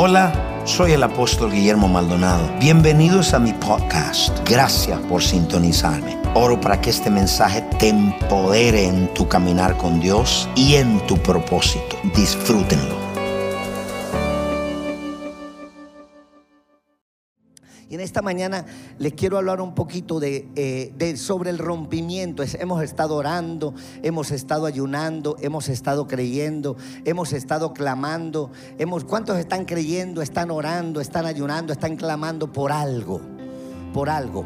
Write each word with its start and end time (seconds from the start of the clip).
Hola, 0.00 0.32
soy 0.64 0.92
el 0.92 1.02
apóstol 1.02 1.50
Guillermo 1.50 1.88
Maldonado. 1.88 2.48
Bienvenidos 2.60 3.34
a 3.34 3.40
mi 3.40 3.52
podcast. 3.52 4.48
Gracias 4.48 4.96
por 5.08 5.20
sintonizarme. 5.24 6.16
Oro 6.34 6.60
para 6.60 6.80
que 6.80 6.90
este 6.90 7.10
mensaje 7.10 7.62
te 7.80 7.88
empodere 7.88 8.84
en 8.84 9.12
tu 9.12 9.26
caminar 9.26 9.76
con 9.76 9.98
Dios 9.98 10.48
y 10.54 10.76
en 10.76 11.04
tu 11.08 11.16
propósito. 11.16 11.96
Disfrútenlo. 12.14 12.97
Y 17.90 17.94
en 17.94 18.02
esta 18.02 18.20
mañana 18.20 18.66
les 18.98 19.14
quiero 19.14 19.38
hablar 19.38 19.62
un 19.62 19.74
poquito 19.74 20.20
de, 20.20 20.46
eh, 20.56 21.16
sobre 21.16 21.48
el 21.48 21.56
rompimiento. 21.56 22.42
Hemos 22.42 22.82
estado 22.82 23.14
orando, 23.14 23.72
hemos 24.02 24.30
estado 24.30 24.66
ayunando, 24.66 25.36
hemos 25.40 25.70
estado 25.70 26.06
creyendo, 26.06 26.76
hemos 27.06 27.32
estado 27.32 27.72
clamando. 27.72 28.50
Hemos, 28.78 29.04
¿Cuántos 29.04 29.38
están 29.38 29.64
creyendo, 29.64 30.20
están 30.20 30.50
orando, 30.50 31.00
están 31.00 31.24
ayunando, 31.24 31.72
están 31.72 31.96
clamando 31.96 32.52
por 32.52 32.72
algo? 32.72 33.22
Por 33.94 34.10
algo. 34.10 34.44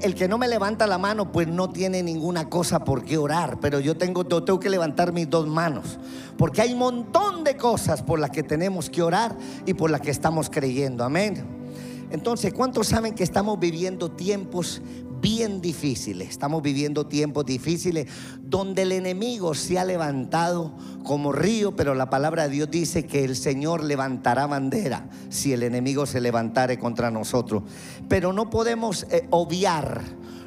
El 0.00 0.14
que 0.14 0.26
no 0.26 0.38
me 0.38 0.48
levanta 0.48 0.86
la 0.86 0.96
mano, 0.96 1.32
pues 1.32 1.46
no 1.46 1.68
tiene 1.68 2.02
ninguna 2.02 2.48
cosa 2.48 2.82
por 2.82 3.04
qué 3.04 3.18
orar. 3.18 3.58
Pero 3.60 3.78
yo 3.78 3.98
tengo, 3.98 4.26
yo 4.26 4.42
tengo 4.42 4.58
que 4.58 4.70
levantar 4.70 5.12
mis 5.12 5.28
dos 5.28 5.46
manos. 5.46 5.98
Porque 6.38 6.62
hay 6.62 6.72
un 6.72 6.78
montón 6.78 7.44
de 7.44 7.58
cosas 7.58 8.02
por 8.02 8.18
las 8.18 8.30
que 8.30 8.42
tenemos 8.42 8.88
que 8.88 9.02
orar 9.02 9.36
y 9.66 9.74
por 9.74 9.90
las 9.90 10.00
que 10.00 10.10
estamos 10.10 10.48
creyendo. 10.48 11.04
Amén. 11.04 11.63
Entonces, 12.10 12.52
¿cuántos 12.52 12.88
saben 12.88 13.14
que 13.14 13.24
estamos 13.24 13.58
viviendo 13.58 14.10
tiempos 14.10 14.82
bien 15.20 15.60
difíciles? 15.60 16.30
Estamos 16.30 16.62
viviendo 16.62 17.06
tiempos 17.06 17.46
difíciles 17.46 18.06
donde 18.42 18.82
el 18.82 18.92
enemigo 18.92 19.54
se 19.54 19.78
ha 19.78 19.84
levantado 19.84 20.76
como 21.02 21.32
río, 21.32 21.74
pero 21.76 21.94
la 21.94 22.10
palabra 22.10 22.44
de 22.44 22.50
Dios 22.50 22.70
dice 22.70 23.06
que 23.06 23.24
el 23.24 23.36
Señor 23.36 23.82
levantará 23.84 24.46
bandera 24.46 25.08
si 25.30 25.52
el 25.52 25.62
enemigo 25.62 26.06
se 26.06 26.20
levantare 26.20 26.78
contra 26.78 27.10
nosotros. 27.10 27.62
Pero 28.08 28.32
no 28.32 28.50
podemos 28.50 29.04
eh, 29.10 29.26
obviar, 29.30 30.02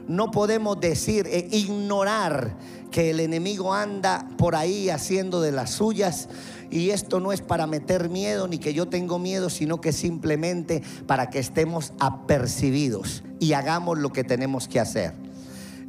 no 0.07 0.31
podemos 0.31 0.79
decir, 0.79 1.27
eh, 1.27 1.47
ignorar 1.51 2.57
que 2.91 3.11
el 3.11 3.19
enemigo 3.19 3.73
anda 3.73 4.27
por 4.37 4.55
ahí 4.55 4.89
haciendo 4.89 5.41
de 5.41 5.51
las 5.51 5.71
suyas. 5.71 6.29
Y 6.69 6.89
esto 6.89 7.19
no 7.19 7.31
es 7.31 7.41
para 7.41 7.67
meter 7.67 8.09
miedo 8.09 8.47
ni 8.47 8.57
que 8.57 8.73
yo 8.73 8.87
tengo 8.87 9.19
miedo, 9.19 9.49
sino 9.49 9.79
que 9.81 9.93
simplemente 9.93 10.81
para 11.05 11.29
que 11.29 11.39
estemos 11.39 11.93
apercibidos 11.99 13.23
y 13.39 13.53
hagamos 13.53 13.97
lo 13.97 14.11
que 14.11 14.23
tenemos 14.23 14.67
que 14.67 14.79
hacer. 14.79 15.26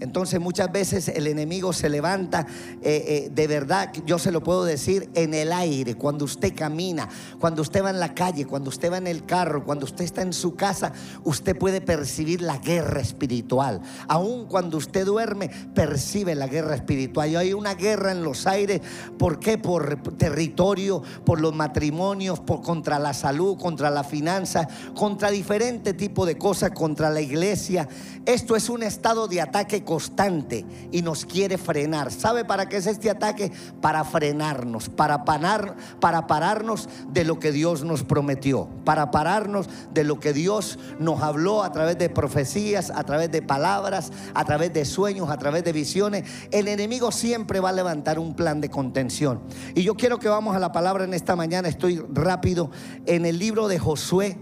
Entonces 0.00 0.41
muchas 0.41 0.70
veces 0.70 1.08
el 1.08 1.27
enemigo 1.27 1.72
se 1.72 1.88
levanta, 1.88 2.46
eh, 2.82 3.04
eh, 3.08 3.30
de 3.34 3.46
verdad, 3.46 3.92
yo 4.06 4.18
se 4.18 4.30
lo 4.30 4.42
puedo 4.42 4.64
decir, 4.64 5.10
en 5.14 5.34
el 5.34 5.52
aire, 5.52 5.96
cuando 5.96 6.24
usted 6.24 6.54
camina, 6.54 7.08
cuando 7.41 7.62
usted 7.62 7.82
va 7.82 7.91
en 7.91 7.98
la 7.98 8.14
calle, 8.14 8.46
cuando 8.46 8.69
usted 8.69 8.92
va 8.92 8.98
en 8.98 9.08
el 9.08 9.24
carro, 9.24 9.64
cuando 9.64 9.84
usted 9.84 10.04
está 10.04 10.22
en 10.22 10.32
su 10.32 10.54
casa, 10.54 10.92
usted 11.24 11.56
puede 11.56 11.80
percibir 11.80 12.42
la 12.42 12.58
guerra 12.58 13.00
espiritual. 13.00 13.80
Aun 14.06 14.46
cuando 14.46 14.76
usted 14.76 15.04
duerme, 15.04 15.50
percibe 15.74 16.34
la 16.34 16.46
guerra 16.46 16.76
espiritual. 16.76 17.30
Y 17.30 17.36
hay 17.36 17.52
una 17.52 17.74
guerra 17.74 18.12
en 18.12 18.22
los 18.22 18.46
aires, 18.46 18.80
¿por 19.19 19.41
qué? 19.41 19.58
Por 19.58 20.00
territorio, 20.16 21.02
por 21.24 21.41
los 21.41 21.54
matrimonios, 21.54 22.41
por, 22.41 22.62
contra 22.62 22.98
la 22.98 23.14
salud, 23.14 23.58
contra 23.58 23.91
la 23.91 24.04
finanza, 24.04 24.69
contra 24.94 25.30
diferente 25.30 25.92
tipo 25.94 26.24
de 26.24 26.38
cosas, 26.38 26.70
contra 26.70 27.10
la 27.10 27.20
iglesia. 27.20 27.88
Esto 28.29 28.57
es 28.57 28.69
un 28.69 28.83
estado 28.83 29.27
de 29.27 29.41
ataque 29.41 29.84
constante 29.84 30.67
y 30.93 31.01
nos 31.01 31.25
quiere 31.25 31.57
frenar. 31.57 32.12
¿Sabe 32.12 32.45
para 32.45 32.69
qué 32.69 32.77
es 32.77 32.87
este 32.87 33.09
ataque? 33.09 33.51
Para 33.81 34.05
frenarnos, 34.05 34.91
para, 34.91 35.25
para 35.25 36.27
pararnos 36.27 36.91
de 37.09 37.25
lo 37.25 37.39
que 37.39 37.53
Dios 37.53 37.84
nos 37.84 38.03
prometió, 38.03 38.69
para 38.84 39.11
pararnos 39.11 39.71
de 39.95 40.05
lo 40.05 40.21
que 40.21 40.34
Dios 40.34 40.79
nos 40.99 41.23
habló 41.23 41.62
a 41.62 41.73
través 41.73 41.97
de 41.97 42.11
profecías, 42.11 42.91
a 42.91 43.03
través 43.05 43.33
de 43.33 43.41
palabras, 43.41 44.12
a 44.34 44.44
través 44.44 44.75
de 44.75 44.84
sueños, 44.84 45.31
a 45.31 45.38
través 45.38 45.65
de 45.65 45.72
visiones. 45.72 46.31
El 46.50 46.69
enemigo 46.69 47.11
siempre 47.11 47.61
va 47.61 47.71
a 47.71 47.72
levantar 47.72 48.19
un 48.19 48.37
plan 48.37 48.61
de 48.61 48.69
contención. 48.69 49.41
Y 49.75 49.84
yo 49.84 49.94
quiero 49.94 50.19
que 50.19 50.28
vamos 50.28 50.55
a 50.55 50.59
la 50.59 50.71
palabra 50.71 51.05
en 51.05 51.15
esta 51.15 51.34
mañana, 51.34 51.67
estoy 51.67 52.05
rápido, 52.12 52.71
en 53.06 53.25
el 53.25 53.38
libro 53.38 53.69
de 53.69 53.78
Josué. 53.78 54.37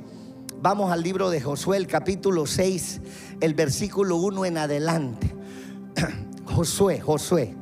Vamos 0.61 0.91
al 0.91 1.03
libro 1.03 1.31
de 1.31 1.41
Josué, 1.41 1.77
el 1.77 1.87
capítulo 1.87 2.47
6, 2.47 3.01
el 3.41 3.55
versículo 3.55 4.17
1 4.17 4.45
en 4.47 4.59
adelante. 4.59 5.35
Josué, 6.45 7.01
Josué, 7.01 7.55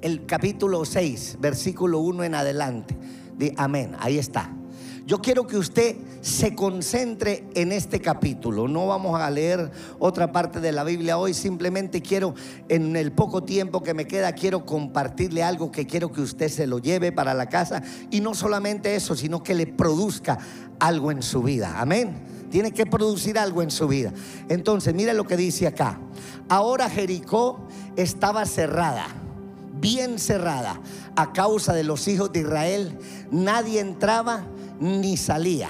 el 0.00 0.26
capítulo 0.26 0.84
6, 0.84 1.38
versículo 1.40 2.00
1 2.00 2.24
en 2.24 2.34
adelante. 2.34 2.96
Di 3.36 3.52
amén, 3.56 3.94
ahí 3.98 4.18
está. 4.18 4.50
Yo 5.06 5.20
quiero 5.20 5.46
que 5.46 5.56
usted 5.56 5.94
se 6.20 6.56
concentre 6.56 7.44
en 7.54 7.70
este 7.70 8.00
capítulo. 8.00 8.66
No 8.66 8.88
vamos 8.88 9.20
a 9.20 9.30
leer 9.30 9.70
otra 10.00 10.32
parte 10.32 10.58
de 10.58 10.72
la 10.72 10.82
Biblia 10.82 11.16
hoy. 11.16 11.32
Simplemente 11.32 12.02
quiero, 12.02 12.34
en 12.68 12.96
el 12.96 13.12
poco 13.12 13.44
tiempo 13.44 13.84
que 13.84 13.94
me 13.94 14.08
queda, 14.08 14.32
quiero 14.32 14.66
compartirle 14.66 15.44
algo 15.44 15.70
que 15.70 15.86
quiero 15.86 16.10
que 16.10 16.22
usted 16.22 16.48
se 16.48 16.66
lo 16.66 16.80
lleve 16.80 17.12
para 17.12 17.34
la 17.34 17.48
casa. 17.48 17.84
Y 18.10 18.20
no 18.20 18.34
solamente 18.34 18.96
eso, 18.96 19.14
sino 19.14 19.44
que 19.44 19.54
le 19.54 19.68
produzca 19.68 20.38
algo 20.80 21.12
en 21.12 21.22
su 21.22 21.40
vida. 21.40 21.80
Amén. 21.80 22.35
Tiene 22.50 22.72
que 22.72 22.86
producir 22.86 23.38
algo 23.38 23.62
en 23.62 23.70
su 23.70 23.88
vida. 23.88 24.12
Entonces, 24.48 24.94
mire 24.94 25.14
lo 25.14 25.24
que 25.24 25.36
dice 25.36 25.66
acá. 25.66 25.98
Ahora 26.48 26.88
Jericó 26.88 27.66
estaba 27.96 28.46
cerrada 28.46 29.06
bien 29.80 30.18
cerrada 30.18 30.80
a 31.16 31.32
causa 31.32 31.72
de 31.72 31.84
los 31.84 32.08
hijos 32.08 32.32
de 32.32 32.40
Israel. 32.40 32.98
Nadie 33.30 33.80
entraba 33.80 34.46
ni 34.80 35.16
salía. 35.16 35.68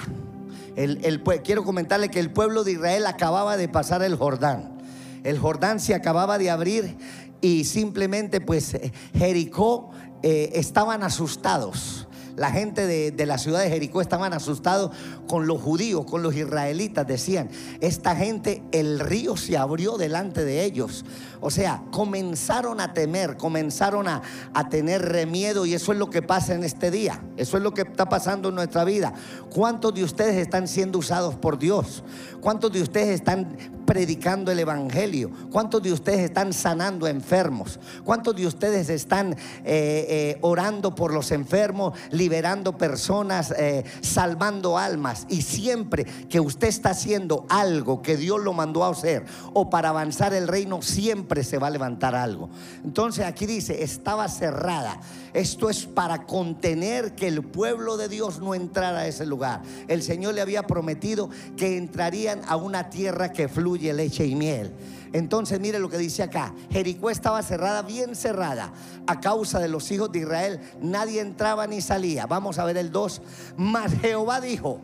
El, 0.74 1.04
el 1.04 1.22
quiero 1.42 1.64
comentarle 1.64 2.10
que 2.10 2.20
el 2.20 2.30
pueblo 2.30 2.64
de 2.64 2.72
Israel 2.72 3.06
acababa 3.06 3.56
de 3.56 3.68
pasar 3.68 4.02
el 4.02 4.16
Jordán. 4.16 4.78
El 5.24 5.38
Jordán 5.38 5.80
se 5.80 5.94
acababa 5.94 6.38
de 6.38 6.50
abrir 6.50 6.96
y 7.40 7.64
simplemente 7.64 8.40
pues 8.40 8.76
Jericó 9.14 9.90
eh, 10.22 10.50
estaban 10.54 11.02
asustados. 11.02 12.05
La 12.36 12.50
gente 12.50 12.86
de, 12.86 13.26
la 13.26 13.38
ciudad 13.38 13.60
de 13.60 13.70
Jericó 13.70 14.00
estaban 14.00 14.32
asustados 14.32 14.90
con 15.26 15.46
los 15.46 15.60
judíos, 15.60 16.04
con 16.04 16.22
los 16.22 16.34
israelitas. 16.34 17.06
Decían, 17.06 17.48
esta 17.80 18.14
gente, 18.14 18.62
el 18.72 19.00
río 19.00 19.36
se 19.36 19.56
abrió 19.56 19.96
delante 19.96 20.44
de 20.44 20.64
ellos. 20.64 21.04
O 21.40 21.50
sea, 21.50 21.82
comenzaron 21.90 22.80
a 22.80 22.92
temer, 22.92 23.36
comenzaron 23.36 24.08
a, 24.08 24.22
a 24.54 24.68
tener 24.68 25.26
miedo 25.26 25.66
y 25.66 25.74
eso 25.74 25.92
es 25.92 25.98
lo 25.98 26.10
que 26.10 26.22
pasa 26.22 26.54
en 26.54 26.64
este 26.64 26.90
día. 26.90 27.22
Eso 27.36 27.56
es 27.56 27.62
lo 27.62 27.74
que 27.74 27.82
está 27.82 28.08
pasando 28.08 28.48
en 28.48 28.54
nuestra 28.54 28.84
vida. 28.84 29.12
¿Cuántos 29.50 29.94
de 29.94 30.04
ustedes 30.04 30.36
están 30.36 30.68
siendo 30.68 30.98
usados 30.98 31.34
por 31.34 31.58
Dios? 31.58 32.02
¿Cuántos 32.40 32.72
de 32.72 32.80
ustedes 32.80 33.08
están 33.08 33.56
predicando 33.86 34.52
el 34.52 34.58
Evangelio? 34.58 35.30
¿Cuántos 35.50 35.82
de 35.82 35.92
ustedes 35.92 36.20
están 36.20 36.52
sanando 36.52 37.06
enfermos? 37.06 37.78
¿Cuántos 38.04 38.36
de 38.36 38.46
ustedes 38.46 38.88
están 38.88 39.32
eh, 39.32 39.36
eh, 39.64 40.38
orando 40.42 40.94
por 40.94 41.12
los 41.12 41.32
enfermos, 41.32 41.98
liberando 42.10 42.78
personas, 42.78 43.52
eh, 43.56 43.84
salvando 44.00 44.78
almas? 44.78 45.26
Y 45.28 45.42
siempre 45.42 46.04
que 46.28 46.40
usted 46.40 46.68
está 46.68 46.90
haciendo 46.90 47.46
algo 47.48 48.00
que 48.00 48.16
Dios 48.16 48.40
lo 48.40 48.52
mandó 48.52 48.84
a 48.84 48.90
hacer 48.90 49.24
o 49.52 49.68
para 49.70 49.88
avanzar 49.88 50.32
el 50.34 50.46
reino, 50.46 50.82
siempre 50.82 51.25
se 51.42 51.58
va 51.58 51.66
a 51.66 51.70
levantar 51.70 52.14
algo. 52.14 52.50
Entonces 52.84 53.24
aquí 53.24 53.46
dice, 53.46 53.82
estaba 53.82 54.28
cerrada. 54.28 55.00
Esto 55.32 55.68
es 55.68 55.86
para 55.86 56.26
contener 56.26 57.14
que 57.14 57.28
el 57.28 57.42
pueblo 57.42 57.96
de 57.96 58.08
Dios 58.08 58.40
no 58.40 58.54
entrara 58.54 59.00
a 59.00 59.06
ese 59.06 59.26
lugar. 59.26 59.62
El 59.88 60.02
Señor 60.02 60.34
le 60.34 60.40
había 60.40 60.66
prometido 60.66 61.28
que 61.56 61.76
entrarían 61.76 62.40
a 62.46 62.56
una 62.56 62.90
tierra 62.90 63.32
que 63.32 63.48
fluye 63.48 63.92
leche 63.92 64.26
y 64.26 64.34
miel. 64.34 64.72
Entonces 65.12 65.60
mire 65.60 65.78
lo 65.78 65.88
que 65.88 65.98
dice 65.98 66.22
acá. 66.22 66.54
Jericó 66.70 67.10
estaba 67.10 67.42
cerrada, 67.42 67.82
bien 67.82 68.14
cerrada, 68.14 68.72
a 69.06 69.20
causa 69.20 69.58
de 69.58 69.68
los 69.68 69.90
hijos 69.90 70.12
de 70.12 70.20
Israel. 70.20 70.60
Nadie 70.80 71.20
entraba 71.20 71.66
ni 71.66 71.80
salía. 71.80 72.26
Vamos 72.26 72.58
a 72.58 72.64
ver 72.64 72.76
el 72.76 72.90
2. 72.90 73.22
Mas 73.56 73.92
Jehová 74.00 74.40
dijo, 74.40 74.80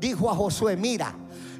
dijo 0.00 0.30
a 0.30 0.34
Josué, 0.34 0.76
mira, 0.76 1.14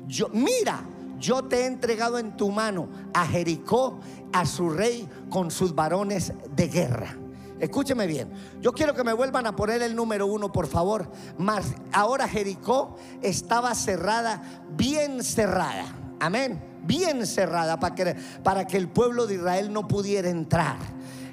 yo, 0.06 0.28
mira, 0.28 0.80
yo 1.18 1.44
te 1.44 1.62
he 1.62 1.66
entregado 1.66 2.18
en 2.18 2.36
tu 2.36 2.50
mano 2.50 2.88
a 3.14 3.26
Jericó, 3.26 3.98
a 4.32 4.46
su 4.46 4.70
rey, 4.70 5.08
con 5.30 5.50
sus 5.50 5.74
varones 5.74 6.32
de 6.54 6.68
guerra. 6.68 7.16
Escúcheme 7.58 8.06
bien. 8.06 8.30
Yo 8.60 8.72
quiero 8.72 8.94
que 8.94 9.02
me 9.02 9.14
vuelvan 9.14 9.46
a 9.46 9.56
poner 9.56 9.82
el 9.82 9.96
número 9.96 10.26
uno, 10.26 10.52
por 10.52 10.66
favor. 10.66 11.10
Mas 11.38 11.74
ahora 11.92 12.28
Jericó 12.28 12.96
estaba 13.22 13.74
cerrada, 13.74 14.42
bien 14.76 15.22
cerrada. 15.22 15.86
Amén. 16.20 16.62
Bien 16.82 17.26
cerrada 17.26 17.80
para 17.80 17.94
que, 17.94 18.16
para 18.42 18.66
que 18.66 18.76
el 18.76 18.88
pueblo 18.88 19.26
de 19.26 19.36
Israel 19.36 19.72
no 19.72 19.88
pudiera 19.88 20.28
entrar. 20.28 20.76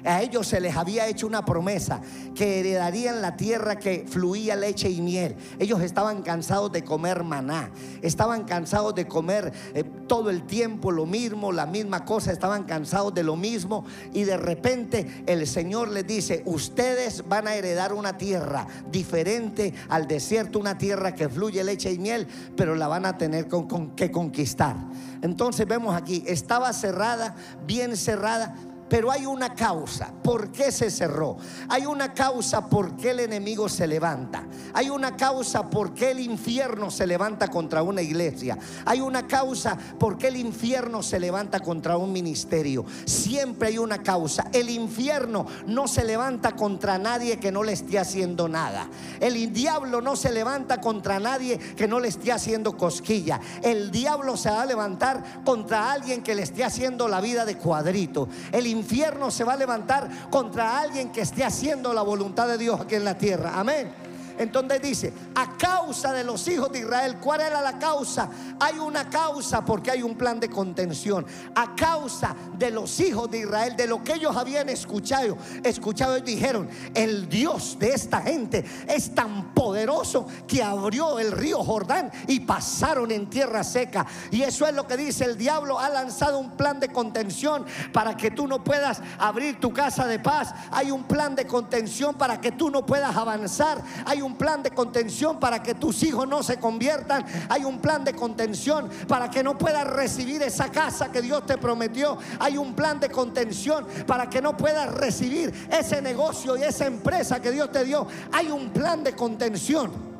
A 0.04 0.22
ellos 0.22 0.46
se 0.46 0.60
les 0.60 0.76
había 0.76 1.06
hecho 1.06 1.26
una 1.26 1.44
promesa 1.44 2.00
que 2.34 2.60
heredarían 2.60 3.22
la 3.22 3.36
tierra 3.36 3.76
que 3.76 4.04
fluía 4.08 4.56
leche 4.56 4.90
y 4.90 5.00
miel. 5.00 5.36
Ellos 5.58 5.80
estaban 5.80 6.22
cansados 6.22 6.72
de 6.72 6.84
comer 6.84 7.24
maná, 7.24 7.70
estaban 8.02 8.44
cansados 8.44 8.94
de 8.94 9.06
comer 9.06 9.52
eh, 9.74 9.84
todo 10.06 10.30
el 10.30 10.44
tiempo 10.44 10.90
lo 10.90 11.06
mismo, 11.06 11.52
la 11.52 11.66
misma 11.66 12.04
cosa, 12.04 12.32
estaban 12.32 12.64
cansados 12.64 13.14
de 13.14 13.22
lo 13.22 13.36
mismo 13.36 13.84
y 14.12 14.24
de 14.24 14.36
repente 14.36 15.24
el 15.26 15.46
Señor 15.46 15.88
les 15.88 16.06
dice, 16.06 16.42
ustedes 16.46 17.26
van 17.28 17.48
a 17.48 17.54
heredar 17.54 17.92
una 17.92 18.18
tierra 18.18 18.66
diferente 18.90 19.74
al 19.88 20.06
desierto, 20.06 20.58
una 20.58 20.78
tierra 20.78 21.14
que 21.14 21.28
fluye 21.28 21.64
leche 21.64 21.92
y 21.92 21.98
miel, 21.98 22.26
pero 22.56 22.74
la 22.74 22.88
van 22.88 23.06
a 23.06 23.16
tener 23.16 23.48
que 23.96 24.10
conquistar. 24.10 24.76
Entonces 25.22 25.66
vemos 25.66 25.94
aquí, 25.96 26.22
estaba 26.26 26.72
cerrada, 26.72 27.34
bien 27.66 27.96
cerrada 27.96 28.54
pero 28.88 29.10
hay 29.10 29.26
una 29.26 29.54
causa. 29.54 30.12
¿Por 30.22 30.50
qué 30.50 30.70
se 30.70 30.90
cerró? 30.90 31.36
Hay 31.68 31.86
una 31.86 32.12
causa 32.12 32.68
por 32.68 32.96
qué 32.96 33.10
el 33.10 33.20
enemigo 33.20 33.68
se 33.68 33.86
levanta. 33.86 34.44
Hay 34.72 34.90
una 34.90 35.16
causa 35.16 35.68
por 35.68 35.94
qué 35.94 36.10
el 36.10 36.20
infierno 36.20 36.90
se 36.90 37.06
levanta 37.06 37.48
contra 37.48 37.82
una 37.82 38.02
iglesia. 38.02 38.58
Hay 38.84 39.00
una 39.00 39.26
causa 39.26 39.76
por 39.98 40.18
qué 40.18 40.28
el 40.28 40.36
infierno 40.36 41.02
se 41.02 41.18
levanta 41.18 41.60
contra 41.60 41.96
un 41.96 42.12
ministerio. 42.12 42.84
Siempre 43.04 43.68
hay 43.68 43.78
una 43.78 44.02
causa. 44.02 44.48
El 44.52 44.70
infierno 44.70 45.46
no 45.66 45.88
se 45.88 46.04
levanta 46.04 46.52
contra 46.52 46.98
nadie 46.98 47.38
que 47.38 47.52
no 47.52 47.62
le 47.62 47.72
esté 47.72 47.98
haciendo 47.98 48.48
nada. 48.48 48.88
El 49.20 49.52
diablo 49.52 50.00
no 50.00 50.16
se 50.16 50.32
levanta 50.32 50.80
contra 50.80 51.18
nadie 51.18 51.58
que 51.58 51.88
no 51.88 52.00
le 52.00 52.08
esté 52.08 52.32
haciendo 52.32 52.76
cosquilla. 52.76 53.40
El 53.62 53.90
diablo 53.90 54.36
se 54.36 54.50
va 54.50 54.62
a 54.62 54.66
levantar 54.66 55.42
contra 55.44 55.92
alguien 55.92 56.22
que 56.22 56.34
le 56.34 56.42
esté 56.42 56.64
haciendo 56.64 57.08
la 57.08 57.20
vida 57.20 57.44
de 57.44 57.56
cuadrito. 57.56 58.28
El 58.52 58.66
infierno 58.74 59.30
se 59.30 59.44
va 59.44 59.54
a 59.54 59.56
levantar 59.56 60.28
contra 60.30 60.78
alguien 60.78 61.10
que 61.10 61.22
esté 61.22 61.44
haciendo 61.44 61.92
la 61.94 62.02
voluntad 62.02 62.48
de 62.48 62.58
Dios 62.58 62.80
aquí 62.80 62.96
en 62.96 63.04
la 63.04 63.16
tierra. 63.16 63.52
Amén. 63.54 64.03
Entonces 64.38 64.82
dice, 64.82 65.12
a 65.34 65.56
causa 65.56 66.12
de 66.12 66.24
los 66.24 66.46
hijos 66.48 66.70
de 66.72 66.80
Israel, 66.80 67.16
¿cuál 67.20 67.40
era 67.40 67.60
la 67.60 67.78
causa? 67.78 68.28
Hay 68.60 68.78
una 68.78 69.08
causa 69.08 69.64
porque 69.64 69.90
hay 69.90 70.02
un 70.02 70.16
plan 70.16 70.40
de 70.40 70.48
contención. 70.48 71.26
A 71.54 71.74
causa 71.74 72.34
de 72.58 72.70
los 72.70 72.98
hijos 73.00 73.30
de 73.30 73.38
Israel, 73.38 73.76
de 73.76 73.86
lo 73.86 74.02
que 74.02 74.14
ellos 74.14 74.36
habían 74.36 74.68
escuchado, 74.68 75.36
escuchado 75.62 76.18
y 76.18 76.22
dijeron, 76.22 76.68
el 76.94 77.28
Dios 77.28 77.78
de 77.78 77.90
esta 77.90 78.20
gente 78.22 78.64
es 78.88 79.14
tan 79.14 79.54
poderoso 79.54 80.26
que 80.46 80.62
abrió 80.62 81.18
el 81.18 81.32
río 81.32 81.62
Jordán 81.62 82.10
y 82.26 82.40
pasaron 82.40 83.10
en 83.10 83.28
tierra 83.28 83.64
seca. 83.64 84.06
Y 84.30 84.42
eso 84.42 84.66
es 84.66 84.74
lo 84.74 84.86
que 84.86 84.96
dice 84.96 85.24
el 85.24 85.36
diablo, 85.36 85.78
ha 85.78 85.88
lanzado 85.88 86.38
un 86.38 86.52
plan 86.56 86.80
de 86.80 86.88
contención 86.88 87.64
para 87.92 88.16
que 88.16 88.30
tú 88.30 88.46
no 88.46 88.62
puedas 88.62 89.00
abrir 89.18 89.60
tu 89.60 89.72
casa 89.72 90.06
de 90.06 90.18
paz. 90.18 90.54
Hay 90.70 90.90
un 90.90 91.04
plan 91.04 91.34
de 91.34 91.46
contención 91.46 92.14
para 92.14 92.40
que 92.40 92.52
tú 92.52 92.70
no 92.70 92.84
puedas 92.84 93.16
avanzar. 93.16 93.82
Hay 94.04 94.22
un 94.24 94.36
plan 94.36 94.62
de 94.62 94.70
contención 94.70 95.38
para 95.38 95.62
que 95.62 95.74
tus 95.74 96.02
hijos 96.02 96.26
no 96.26 96.42
se 96.42 96.58
conviertan. 96.58 97.24
Hay 97.48 97.64
un 97.64 97.78
plan 97.78 98.04
de 98.04 98.14
contención 98.14 98.88
para 99.06 99.30
que 99.30 99.42
no 99.42 99.56
puedas 99.56 99.86
recibir 99.86 100.42
esa 100.42 100.70
casa 100.70 101.12
que 101.12 101.22
Dios 101.22 101.46
te 101.46 101.58
prometió. 101.58 102.18
Hay 102.40 102.56
un 102.56 102.74
plan 102.74 102.98
de 102.98 103.10
contención 103.10 103.86
para 104.06 104.28
que 104.28 104.42
no 104.42 104.56
puedas 104.56 104.92
recibir 104.92 105.52
ese 105.70 106.02
negocio 106.02 106.56
y 106.56 106.62
esa 106.62 106.86
empresa 106.86 107.40
que 107.40 107.50
Dios 107.50 107.70
te 107.70 107.84
dio. 107.84 108.06
Hay 108.32 108.50
un 108.50 108.70
plan 108.70 109.04
de 109.04 109.14
contención. 109.14 110.14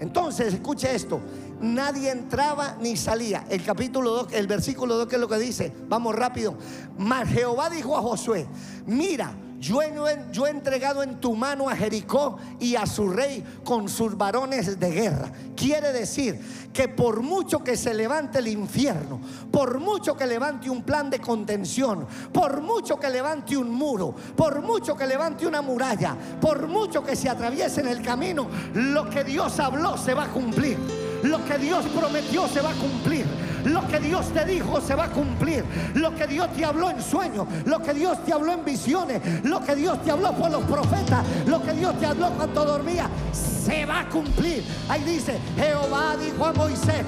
Entonces, 0.00 0.54
escuche 0.54 0.94
esto. 0.94 1.20
Nadie 1.60 2.10
entraba 2.10 2.76
ni 2.80 2.96
salía. 2.96 3.44
El 3.48 3.64
capítulo 3.64 4.10
2, 4.10 4.32
el 4.32 4.46
versículo 4.46 4.96
2, 4.96 5.08
que 5.08 5.16
es 5.16 5.20
lo 5.20 5.28
que 5.28 5.38
dice. 5.38 5.72
Vamos 5.88 6.14
rápido. 6.14 6.54
Mas 6.96 7.28
Jehová 7.28 7.68
dijo 7.68 7.96
a 7.96 8.00
Josué: 8.00 8.46
Mira, 8.86 9.32
yo 9.58 9.82
he, 9.82 10.50
entregado 10.50 11.02
en 11.02 11.20
tu 11.20 11.34
mano 11.34 11.68
a 11.68 11.76
Jericó 11.76 12.38
y 12.60 12.76
a 12.76 12.86
su 12.86 13.08
rey 13.08 13.44
con 13.64 13.88
sus 13.88 14.16
varones 14.16 14.78
de 14.78 14.90
guerra. 14.90 15.32
Quiere 15.56 15.92
decir 15.92 16.40
que 16.72 16.88
por 16.88 17.22
mucho 17.22 17.64
que 17.64 17.76
se 17.76 17.92
levante 17.92 18.38
el 18.38 18.48
infierno, 18.48 19.20
por 19.50 19.80
mucho 19.80 20.16
que 20.16 20.26
levante 20.26 20.70
un 20.70 20.82
plan 20.82 21.10
de 21.10 21.18
contención, 21.18 22.06
por 22.32 22.60
mucho 22.60 23.00
que 23.00 23.08
levante 23.08 23.56
un 23.56 23.70
muro, 23.70 24.14
por 24.36 24.62
mucho 24.62 24.96
que 24.96 25.06
levante 25.06 25.46
una 25.46 25.60
muralla, 25.60 26.16
por 26.40 26.68
mucho 26.68 27.02
que 27.02 27.16
se 27.16 27.28
atraviese 27.28 27.80
en 27.80 27.88
el 27.88 28.00
camino, 28.00 28.48
lo 28.74 29.10
que 29.10 29.24
Dios 29.24 29.58
habló 29.58 29.96
se 29.98 30.14
va 30.14 30.24
a 30.24 30.28
cumplir. 30.28 30.78
Lo 31.22 31.44
que 31.44 31.58
Dios 31.58 31.84
prometió 31.86 32.46
se 32.46 32.60
va 32.60 32.70
a 32.70 32.74
cumplir. 32.74 33.26
Lo 33.68 33.86
que 33.86 33.98
Dios 34.00 34.32
te 34.32 34.44
dijo 34.44 34.80
se 34.80 34.94
va 34.94 35.04
a 35.04 35.10
cumplir. 35.10 35.64
Lo 35.94 36.14
que 36.14 36.26
Dios 36.26 36.52
te 36.54 36.64
habló 36.64 36.90
en 36.90 37.02
sueños. 37.02 37.46
Lo 37.64 37.80
que 37.80 37.94
Dios 37.94 38.24
te 38.24 38.32
habló 38.32 38.52
en 38.52 38.64
visiones. 38.64 39.20
Lo 39.44 39.62
que 39.62 39.74
Dios 39.74 40.02
te 40.02 40.10
habló 40.10 40.32
por 40.32 40.50
los 40.50 40.64
profetas. 40.64 41.24
Lo 41.46 41.62
que 41.62 41.72
Dios 41.72 41.98
te 41.98 42.06
habló 42.06 42.30
cuando 42.30 42.64
dormía. 42.64 43.08
Se 43.32 43.84
va 43.84 44.00
a 44.00 44.08
cumplir. 44.08 44.64
Ahí 44.88 45.02
dice, 45.04 45.38
Jehová 45.56 46.16
dijo 46.16 46.44
a 46.44 46.52
Moisés, 46.52 47.04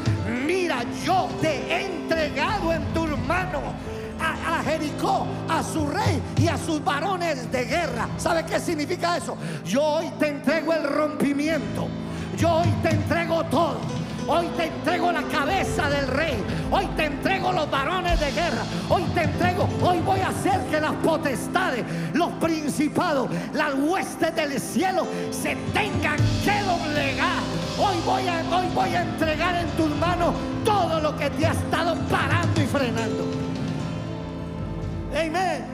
mira, 0.46 0.84
yo 1.04 1.28
te 1.40 1.72
he 1.72 1.86
entregado 1.86 2.72
en 2.72 2.84
tu 2.92 3.00
mano 3.26 3.60
a, 4.20 4.58
a, 4.58 4.62
Jericó, 4.64 5.26
a 5.48 5.62
su 5.62 5.86
rey 5.86 6.20
y 6.36 6.48
a 6.48 6.58
sus 6.58 6.82
varones 6.84 7.50
de 7.50 7.64
guerra. 7.64 8.08
¿Sabe 8.18 8.44
qué 8.44 8.58
significa 8.60 9.16
eso? 9.16 9.36
Yo 9.64 9.82
hoy 9.82 10.10
te 10.18 10.28
entrego 10.28 10.72
el 10.72 10.84
rompimiento. 10.84 11.88
Yo 12.36 12.56
hoy 12.56 12.68
te 12.82 12.90
entrego 12.90 13.44
todo. 13.44 13.78
Hoy 14.26 14.46
te 14.56 14.66
entrego 14.66 15.12
la 15.12 15.22
cabeza 15.22 15.88
del 15.90 16.06
rey. 16.08 16.34
Hoy 16.70 16.86
te 16.96 17.06
entrego 17.06 17.52
los 17.52 17.70
varones 17.70 18.18
de 18.20 18.30
guerra. 18.32 18.62
Hoy 18.88 19.02
te 19.14 19.22
entrego. 19.22 19.68
Hoy 19.82 20.00
voy 20.00 20.20
a 20.20 20.28
hacer 20.28 20.60
que 20.70 20.80
las 20.80 20.92
potestades, 20.94 21.84
los 22.14 22.30
principados, 22.34 23.30
las 23.54 23.74
huestes 23.74 24.34
del 24.34 24.60
cielo 24.60 25.06
se 25.30 25.56
tengan 25.72 26.16
que 26.44 26.62
doblegar. 26.62 27.40
Hoy 27.78 27.96
voy 28.04 28.28
a, 28.28 28.56
hoy 28.56 28.66
voy 28.74 28.94
a 28.94 29.02
entregar 29.02 29.56
en 29.56 29.68
tus 29.70 29.90
manos 29.96 30.34
todo 30.64 31.00
lo 31.00 31.16
que 31.16 31.30
te 31.30 31.46
ha 31.46 31.52
estado 31.52 31.96
parando 32.08 32.60
y 32.60 32.66
frenando. 32.66 33.24
Amén. 35.10 35.64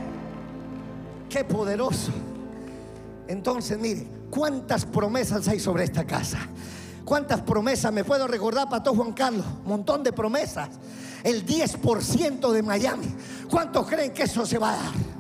Qué 1.29 1.45
poderoso. 1.45 2.13
Entonces, 3.29 3.79
mire, 3.79 4.07
¿Cuántas 4.31 4.85
promesas 4.85 5.47
hay 5.49 5.61
sobre 5.61 5.85
esta 5.85 6.05
casa? 6.05 6.39
¿Cuántas 7.07 7.41
promesas 7.43 7.93
me 7.93 8.03
puedo 8.03 8.27
recordar, 8.27 8.69
Pastor 8.69 8.97
Juan 8.97 9.13
Carlos? 9.13 9.47
Un 9.63 9.69
montón 9.69 10.03
de 10.03 10.13
promesas. 10.13 10.71
El 11.23 11.47
10% 11.47 12.51
de 12.51 12.63
Miami. 12.65 13.07
¿Cuántos 13.49 13.87
creen 13.87 14.13
que 14.13 14.25
eso 14.25 14.45
se 14.45 14.59
va 14.59 14.73
a 14.73 14.77
dar? 14.77 15.16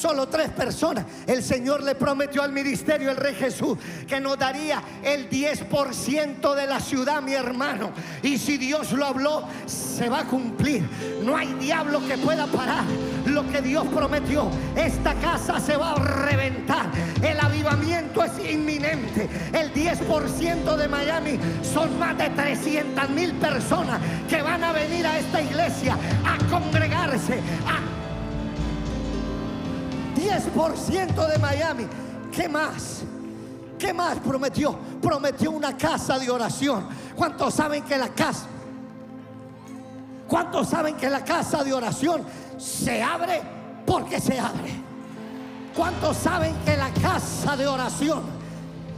Solo 0.00 0.28
tres 0.28 0.48
personas. 0.48 1.04
El 1.26 1.42
Señor 1.42 1.82
le 1.82 1.94
prometió 1.94 2.42
al 2.42 2.52
ministerio, 2.52 3.10
el 3.10 3.18
Rey 3.18 3.34
Jesús, 3.34 3.76
que 4.08 4.18
nos 4.18 4.38
daría 4.38 4.82
el 5.02 5.28
10% 5.28 6.54
de 6.54 6.66
la 6.66 6.80
ciudad, 6.80 7.20
mi 7.20 7.34
hermano. 7.34 7.90
Y 8.22 8.38
si 8.38 8.56
Dios 8.56 8.92
lo 8.92 9.04
habló, 9.04 9.44
se 9.66 10.08
va 10.08 10.20
a 10.20 10.24
cumplir. 10.24 10.88
No 11.22 11.36
hay 11.36 11.52
diablo 11.60 12.00
que 12.08 12.16
pueda 12.16 12.46
parar 12.46 12.84
lo 13.26 13.46
que 13.50 13.60
Dios 13.60 13.86
prometió. 13.94 14.48
Esta 14.74 15.12
casa 15.16 15.60
se 15.60 15.76
va 15.76 15.92
a 15.92 15.96
reventar. 15.96 16.90
El 17.22 17.38
avivamiento 17.38 18.24
es 18.24 18.32
inminente. 18.50 19.28
El 19.52 19.70
10% 19.74 20.76
de 20.76 20.88
Miami 20.88 21.38
son 21.62 21.98
más 21.98 22.16
de 22.16 22.30
300 22.30 23.10
mil 23.10 23.34
personas 23.34 24.00
que 24.30 24.40
van 24.40 24.64
a 24.64 24.72
venir 24.72 25.06
a 25.06 25.18
esta 25.18 25.42
iglesia 25.42 25.94
a 26.24 26.38
congregarse, 26.48 27.42
10% 30.14 31.26
de 31.26 31.38
Miami. 31.38 31.86
¿Qué 32.32 32.48
más? 32.48 33.02
¿Qué 33.78 33.92
más 33.92 34.18
prometió? 34.18 34.78
Prometió 35.00 35.50
una 35.50 35.76
casa 35.76 36.18
de 36.18 36.30
oración. 36.30 36.86
¿Cuántos 37.16 37.54
saben 37.54 37.82
que 37.84 37.96
la 37.96 38.08
casa? 38.10 38.46
¿Cuántos 40.28 40.68
saben 40.68 40.96
que 40.96 41.10
la 41.10 41.24
casa 41.24 41.64
de 41.64 41.72
oración 41.72 42.22
se 42.58 43.02
abre 43.02 43.40
porque 43.86 44.20
se 44.20 44.38
abre? 44.38 44.70
¿Cuántos 45.74 46.16
saben 46.16 46.54
que 46.64 46.76
la 46.76 46.90
casa 46.90 47.56
de 47.56 47.66
oración 47.66 48.22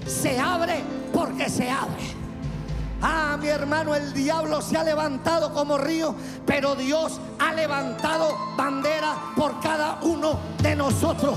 se 0.06 0.38
abre 0.38 0.82
porque 1.12 1.48
se 1.48 1.70
abre? 1.70 2.21
Ah, 3.02 3.36
mi 3.40 3.48
hermano, 3.48 3.96
el 3.96 4.12
diablo 4.12 4.62
se 4.62 4.76
ha 4.76 4.84
levantado 4.84 5.52
como 5.52 5.76
río, 5.76 6.14
pero 6.46 6.76
Dios 6.76 7.20
ha 7.40 7.52
levantado 7.52 8.36
bandera 8.56 9.16
por 9.36 9.60
cada 9.60 9.98
uno 10.02 10.38
de 10.62 10.76
nosotros. 10.76 11.36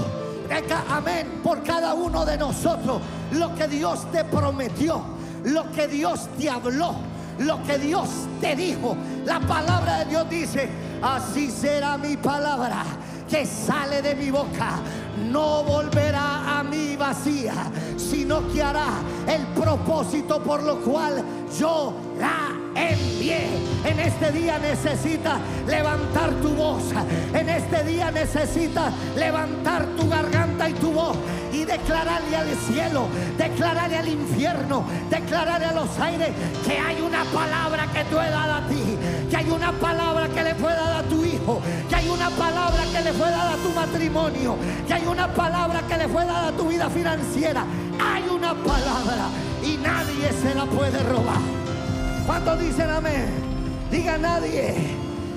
Amén, 0.89 1.41
por 1.43 1.63
cada 1.63 1.95
uno 1.95 2.23
de 2.23 2.37
nosotros. 2.37 3.01
Lo 3.31 3.55
que 3.55 3.67
Dios 3.67 4.09
te 4.11 4.23
prometió, 4.23 5.01
lo 5.43 5.71
que 5.71 5.87
Dios 5.87 6.29
te 6.37 6.49
habló, 6.49 6.95
lo 7.39 7.63
que 7.63 7.79
Dios 7.79 8.09
te 8.39 8.55
dijo. 8.55 8.95
La 9.25 9.39
palabra 9.39 9.99
de 9.99 10.05
Dios 10.05 10.29
dice, 10.29 10.69
así 11.01 11.49
será 11.49 11.97
mi 11.97 12.15
palabra 12.15 12.83
que 13.27 13.43
sale 13.45 14.03
de 14.03 14.13
mi 14.13 14.29
boca 14.29 14.79
no 15.17 15.63
volverá 15.63 16.59
a 16.59 16.63
mí 16.63 16.95
vacía, 16.95 17.53
sino 17.97 18.47
que 18.51 18.61
hará 18.61 19.01
el 19.27 19.45
propósito 19.59 20.41
por 20.41 20.63
lo 20.63 20.77
cual 20.81 21.23
yo 21.57 21.93
la 22.19 22.51
envié. 22.75 23.47
En 23.85 23.99
este 23.99 24.31
día 24.31 24.57
necesitas 24.59 25.39
levantar 25.67 26.31
tu 26.41 26.49
voz. 26.49 26.83
En 27.33 27.49
este 27.49 27.83
día 27.83 28.11
necesitas 28.11 28.93
levantar 29.15 29.85
tu 29.97 30.09
garganta 30.09 30.69
y 30.69 30.73
tu 30.73 30.91
voz 30.91 31.15
y 31.51 31.63
declararle 31.63 32.35
al 32.35 32.49
cielo, 32.55 33.07
declararle 33.37 33.97
al 33.97 34.07
infierno, 34.07 34.85
declararle 35.09 35.67
a 35.67 35.73
los 35.73 35.99
aires 35.99 36.29
que 36.65 36.77
hay 36.77 37.01
una 37.01 37.23
palabra 37.25 37.87
que 37.93 38.03
tú 38.05 38.19
he 38.19 38.29
dado 38.29 38.53
a 38.53 38.67
ti, 38.67 38.94
que 39.29 39.37
hay 39.37 39.49
una 39.49 39.71
palabra 39.73 40.27
que 40.29 40.43
le 40.43 40.55
fue 40.55 40.73
dada 40.73 40.99
a 40.99 41.03
tu 41.03 41.23
hijo, 41.25 41.61
que 41.89 41.95
hay 41.95 42.07
una 42.09 42.29
palabra 42.29 42.83
que 42.91 43.01
le 43.01 43.13
fue 43.13 43.29
dada 43.29 43.53
a 43.53 43.57
tu 43.57 43.69
matrimonio, 43.69 44.55
que 44.87 44.93
hay 44.93 45.05
una 45.05 45.33
palabra 45.33 45.81
que 45.87 45.97
le 45.97 46.07
fue 46.07 46.25
dada 46.25 46.47
a 46.49 46.51
tu 46.51 46.67
vida 46.67 46.89
financiera. 46.89 47.65
Hay 47.99 48.23
una 48.29 48.53
palabra 48.53 49.29
y 49.63 49.77
nadie 49.77 50.31
se 50.41 50.53
la 50.53 50.65
puede 50.65 51.01
robar. 51.03 51.39
¿Cuántos 52.25 52.59
dicen 52.59 52.89
amén? 52.89 53.29
Diga 53.91 54.17
nadie, 54.17 54.73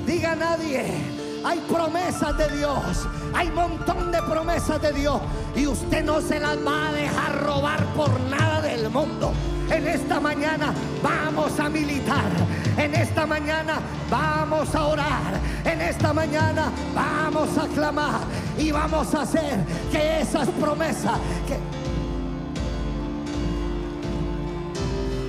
diga 0.07 0.35
nadie. 0.35 1.18
Hay 1.45 1.61
promesas 1.61 2.37
de 2.37 2.49
Dios. 2.57 3.07
Hay 3.35 3.51
montón 3.51 4.11
de 4.11 4.21
promesas 4.23 4.81
de 4.81 4.93
Dios. 4.93 5.21
Y 5.55 5.67
usted 5.67 6.05
no 6.05 6.21
se 6.21 6.41
las 6.41 6.57
va 6.67 6.89
a 6.89 6.93
dejar 6.93 7.45
robar 7.45 7.85
por 7.95 8.21
nada 8.23 8.61
del 8.61 8.89
mundo. 8.91 9.33
En 9.71 9.87
esta 9.87 10.21
mañana 10.21 10.73
vamos 11.03 11.59
a 11.61 11.69
militar. 11.69 12.31
En 12.77 12.95
esta 12.95 13.27
mañana 13.27 13.81
vamos 14.11 14.75
a 14.75 14.87
orar. 14.87 15.41
En 15.65 15.81
esta 15.81 16.13
mañana 16.13 16.71
vamos 16.95 17.57
a 17.59 17.67
clamar. 17.69 18.21
Y 18.57 18.71
vamos 18.71 19.15
a 19.15 19.23
hacer 19.23 19.65
que 19.91 20.21
esas 20.21 20.49
promesas... 20.49 21.19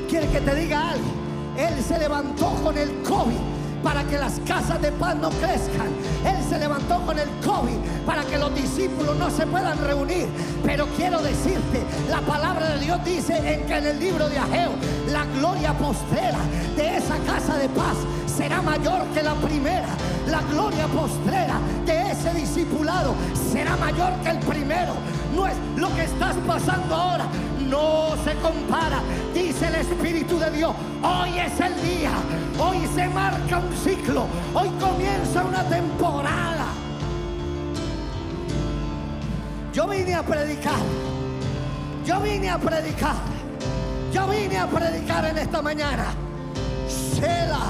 Quiere 0.10 0.28
que 0.30 0.42
te 0.42 0.56
diga 0.56 0.90
algo. 0.90 1.06
Él 1.56 1.84
se 1.84 2.00
levantó 2.00 2.48
con 2.64 2.76
el 2.78 2.90
COVID 3.04 3.59
para 3.84 4.04
que 4.04 4.18
las 4.18 4.40
casas 4.46 4.82
de 4.82 4.92
paz 4.92 5.16
no 5.16 5.30
crezcan. 5.30 5.88
Él 6.26 6.44
se 6.50 6.60
levantó 6.60 7.02
con 7.06 7.18
el 7.18 7.30
COVID 7.46 7.78
para 8.06 8.24
que 8.24 8.38
los 8.38 8.54
discípulos 8.54 9.18
no 9.18 9.30
se 9.30 9.46
puedan 9.48 9.78
reunir. 9.86 10.28
Pero 10.64 10.88
quiero 10.98 11.22
decirte, 11.22 11.84
la 12.10 12.22
palabra 12.22 12.70
de 12.70 12.80
Dios 12.80 13.04
dice 13.06 13.38
en 13.38 13.66
que 13.66 13.78
en 13.78 13.86
el 13.88 14.00
libro 14.00 14.30
de 14.30 14.38
Ageo, 14.38 14.72
la 15.12 15.26
gloria 15.38 15.74
postrera 15.74 16.40
de 16.76 16.98
esa 16.98 17.18
casa 17.20 17.58
de 17.58 17.70
paz 17.70 17.96
será 18.26 18.62
mayor 18.62 19.04
que 19.14 19.24
la 19.24 19.34
primera. 19.36 19.88
La 20.28 20.42
gloria 20.42 20.88
postrera 20.88 21.60
de 21.86 22.12
ese 22.12 22.34
discipulado 22.34 23.14
será 23.52 23.76
mayor 23.78 24.14
que 24.24 24.30
el 24.30 24.40
primero. 24.40 24.94
No 25.36 25.48
es 25.48 25.56
lo 25.76 25.94
que 25.96 26.04
estás 26.04 26.36
pasando 26.48 26.96
ahora, 26.96 27.26
no 27.70 28.16
se 28.24 28.36
compara, 28.36 29.02
dice 29.34 29.68
el 29.68 29.76
Espíritu 29.76 30.40
de 30.40 30.52
Dios. 30.52 30.76
Hoy 31.04 31.40
es 31.40 31.60
el 31.60 31.82
día, 31.82 32.12
hoy 32.60 32.88
se 32.94 33.08
marca 33.08 33.60
un 33.60 33.76
ciclo, 33.78 34.26
hoy 34.54 34.70
comienza 34.80 35.44
una 35.44 35.64
temporada. 35.64 36.66
Yo 39.74 39.88
vine 39.88 40.16
a 40.16 40.24
predicar, 40.24 40.80
yo 42.06 42.20
vine 42.20 42.50
a 42.50 42.58
predicar, 42.58 43.16
yo 44.12 44.28
vine 44.28 44.58
a 44.58 44.68
predicar 44.68 45.26
en 45.26 45.38
esta 45.38 45.62
mañana. 45.62 46.06
Sela. 46.88 47.70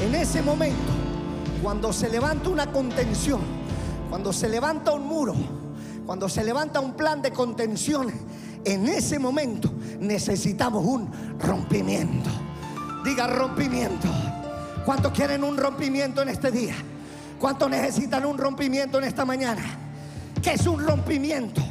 En 0.00 0.14
ese 0.14 0.42
momento, 0.42 0.92
cuando 1.62 1.92
se 1.92 2.08
levanta 2.10 2.50
una 2.50 2.66
contención, 2.66 3.40
cuando 4.10 4.32
se 4.32 4.48
levanta 4.48 4.92
un 4.92 5.06
muro, 5.06 5.34
cuando 6.06 6.28
se 6.28 6.44
levanta 6.44 6.80
un 6.80 6.94
plan 6.94 7.22
de 7.22 7.30
contención, 7.30 8.12
en 8.64 8.88
ese 8.88 9.18
momento 9.18 9.72
necesitamos 10.00 10.84
un 10.84 11.10
rompimiento. 11.38 12.30
Diga 13.04 13.26
rompimiento. 13.26 14.08
¿Cuántos 14.84 15.12
quieren 15.12 15.44
un 15.44 15.56
rompimiento 15.56 16.22
en 16.22 16.28
este 16.28 16.50
día? 16.50 16.74
¿Cuántos 17.38 17.70
necesitan 17.70 18.24
un 18.24 18.38
rompimiento 18.38 18.98
en 18.98 19.04
esta 19.04 19.24
mañana? 19.24 19.62
¿Qué 20.42 20.52
es 20.52 20.66
un 20.66 20.86
rompimiento? 20.86 21.62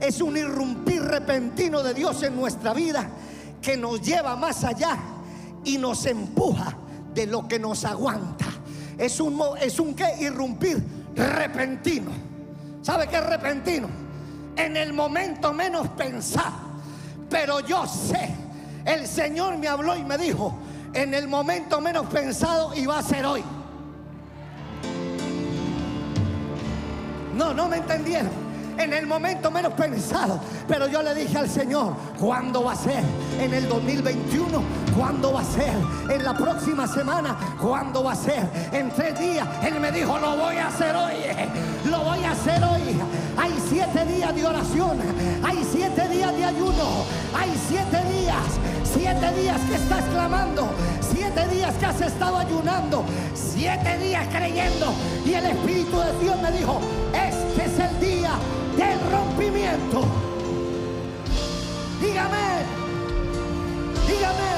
Es 0.00 0.20
un 0.20 0.36
irrumpir 0.36 1.02
repentino 1.02 1.82
de 1.82 1.94
Dios 1.94 2.22
en 2.22 2.34
nuestra 2.34 2.72
vida 2.74 3.08
que 3.60 3.76
nos 3.76 4.00
lleva 4.00 4.36
más 4.36 4.64
allá 4.64 4.96
y 5.64 5.78
nos 5.78 6.06
empuja 6.06 6.76
de 7.14 7.26
lo 7.26 7.46
que 7.46 7.58
nos 7.58 7.84
aguanta. 7.84 8.46
Es 8.98 9.20
un, 9.20 9.40
es 9.60 9.78
un 9.78 9.94
irrumpir 10.18 10.82
repentino. 11.14 12.31
¿Sabe 12.82 13.06
qué 13.06 13.16
es 13.16 13.26
repentino? 13.26 13.88
En 14.56 14.76
el 14.76 14.92
momento 14.92 15.52
menos 15.52 15.88
pensado. 15.88 16.72
Pero 17.30 17.60
yo 17.60 17.86
sé, 17.86 18.28
el 18.84 19.06
Señor 19.06 19.56
me 19.56 19.68
habló 19.68 19.96
y 19.96 20.04
me 20.04 20.18
dijo, 20.18 20.54
en 20.92 21.14
el 21.14 21.28
momento 21.28 21.80
menos 21.80 22.06
pensado 22.06 22.74
va 22.84 22.98
a 22.98 23.02
ser 23.02 23.24
hoy. 23.24 23.42
No, 27.34 27.54
no 27.54 27.68
me 27.68 27.78
entendieron 27.78 28.41
en 28.78 28.92
el 28.92 29.06
momento 29.06 29.50
menos 29.50 29.72
pensado. 29.74 30.40
Pero 30.68 30.88
yo 30.88 31.02
le 31.02 31.14
dije 31.14 31.38
al 31.38 31.48
Señor, 31.48 31.94
¿cuándo 32.18 32.64
va 32.64 32.72
a 32.72 32.76
ser? 32.76 33.02
¿En 33.40 33.52
el 33.52 33.68
2021? 33.68 34.62
¿Cuándo 34.96 35.32
va 35.32 35.40
a 35.40 35.44
ser? 35.44 35.74
¿En 36.10 36.24
la 36.24 36.34
próxima 36.34 36.86
semana? 36.86 37.36
¿Cuándo 37.60 38.04
va 38.04 38.12
a 38.12 38.16
ser? 38.16 38.46
En 38.72 38.90
tres 38.90 39.18
días. 39.18 39.46
Él 39.64 39.80
me 39.80 39.90
dijo, 39.90 40.18
lo 40.18 40.36
voy 40.36 40.56
a 40.56 40.68
hacer 40.68 40.94
hoy. 40.94 41.14
Lo 41.90 42.00
voy 42.04 42.24
a 42.24 42.32
hacer 42.32 42.62
hoy. 42.62 43.00
Hay 43.36 43.52
siete 43.68 44.04
días 44.06 44.34
de 44.34 44.46
oración. 44.46 44.98
Hay 45.44 45.66
siete 45.70 46.08
días 46.08 46.36
de 46.36 46.44
ayuno. 46.44 47.04
Hay 47.34 47.50
siete 47.68 47.98
días. 48.12 48.36
Siete 48.84 49.32
días 49.40 49.60
que 49.68 49.74
estás 49.76 50.04
clamando. 50.04 50.68
Siete 51.00 51.48
días 51.48 51.74
que 51.74 51.86
has 51.86 52.00
estado 52.00 52.38
ayunando. 52.38 53.04
Siete 53.34 53.98
días 53.98 54.26
creyendo. 54.30 54.92
Y 55.24 55.34
el 55.34 55.46
Espíritu 55.46 55.98
de 55.98 56.18
Dios 56.20 56.36
me 56.42 56.52
dijo, 56.52 56.80
este 57.14 57.51
es 57.72 57.78
el 57.78 58.00
día 58.00 58.38
del 58.76 58.98
rompimiento. 59.10 60.04
Dígame, 62.00 62.64
dígame, 64.06 64.50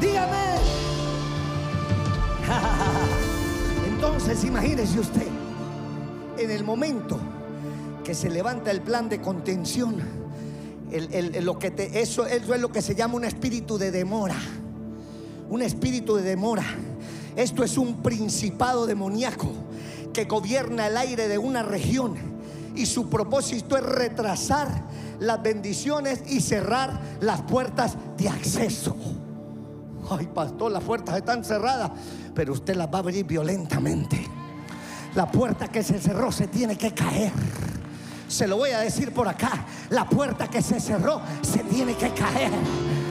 dígame. 0.00 0.58
Entonces 3.86 4.44
imagínese 4.44 5.00
usted, 5.00 5.26
en 6.38 6.50
el 6.50 6.64
momento 6.64 7.18
que 8.02 8.14
se 8.14 8.30
levanta 8.30 8.70
el 8.70 8.80
plan 8.80 9.08
de 9.08 9.20
contención, 9.20 10.02
lo 11.42 11.58
que 11.58 11.90
eso, 11.94 12.26
eso 12.26 12.54
es 12.54 12.60
lo 12.60 12.72
que 12.72 12.82
se 12.82 12.94
llama 12.94 13.14
un 13.14 13.24
espíritu 13.24 13.78
de 13.78 13.90
demora. 13.90 14.36
Un 15.50 15.62
espíritu 15.62 16.16
de 16.16 16.22
demora. 16.22 16.64
Esto 17.36 17.62
es 17.62 17.78
un 17.78 18.02
principado 18.02 18.86
demoníaco 18.86 19.67
que 20.12 20.24
gobierna 20.24 20.86
el 20.86 20.96
aire 20.96 21.28
de 21.28 21.38
una 21.38 21.62
región 21.62 22.16
y 22.74 22.86
su 22.86 23.08
propósito 23.08 23.76
es 23.76 23.82
retrasar 23.82 24.68
las 25.18 25.42
bendiciones 25.42 26.22
y 26.28 26.40
cerrar 26.40 27.00
las 27.20 27.42
puertas 27.42 27.96
de 28.16 28.28
acceso. 28.28 28.96
Ay, 30.10 30.28
pastor, 30.32 30.72
las 30.72 30.84
puertas 30.84 31.16
están 31.16 31.44
cerradas, 31.44 31.90
pero 32.34 32.52
usted 32.52 32.76
las 32.76 32.86
va 32.88 32.96
a 32.96 32.98
abrir 32.98 33.24
violentamente. 33.24 34.24
La 35.14 35.30
puerta 35.30 35.68
que 35.68 35.82
se 35.82 35.98
cerró 35.98 36.30
se 36.30 36.46
tiene 36.46 36.76
que 36.76 36.94
caer. 36.94 37.32
Se 38.28 38.46
lo 38.46 38.58
voy 38.58 38.70
a 38.70 38.80
decir 38.80 39.12
por 39.12 39.26
acá. 39.26 39.66
La 39.90 40.08
puerta 40.08 40.48
que 40.48 40.62
se 40.62 40.80
cerró 40.80 41.20
se 41.42 41.60
tiene 41.64 41.94
que 41.94 42.10
caer. 42.10 42.52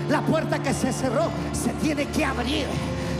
La 0.09 0.25
puerta 0.25 0.61
que 0.61 0.73
se 0.73 0.93
cerró 0.93 1.29
se 1.51 1.73
tiene 1.73 2.05
que 2.07 2.23
abrir 2.23 2.65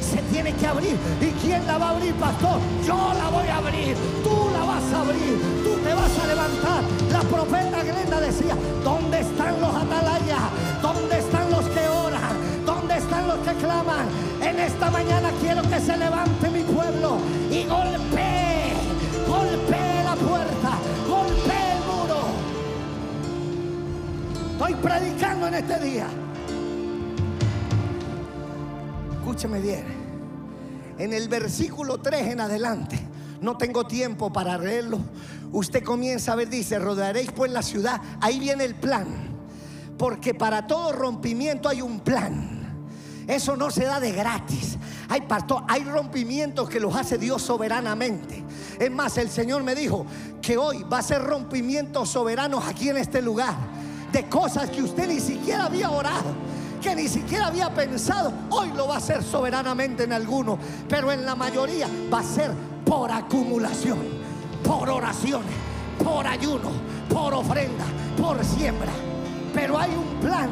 se 0.07 0.21
tiene 0.33 0.53
que 0.53 0.65
abrir. 0.65 0.97
¿Y 1.21 1.31
quién 1.41 1.65
la 1.67 1.77
va 1.77 1.89
a 1.89 1.89
abrir, 1.91 2.13
pastor? 2.15 2.59
Yo 2.85 3.13
la 3.13 3.29
voy 3.29 3.47
a 3.47 3.57
abrir. 3.57 3.95
Tú 4.23 4.49
la 4.53 4.63
vas 4.63 4.93
a 4.93 5.01
abrir. 5.01 5.35
Tú 5.63 5.71
te 5.83 5.93
vas 5.93 6.19
a 6.19 6.27
levantar. 6.27 6.81
La 7.11 7.21
profeta 7.21 7.83
Glenda 7.83 8.21
decía, 8.21 8.55
¿dónde 8.83 9.19
están 9.19 9.59
los 9.59 9.75
atalayas? 9.75 10.45
¿Dónde 10.81 11.19
están 11.19 11.51
los 11.51 11.65
que 11.65 11.87
oran? 11.87 12.65
¿Dónde 12.65 12.97
están 12.97 13.27
los 13.27 13.37
que 13.39 13.53
claman? 13.55 14.07
En 14.41 14.59
esta 14.59 14.89
mañana 14.91 15.29
quiero 15.41 15.61
que 15.63 15.79
se 15.79 15.97
levante 15.97 16.49
mi 16.49 16.63
pueblo 16.63 17.17
y 17.51 17.63
golpee, 17.65 18.73
golpee 19.27 20.03
la 20.03 20.15
puerta, 20.15 20.71
golpee 21.07 21.71
el 21.73 21.81
muro. 21.89 22.21
Estoy 24.53 24.73
predicando 24.75 25.47
en 25.47 25.53
este 25.55 25.79
día. 25.79 26.07
Escúcheme 29.37 29.61
bien 29.61 29.85
en 30.97 31.13
el 31.13 31.29
versículo 31.29 31.99
3 31.99 32.29
en 32.29 32.41
adelante. 32.41 32.97
No 33.39 33.55
tengo 33.55 33.85
tiempo 33.85 34.33
para 34.33 34.57
leerlo. 34.57 34.97
Usted 35.51 35.83
comienza 35.83 36.31
a 36.31 36.35
ver, 36.35 36.49
dice, 36.49 36.79
rodearéis 36.79 37.31
pues 37.33 37.51
la 37.51 37.61
ciudad. 37.61 38.01
Ahí 38.19 38.39
viene 38.39 38.63
el 38.63 38.73
plan. 38.73 39.05
Porque 39.95 40.33
para 40.33 40.65
todo 40.65 40.91
rompimiento 40.91 41.69
hay 41.69 41.83
un 41.83 41.99
plan. 41.99 42.79
Eso 43.27 43.55
no 43.55 43.69
se 43.69 43.83
da 43.83 43.99
de 43.99 44.11
gratis. 44.11 44.75
Hay, 45.07 45.21
pastor, 45.21 45.65
hay 45.67 45.83
rompimientos 45.83 46.67
que 46.67 46.79
los 46.79 46.95
hace 46.95 47.19
Dios 47.19 47.43
soberanamente. 47.43 48.43
Es 48.79 48.89
más, 48.89 49.19
el 49.19 49.29
Señor 49.29 49.61
me 49.61 49.75
dijo 49.75 50.07
que 50.41 50.57
hoy 50.57 50.83
va 50.91 50.97
a 50.97 51.03
ser 51.03 51.21
rompimientos 51.21 52.09
soberanos 52.09 52.65
aquí 52.65 52.89
en 52.89 52.97
este 52.97 53.21
lugar. 53.21 53.53
De 54.11 54.27
cosas 54.27 54.71
que 54.71 54.81
usted 54.81 55.07
ni 55.07 55.19
siquiera 55.19 55.65
había 55.65 55.91
orado 55.91 56.33
que 56.79 56.95
ni 56.95 57.07
siquiera 57.07 57.47
había 57.47 57.73
pensado, 57.73 58.31
hoy 58.49 58.71
lo 58.75 58.87
va 58.87 58.95
a 58.95 58.97
hacer 58.97 59.23
soberanamente 59.23 60.03
en 60.03 60.13
alguno, 60.13 60.57
pero 60.87 61.11
en 61.11 61.25
la 61.25 61.35
mayoría 61.35 61.87
va 62.11 62.19
a 62.19 62.23
ser 62.23 62.51
por 62.85 63.11
acumulación, 63.11 63.99
por 64.63 64.89
oraciones, 64.89 65.53
por 66.03 66.25
ayuno, 66.25 66.71
por 67.09 67.33
ofrenda, 67.33 67.85
por 68.17 68.43
siembra. 68.43 68.91
Pero 69.53 69.77
hay 69.77 69.91
un 69.91 70.19
plan, 70.19 70.49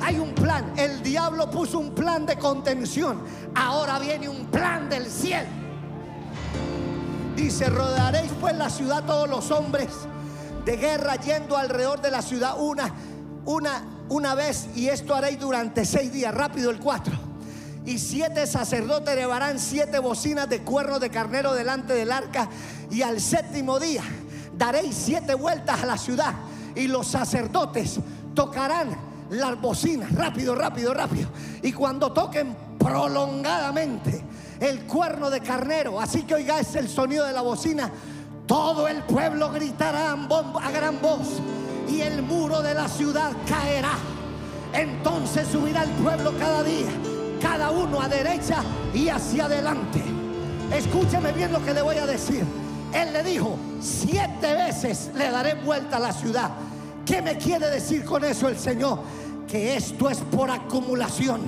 hay 0.00 0.18
un 0.18 0.34
plan. 0.34 0.72
El 0.76 1.02
diablo 1.02 1.50
puso 1.50 1.78
un 1.78 1.94
plan 1.94 2.26
de 2.26 2.36
contención, 2.36 3.22
ahora 3.54 3.98
viene 3.98 4.28
un 4.28 4.46
plan 4.46 4.88
del 4.88 5.06
cielo. 5.06 5.48
Dice, 7.36 7.70
rodearéis 7.70 8.32
pues 8.40 8.56
la 8.56 8.68
ciudad 8.68 9.04
todos 9.04 9.28
los 9.28 9.50
hombres 9.52 9.88
de 10.64 10.76
guerra 10.76 11.16
yendo 11.16 11.56
alrededor 11.56 12.00
de 12.00 12.10
la 12.10 12.20
ciudad 12.20 12.56
una, 12.58 12.92
una, 13.48 13.82
una 14.10 14.34
vez 14.34 14.68
y 14.76 14.88
esto 14.88 15.14
haréis 15.14 15.40
durante 15.40 15.86
seis 15.86 16.12
días. 16.12 16.34
Rápido 16.34 16.70
el 16.70 16.78
cuatro. 16.78 17.14
Y 17.86 17.98
siete 17.98 18.46
sacerdotes 18.46 19.16
llevarán 19.16 19.58
siete 19.58 19.98
bocinas 19.98 20.48
de 20.50 20.60
cuerno 20.60 20.98
de 20.98 21.08
carnero 21.08 21.54
delante 21.54 21.94
del 21.94 22.12
arca 22.12 22.50
y 22.90 23.00
al 23.00 23.20
séptimo 23.20 23.80
día 23.80 24.02
daréis 24.56 24.94
siete 24.94 25.34
vueltas 25.34 25.82
a 25.82 25.86
la 25.86 25.96
ciudad 25.96 26.34
y 26.74 26.88
los 26.88 27.06
sacerdotes 27.06 27.98
tocarán 28.34 28.94
las 29.30 29.58
bocinas, 29.58 30.12
rápido, 30.12 30.54
rápido, 30.54 30.92
rápido. 30.92 31.30
Y 31.62 31.72
cuando 31.72 32.12
toquen 32.12 32.54
prolongadamente 32.78 34.22
el 34.60 34.80
cuerno 34.80 35.30
de 35.30 35.40
carnero, 35.40 35.98
así 35.98 36.24
que 36.24 36.34
oigáis 36.34 36.74
el 36.74 36.88
sonido 36.88 37.24
de 37.24 37.32
la 37.32 37.40
bocina, 37.40 37.90
todo 38.46 38.86
el 38.88 39.02
pueblo 39.04 39.50
gritará 39.50 40.12
a 40.12 40.70
gran 40.70 41.00
voz 41.00 41.40
y 41.88 42.00
el 42.00 42.22
muro 42.22 42.62
de 42.62 42.74
la 42.74 42.88
ciudad 42.88 43.32
caerá. 43.48 43.94
Entonces 44.72 45.48
subirá 45.48 45.84
el 45.84 45.90
pueblo 45.90 46.32
cada 46.38 46.62
día, 46.62 46.88
cada 47.40 47.70
uno 47.70 48.00
a 48.00 48.08
derecha 48.08 48.62
y 48.94 49.08
hacia 49.08 49.46
adelante. 49.46 50.02
Escúcheme 50.72 51.32
bien 51.32 51.52
lo 51.52 51.64
que 51.64 51.72
le 51.72 51.82
voy 51.82 51.96
a 51.96 52.06
decir. 52.06 52.44
Él 52.92 53.12
le 53.12 53.22
dijo, 53.22 53.56
siete 53.80 54.54
veces 54.54 55.10
le 55.14 55.30
daré 55.30 55.54
vuelta 55.54 55.96
a 55.96 56.00
la 56.00 56.12
ciudad. 56.12 56.50
¿Qué 57.04 57.22
me 57.22 57.38
quiere 57.38 57.70
decir 57.70 58.04
con 58.04 58.24
eso 58.24 58.48
el 58.48 58.58
Señor? 58.58 59.00
Que 59.46 59.76
esto 59.76 60.10
es 60.10 60.18
por 60.18 60.50
acumulación. 60.50 61.40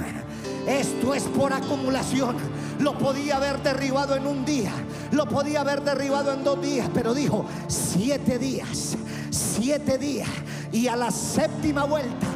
Esto 0.66 1.14
es 1.14 1.24
por 1.24 1.52
acumulación. 1.52 2.36
Lo 2.78 2.96
podía 2.96 3.36
haber 3.36 3.62
derribado 3.62 4.16
en 4.16 4.26
un 4.26 4.44
día, 4.44 4.72
lo 5.12 5.28
podía 5.28 5.60
haber 5.60 5.82
derribado 5.82 6.32
en 6.32 6.42
dos 6.44 6.62
días, 6.62 6.88
pero 6.94 7.12
dijo, 7.12 7.44
siete 7.68 8.38
días, 8.38 8.96
siete 9.30 9.98
días. 9.98 10.28
Y 10.72 10.88
a 10.88 10.96
la 10.96 11.10
séptima 11.10 11.84
vuelta 11.84 12.26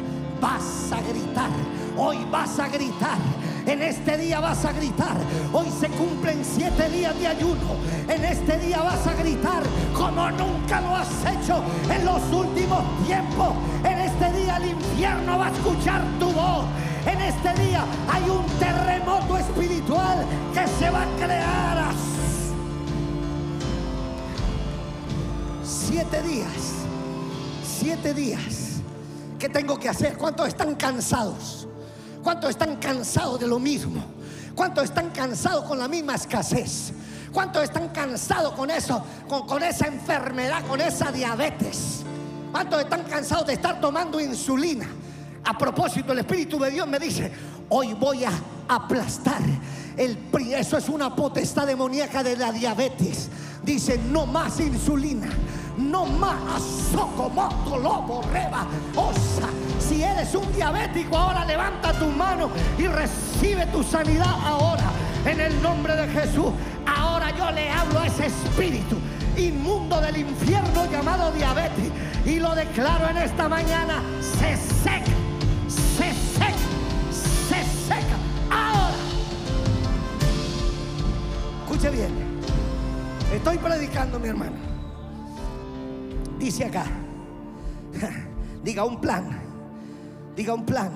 vas 0.41 0.91
a 0.91 1.01
gritar, 1.01 1.49
hoy 1.97 2.17
vas 2.31 2.59
a 2.59 2.67
gritar. 2.67 3.17
En 3.65 3.81
este 3.81 4.17
día 4.17 4.39
vas 4.39 4.63
a 4.63 4.71
gritar. 4.73 5.17
Hoy 5.51 5.65
se 5.79 5.87
cumplen 5.89 6.45
siete 6.45 6.87
días 6.89 7.17
de 7.19 7.27
ayuno. 7.27 7.75
En 8.07 8.23
este 8.23 8.59
día 8.59 8.79
vas 8.81 9.07
a 9.07 9.13
gritar 9.13 9.63
como 9.95 10.29
nunca 10.31 10.81
lo 10.81 10.95
has 10.95 11.09
hecho 11.25 11.63
en 11.89 12.05
los 12.05 12.21
últimos 12.31 12.83
tiempos. 13.07 13.53
En 13.83 13.99
este 13.99 14.39
día 14.39 14.57
el 14.57 14.69
infierno 14.69 15.39
va 15.39 15.47
a 15.47 15.51
escuchar 15.51 16.03
tu 16.19 16.31
voz. 16.31 16.65
En 17.07 17.19
este 17.21 17.63
día 17.63 17.83
hay 18.11 18.29
un 18.29 18.45
terremoto 18.59 19.37
espiritual 19.37 20.25
que 20.53 20.67
se 20.67 20.89
va 20.91 21.01
a 21.01 21.25
crear. 21.25 21.65
Siete 25.63 26.21
días. 26.23 26.74
Siete 27.85 28.15
días. 28.15 28.81
¿Qué 29.37 29.47
tengo 29.47 29.79
que 29.79 29.87
hacer? 29.87 30.17
¿Cuántos 30.17 30.47
están 30.47 30.73
cansados? 30.73 31.67
¿Cuántos 32.23 32.49
están 32.49 32.77
cansados 32.77 33.39
de 33.39 33.45
lo 33.45 33.59
mismo? 33.59 34.03
¿Cuántos 34.55 34.85
están 34.85 35.11
cansados 35.11 35.65
con 35.65 35.77
la 35.77 35.87
misma 35.87 36.15
escasez? 36.15 36.93
¿Cuántos 37.31 37.61
están 37.61 37.89
cansados 37.89 38.53
con 38.53 38.71
eso, 38.71 39.05
con, 39.29 39.45
con 39.45 39.61
esa 39.61 39.85
enfermedad, 39.85 40.65
con 40.65 40.81
esa 40.81 41.11
diabetes? 41.11 42.01
¿Cuántos 42.51 42.81
están 42.81 43.03
cansados 43.03 43.45
de 43.45 43.53
estar 43.53 43.79
tomando 43.79 44.19
insulina? 44.19 44.87
A 45.43 45.55
propósito, 45.55 46.11
el 46.11 46.17
Espíritu 46.17 46.57
de 46.57 46.71
Dios 46.71 46.87
me 46.87 46.97
dice, 46.97 47.31
hoy 47.69 47.93
voy 47.93 48.23
a 48.23 48.31
aplastar. 48.67 49.43
El, 49.95 50.17
eso 50.55 50.79
es 50.79 50.89
una 50.89 51.15
potestad 51.15 51.67
demoníaca 51.67 52.23
de 52.23 52.35
la 52.35 52.51
diabetes. 52.51 53.29
Dice, 53.63 53.99
no 54.09 54.25
más 54.25 54.59
insulina, 54.59 55.29
no 55.77 56.05
más 56.05 56.61
socomoto, 56.91 57.77
lobo, 57.77 58.21
reba, 58.31 58.65
osa. 58.95 59.49
Si 59.79 60.03
eres 60.03 60.33
un 60.35 60.51
diabético, 60.53 61.17
ahora 61.17 61.45
levanta 61.45 61.93
tu 61.93 62.07
mano 62.07 62.49
y 62.77 62.87
recibe 62.87 63.65
tu 63.67 63.83
sanidad 63.83 64.35
ahora. 64.43 64.91
En 65.25 65.39
el 65.41 65.61
nombre 65.61 65.95
de 65.95 66.07
Jesús, 66.07 66.51
ahora 66.85 67.35
yo 67.35 67.51
le 67.51 67.69
hablo 67.69 67.99
a 67.99 68.07
ese 68.07 68.27
espíritu 68.27 68.97
inmundo 69.37 69.99
del 69.99 70.17
infierno 70.17 70.85
llamado 70.89 71.31
diabetes 71.31 71.91
y 72.25 72.39
lo 72.39 72.55
declaro 72.55 73.09
en 73.09 73.17
esta 73.17 73.49
mañana, 73.49 74.01
se 74.21 74.55
seca 74.55 75.11
se 75.95 76.13
seca, 76.13 76.53
se 77.11 77.63
seca. 77.87 78.17
Ahora. 78.49 78.95
Escuche 81.63 81.89
bien. 81.89 82.11
Estoy 83.33 83.57
predicando, 83.57 84.19
mi 84.19 84.27
hermano. 84.27 84.74
Dice 86.45 86.65
acá. 86.65 86.85
Diga 88.63 88.83
un 88.83 89.01
plan. 89.01 89.25
Diga 90.35 90.53
un 90.53 90.63
plan. 90.63 90.93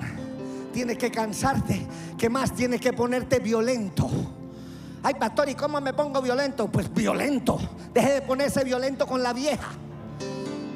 Tienes 0.72 0.96
que 0.96 1.10
cansarte. 1.10 1.88
¿Qué 2.16 2.30
más? 2.30 2.52
Tienes 2.54 2.80
que 2.80 2.92
ponerte 2.92 3.40
violento. 3.40 4.08
Ay, 5.02 5.14
pastor, 5.14 5.48
¿y 5.48 5.56
cómo 5.56 5.80
me 5.80 5.92
pongo 5.92 6.22
violento? 6.22 6.68
Pues 6.68 6.94
violento. 6.94 7.58
Deje 7.92 8.12
de 8.12 8.22
ponerse 8.22 8.62
violento 8.62 9.08
con 9.08 9.24
la 9.24 9.32
vieja. 9.32 9.70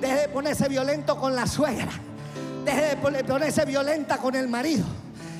Deje 0.01 0.23
de 0.23 0.29
ponerse 0.31 0.69
violento 0.69 1.21
con 1.21 1.37
la 1.37 1.47
suegra. 1.47 1.93
Deje 2.65 2.97
de 2.97 3.23
ponerse 3.23 3.65
violenta 3.67 4.19
con 4.19 4.35
el 4.35 4.49
marido. 4.49 4.85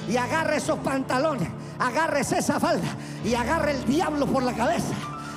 Y 0.09 0.17
agarre 0.17 0.59
esos 0.59 0.79
pantalones. 0.79 1.49
Agarre 1.81 2.21
esa 2.21 2.61
falda. 2.61 2.97
Y 3.25 3.35
agarre 3.35 3.73
el 3.73 3.85
diablo 3.85 4.27
por 4.27 4.45
la 4.45 4.53
cabeza. 4.53 4.95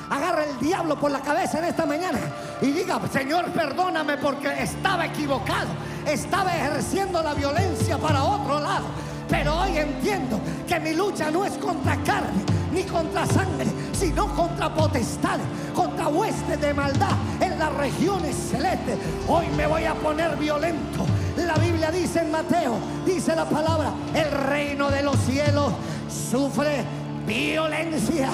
Agarre 0.09 0.49
el 0.49 0.59
diablo 0.59 0.99
por 0.99 1.11
la 1.11 1.19
cabeza 1.19 1.59
en 1.59 1.65
esta 1.65 1.85
mañana. 1.85 2.19
Y 2.61 2.67
diga, 2.67 2.99
Señor, 3.11 3.45
perdóname 3.51 4.17
porque 4.17 4.47
estaba 4.61 5.05
equivocado. 5.05 5.67
Estaba 6.05 6.55
ejerciendo 6.55 7.21
la 7.21 7.33
violencia 7.33 7.97
para 7.97 8.23
otro 8.23 8.59
lado. 8.59 8.85
Pero 9.29 9.59
hoy 9.59 9.77
entiendo 9.77 10.39
que 10.67 10.79
mi 10.79 10.93
lucha 10.93 11.29
no 11.29 11.43
es 11.43 11.53
contra 11.57 11.97
carne 12.03 12.45
ni 12.71 12.83
contra 12.83 13.25
sangre, 13.25 13.65
sino 13.93 14.27
contra 14.35 14.73
potestad, 14.73 15.39
contra 15.73 16.07
huestes 16.07 16.59
de 16.59 16.73
maldad 16.73 17.11
en 17.41 17.57
las 17.57 17.73
regiones 17.73 18.35
celestes. 18.35 18.97
Hoy 19.27 19.47
me 19.55 19.67
voy 19.67 19.85
a 19.85 19.93
poner 19.95 20.35
violento. 20.37 21.05
La 21.37 21.55
Biblia 21.55 21.91
dice 21.91 22.21
en 22.21 22.31
Mateo, 22.31 22.77
dice 23.05 23.35
la 23.35 23.45
palabra, 23.45 23.91
el 24.13 24.31
reino 24.31 24.89
de 24.89 25.03
los 25.03 25.17
cielos 25.17 25.73
sufre 26.09 26.83
violencia 27.25 28.29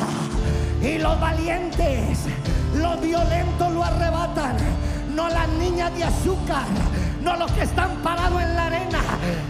y 0.84 1.00
los 1.00 1.20
valientes, 1.20 2.20
los 2.76 3.02
violentos 3.02 3.72
lo 3.72 3.84
arrebatan, 3.84 4.58
no 5.16 5.30
las 5.30 5.48
niñas 5.50 5.94
de 5.96 6.04
azúcar, 6.04 6.66
no 7.22 7.36
los 7.38 7.52
que 7.54 7.64
están 7.64 7.96
parados 8.04 8.42
en 8.42 8.56
la 8.56 8.66
arena, 8.66 9.00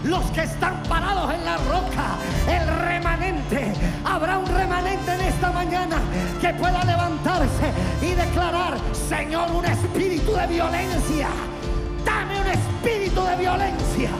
los 0.04 0.24
que 0.30 0.42
están 0.42 0.82
parados 0.84 1.34
en 1.34 1.44
la 1.44 1.56
roca, 1.56 2.16
el 2.48 2.66
remanente. 2.86 3.72
Habrá 4.04 4.38
un 4.38 4.46
remanente 4.46 5.12
en 5.12 5.20
esta 5.20 5.50
mañana 5.50 5.96
que 6.40 6.54
pueda 6.54 6.84
levantarse 6.84 7.72
y 8.00 8.12
declarar, 8.12 8.78
Señor, 9.08 9.50
un 9.50 9.64
espíritu 9.64 10.32
de 10.32 10.46
violencia 10.46 11.28
Dame 12.04 12.38
un 12.38 12.46
espíritu 12.46 13.24
de 13.24 13.36
violencia. 13.36 14.10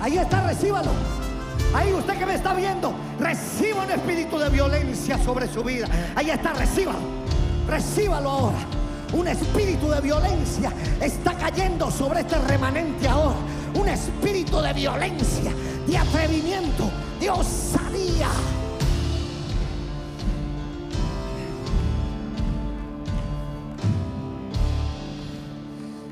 Ahí 0.00 0.18
está, 0.18 0.46
recíbalo. 0.46 0.90
Ahí 1.74 1.92
usted 1.92 2.16
que 2.16 2.24
me 2.24 2.34
está 2.36 2.54
viendo, 2.54 2.94
reciba 3.18 3.82
un 3.82 3.90
espíritu 3.90 4.38
de 4.38 4.48
violencia 4.48 5.18
sobre 5.18 5.48
su 5.48 5.64
vida. 5.64 5.88
Ahí 6.14 6.30
está, 6.30 6.52
recíbalo. 6.52 7.00
Recíbalo 7.68 8.30
ahora. 8.30 8.58
Un 9.12 9.26
espíritu 9.26 9.90
de 9.90 10.00
violencia 10.00 10.72
está 11.00 11.34
cayendo 11.34 11.90
sobre 11.90 12.20
este 12.20 12.38
remanente 12.38 13.08
ahora. 13.08 13.36
Un 13.74 13.88
espíritu 13.88 14.60
de 14.60 14.72
violencia, 14.72 15.52
de 15.86 15.98
atrevimiento, 15.98 16.90
de 17.18 17.30
osadía. 17.30 18.28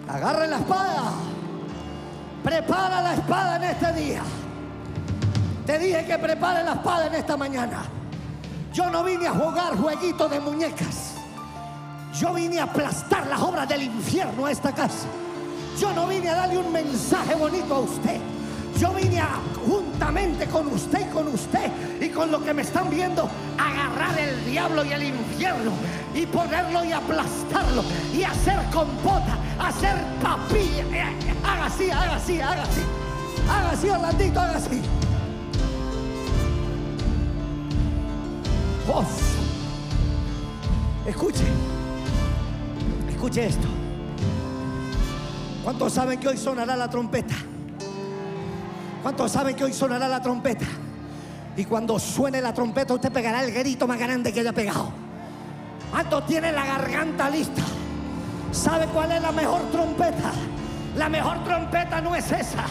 Agarre 0.08 0.48
la 0.48 0.58
espada. 0.58 1.12
Prepara 2.42 3.00
la 3.00 3.14
espada 3.14 3.56
en 3.56 3.62
este 3.62 3.92
día. 3.92 4.22
Te 5.72 5.78
dije 5.78 6.04
que 6.04 6.18
prepare 6.18 6.62
la 6.64 6.74
espada 6.74 7.06
en 7.06 7.14
esta 7.14 7.34
mañana. 7.34 7.84
Yo 8.74 8.90
no 8.90 9.02
vine 9.02 9.26
a 9.26 9.32
jugar 9.32 9.74
jueguitos 9.74 10.30
de 10.30 10.38
muñecas. 10.38 11.14
Yo 12.12 12.34
vine 12.34 12.60
a 12.60 12.64
aplastar 12.64 13.26
las 13.26 13.40
obras 13.40 13.66
del 13.66 13.84
infierno 13.84 14.44
a 14.44 14.50
esta 14.50 14.70
casa. 14.72 15.06
Yo 15.80 15.90
no 15.94 16.06
vine 16.08 16.28
a 16.28 16.34
darle 16.34 16.58
un 16.58 16.70
mensaje 16.70 17.34
bonito 17.36 17.74
a 17.74 17.78
usted. 17.78 18.20
Yo 18.78 18.90
vine 18.90 19.18
a, 19.18 19.40
juntamente 19.66 20.44
con 20.48 20.66
usted 20.66 21.08
y 21.08 21.10
con 21.10 21.28
usted 21.28 21.70
y 22.02 22.10
con 22.10 22.30
lo 22.30 22.44
que 22.44 22.52
me 22.52 22.60
están 22.60 22.90
viendo, 22.90 23.26
agarrar 23.56 24.18
el 24.18 24.44
diablo 24.44 24.84
y 24.84 24.92
el 24.92 25.04
infierno 25.04 25.72
y 26.14 26.26
ponerlo 26.26 26.84
y 26.84 26.92
aplastarlo 26.92 27.82
y 28.12 28.24
hacer 28.24 28.58
compota, 28.74 29.38
hacer 29.58 29.96
papilla. 30.22 30.84
Eh, 30.92 31.34
haga 31.42 31.64
así, 31.64 31.90
haga 31.90 32.16
así, 32.16 32.40
haga 32.42 32.62
así. 32.62 32.82
Haga 33.50 33.70
así, 33.70 33.88
Orlandito, 33.88 34.38
haga 34.38 34.56
así. 34.58 35.01
Voz. 38.86 39.06
Escuche. 41.06 41.44
Escuche 43.08 43.46
esto. 43.46 43.68
¿Cuántos 45.62 45.92
saben 45.92 46.18
que 46.18 46.28
hoy 46.28 46.36
sonará 46.36 46.76
la 46.76 46.90
trompeta? 46.90 47.34
¿Cuántos 49.02 49.30
saben 49.30 49.54
que 49.54 49.64
hoy 49.64 49.72
sonará 49.72 50.08
la 50.08 50.20
trompeta? 50.20 50.66
Y 51.56 51.64
cuando 51.64 51.98
suene 51.98 52.40
la 52.40 52.52
trompeta, 52.52 52.94
usted 52.94 53.12
pegará 53.12 53.44
el 53.44 53.52
grito 53.52 53.86
más 53.86 53.98
grande 53.98 54.32
que 54.32 54.40
haya 54.40 54.52
pegado. 54.52 54.90
¿Cuántos 55.90 56.26
tiene 56.26 56.50
la 56.50 56.64
garganta 56.64 57.28
lista? 57.30 57.62
¿Sabe 58.50 58.86
cuál 58.86 59.12
es 59.12 59.22
la 59.22 59.32
mejor 59.32 59.62
trompeta? 59.70 60.32
La 60.96 61.08
mejor 61.08 61.44
trompeta 61.44 62.00
no 62.00 62.16
es 62.16 62.30
esa. 62.32 62.64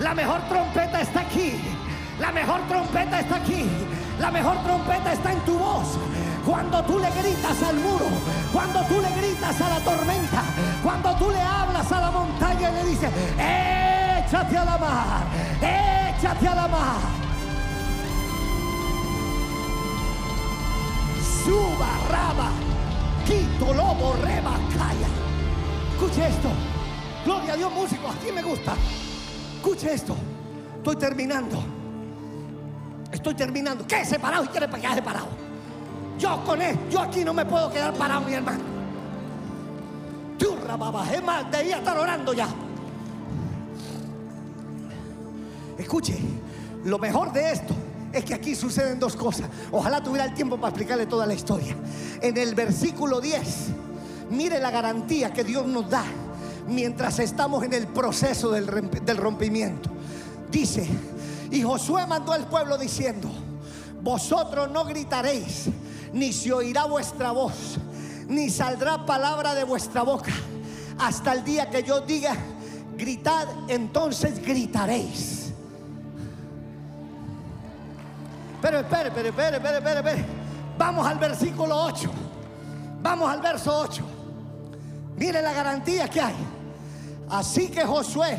La 0.00 0.14
mejor 0.14 0.40
trompeta 0.48 1.00
está 1.00 1.20
aquí. 1.20 1.54
La 2.20 2.32
mejor 2.32 2.60
trompeta 2.68 3.20
está 3.20 3.36
aquí. 3.36 3.64
La 4.18 4.30
mejor 4.30 4.56
trompeta 4.62 5.12
está 5.12 5.32
en 5.32 5.40
tu 5.40 5.58
voz. 5.58 5.98
Cuando 6.46 6.82
tú 6.84 6.98
le 6.98 7.10
gritas 7.10 7.62
al 7.62 7.76
muro, 7.76 8.06
cuando 8.52 8.80
tú 8.82 9.00
le 9.00 9.10
gritas 9.10 9.60
a 9.60 9.68
la 9.70 9.80
tormenta, 9.80 10.42
cuando 10.82 11.14
tú 11.16 11.30
le 11.30 11.40
hablas 11.40 11.90
a 11.90 12.00
la 12.00 12.10
montaña 12.10 12.70
y 12.70 12.74
le 12.74 12.84
dices, 12.84 13.10
échate 13.32 14.58
a 14.58 14.64
la 14.64 14.78
mar, 14.78 15.24
échate 15.60 16.48
a 16.48 16.54
la 16.54 16.68
mar. 16.68 17.24
Suba, 21.44 21.88
raba, 22.10 22.50
quito, 23.26 23.72
lobo, 23.72 24.14
reba, 24.22 24.52
calla. 24.76 25.08
Escuche 25.92 26.28
esto. 26.28 26.48
Gloria 27.24 27.54
a 27.54 27.56
Dios, 27.56 27.72
músico, 27.72 28.08
aquí 28.08 28.32
me 28.32 28.42
gusta. 28.42 28.74
Escuche 29.56 29.94
esto. 29.94 30.14
Estoy 30.76 30.96
terminando. 30.96 31.83
Estoy 33.14 33.34
terminando. 33.34 33.86
¿Qué 33.86 34.04
separado 34.04 34.44
y 34.44 34.48
quiere 34.48 34.68
quedar 34.68 34.94
separado? 34.96 35.28
Yo 36.18 36.44
con 36.44 36.60
él, 36.60 36.76
yo 36.90 37.00
aquí 37.00 37.24
no 37.24 37.32
me 37.32 37.46
puedo 37.46 37.70
quedar 37.70 37.94
parado, 37.94 38.22
mi 38.22 38.34
hermano. 38.34 38.64
Turra, 40.36 40.76
baba, 40.76 41.12
es 41.12 41.22
más, 41.22 41.48
debía 41.50 41.78
estar 41.78 41.96
orando 41.96 42.32
ya. 42.32 42.48
Escuche, 45.78 46.18
lo 46.84 46.98
mejor 46.98 47.32
de 47.32 47.52
esto 47.52 47.72
es 48.12 48.24
que 48.24 48.34
aquí 48.34 48.56
suceden 48.56 48.98
dos 48.98 49.14
cosas. 49.14 49.48
Ojalá 49.70 50.02
tuviera 50.02 50.24
el 50.24 50.34
tiempo 50.34 50.56
para 50.56 50.70
explicarle 50.70 51.06
toda 51.06 51.24
la 51.24 51.34
historia. 51.34 51.76
En 52.20 52.36
el 52.36 52.56
versículo 52.56 53.20
10, 53.20 53.68
mire 54.30 54.58
la 54.58 54.72
garantía 54.72 55.32
que 55.32 55.44
Dios 55.44 55.66
nos 55.66 55.88
da 55.88 56.04
mientras 56.66 57.20
estamos 57.20 57.62
en 57.62 57.74
el 57.74 57.86
proceso 57.86 58.50
del, 58.50 58.66
rompimiento. 59.16 59.90
Dice, 60.50 60.88
y 61.54 61.62
Josué 61.62 62.04
mandó 62.04 62.32
al 62.32 62.48
pueblo 62.48 62.76
diciendo, 62.76 63.30
vosotros 64.02 64.68
no 64.72 64.84
gritaréis, 64.84 65.66
ni 66.12 66.32
se 66.32 66.52
oirá 66.52 66.84
vuestra 66.86 67.30
voz, 67.30 67.78
ni 68.26 68.50
saldrá 68.50 69.06
palabra 69.06 69.54
de 69.54 69.62
vuestra 69.62 70.02
boca, 70.02 70.32
hasta 70.98 71.32
el 71.32 71.44
día 71.44 71.70
que 71.70 71.84
yo 71.84 72.00
diga, 72.00 72.34
gritad, 72.96 73.46
entonces 73.68 74.44
gritaréis. 74.44 75.52
Pero 78.60 78.80
espere, 78.80 79.10
espere, 79.10 79.28
espere, 79.28 79.56
espere, 79.58 79.78
espere, 79.78 79.98
espere. 79.98 80.24
Vamos 80.76 81.06
al 81.06 81.18
versículo 81.18 81.84
8. 81.84 82.10
Vamos 83.00 83.30
al 83.30 83.40
verso 83.40 83.78
8. 83.78 84.02
Mire 85.16 85.40
la 85.40 85.52
garantía 85.52 86.08
que 86.08 86.20
hay. 86.20 86.34
Así 87.28 87.68
que 87.68 87.84
Josué 87.84 88.38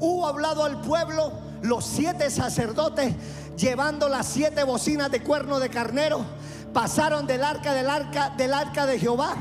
hubo 0.00 0.26
hablado 0.26 0.64
al 0.64 0.80
pueblo, 0.80 1.47
los 1.62 1.84
siete 1.84 2.30
sacerdotes, 2.30 3.14
llevando 3.56 4.08
las 4.08 4.26
siete 4.26 4.64
bocinas 4.64 5.10
de 5.10 5.22
cuerno 5.22 5.58
de 5.58 5.68
carnero, 5.70 6.24
pasaron 6.72 7.26
del 7.26 7.42
arca 7.42 7.74
del 7.74 7.88
arca 7.88 8.30
del 8.36 8.54
arca 8.54 8.86
de 8.86 8.98
Jehová 8.98 9.34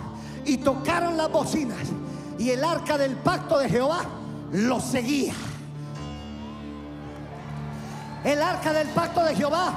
y 0.46 0.58
tocaron 0.58 1.18
las 1.18 1.32
bocinas. 1.32 1.78
Y 2.40 2.52
el 2.52 2.64
arca 2.64 2.98
del 2.98 3.16
pacto 3.16 3.58
de 3.58 3.70
Jehová 3.70 4.02
los 4.52 4.84
seguía. 4.84 5.34
El 8.24 8.42
arca 8.42 8.74
del 8.74 8.88
pacto 8.90 9.24
de 9.24 9.36
Jehová. 9.36 9.74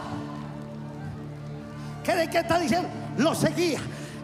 ¿Qué 2.04 2.14
de 2.14 2.28
qué 2.28 2.38
está 2.38 2.58
diciendo? 2.58 2.88
Lo 3.16 3.34
seguía. 3.34 3.80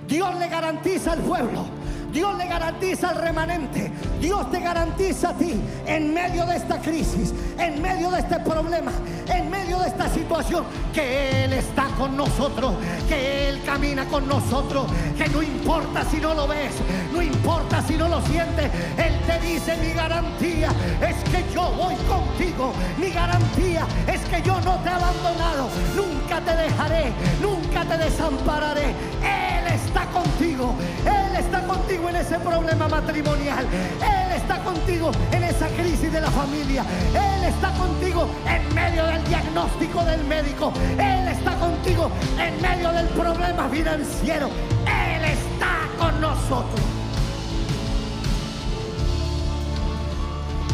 Dios 0.07 0.35
le 0.39 0.49
garantiza 0.49 1.13
al 1.13 1.21
pueblo 1.21 1.67
Dios 2.13 2.37
le 2.37 2.47
garantiza 2.47 3.11
al 3.11 3.17
remanente. 3.17 3.93
Dios 4.21 4.51
te 4.51 4.61
garantiza 4.61 5.31
a 5.31 5.35
ti 5.35 5.61
en 5.87 6.15
medio 6.15 6.47
de 6.47 6.57
esta 6.57 6.81
crisis, 6.81 7.33
en 7.59 7.81
medio 7.81 8.11
de 8.11 8.21
este 8.21 8.39
problema, 8.41 8.93
en 9.29 9.51
medio 9.51 9.79
de 9.79 9.89
esta 9.89 10.09
situación, 10.09 10.65
que 10.93 11.45
Él 11.45 11.53
está 11.53 11.87
con 11.99 12.17
nosotros, 12.17 12.75
que 13.09 13.49
Él 13.49 13.63
camina 13.65 14.05
con 14.07 14.27
nosotros, 14.29 14.87
que 15.17 15.29
no 15.29 15.43
importa 15.43 16.05
si 16.11 16.19
no 16.19 16.35
lo 16.35 16.47
ves, 16.47 16.73
no 17.13 17.23
importa 17.23 17.83
si 17.87 17.97
no 17.97 18.09
lo 18.09 18.21
sientes, 18.23 18.71
Él 18.97 19.15
te 19.27 19.47
dice 19.47 19.77
mi 19.77 19.93
garantía 19.93 20.71
es 21.01 21.17
que 21.31 21.45
yo 21.53 21.71
voy 21.77 21.95
contigo, 22.09 22.73
mi 22.99 23.11
garantía 23.11 23.87
es 24.07 24.21
que 24.23 24.43
yo 24.43 24.61
no 24.61 24.77
te 24.81 24.89
he 24.89 24.93
abandonado, 24.93 25.69
nunca 25.95 26.41
te 26.41 26.57
dejaré, 26.57 27.13
nunca 27.41 27.85
te 27.85 27.99
desampararé. 27.99 28.95
Él 29.23 29.67
está 29.73 30.07
contigo, 30.07 30.75
Él 31.05 31.37
está 31.37 31.67
contigo 31.67 32.06
en 32.09 32.17
ese 32.17 32.39
problema 32.39 32.89
matrimonial. 32.89 33.67
Él 34.01 34.33
está 34.37 34.59
contigo 34.63 35.11
en 35.33 35.45
esa 35.45 35.69
crisis 35.69 36.13
de 36.13 36.21
la 36.21 36.31
familia. 36.31 36.85
Él 37.15 37.45
está 37.45 37.73
contigo 37.73 38.29
en 38.47 38.75
medio 38.75 39.07
del 39.07 39.25
diagnóstico 39.25 40.05
del 40.05 40.25
médico. 40.25 40.73
Él 40.99 41.29
está 41.29 41.55
contigo 41.59 42.11
en 42.39 42.61
medio 42.61 42.93
del 42.93 43.07
problema 43.09 43.69
financiero. 43.69 44.49
Él 44.87 45.25
está 45.25 45.89
con 45.99 46.21
nosotros. 46.21 46.81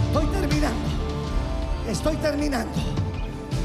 Estoy 0.07 0.27
terminando. 0.27 0.89
Estoy 1.89 2.17
terminando. 2.17 2.79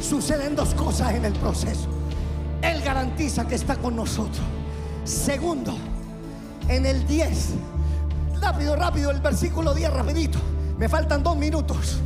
Suceden 0.02 0.56
dos 0.56 0.74
cosas 0.74 1.14
en 1.14 1.26
el 1.26 1.34
proceso. 1.34 1.90
Él 2.62 2.82
garantiza 2.82 3.48
que 3.48 3.56
está 3.56 3.76
con 3.76 3.96
nosotros. 3.96 4.46
Segundo, 5.04 5.78
en 6.68 6.86
el 6.86 7.06
10. 7.08 7.50
Rápido, 8.42 8.76
rápido, 8.76 9.12
el 9.12 9.22
versículo 9.22 9.74
10, 9.74 9.94
rapidito. 9.94 10.40
Me 10.78 10.88
faltan 10.88 11.24
dos 11.24 11.36
minutos. 11.36 12.00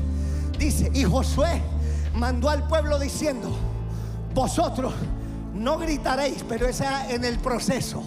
Dice, 0.58 0.92
y 0.94 1.04
Josué 1.04 1.62
mandó 2.16 2.50
al 2.50 2.68
pueblo 2.68 3.00
diciendo, 3.00 3.50
vosotros 4.34 4.94
no 5.54 5.78
gritaréis, 5.78 6.44
pero 6.48 6.68
esa 6.68 7.10
en 7.12 7.26
el 7.26 7.40
proceso. 7.40 8.04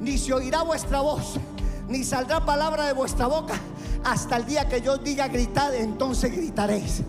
Ni 0.00 0.18
se 0.18 0.34
oirá 0.34 0.62
vuestra 0.62 1.00
voz, 1.00 1.34
ni 1.88 2.04
saldrá 2.04 2.44
palabra 2.44 2.86
de 2.86 2.92
vuestra 2.92 3.26
boca 3.26 3.54
hasta 4.04 4.36
el 4.36 4.44
día 4.44 4.68
que 4.68 4.80
yo 4.82 4.98
diga 4.98 5.28
gritad, 5.28 5.74
entonces 5.74 6.30
gritaréis. 6.32 7.02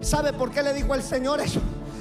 ¿Sabe 0.00 0.32
por 0.32 0.50
qué 0.50 0.62
le 0.62 0.72
dijo 0.72 0.94
el 0.94 1.02
Señor 1.02 1.40
eso? 1.40 1.60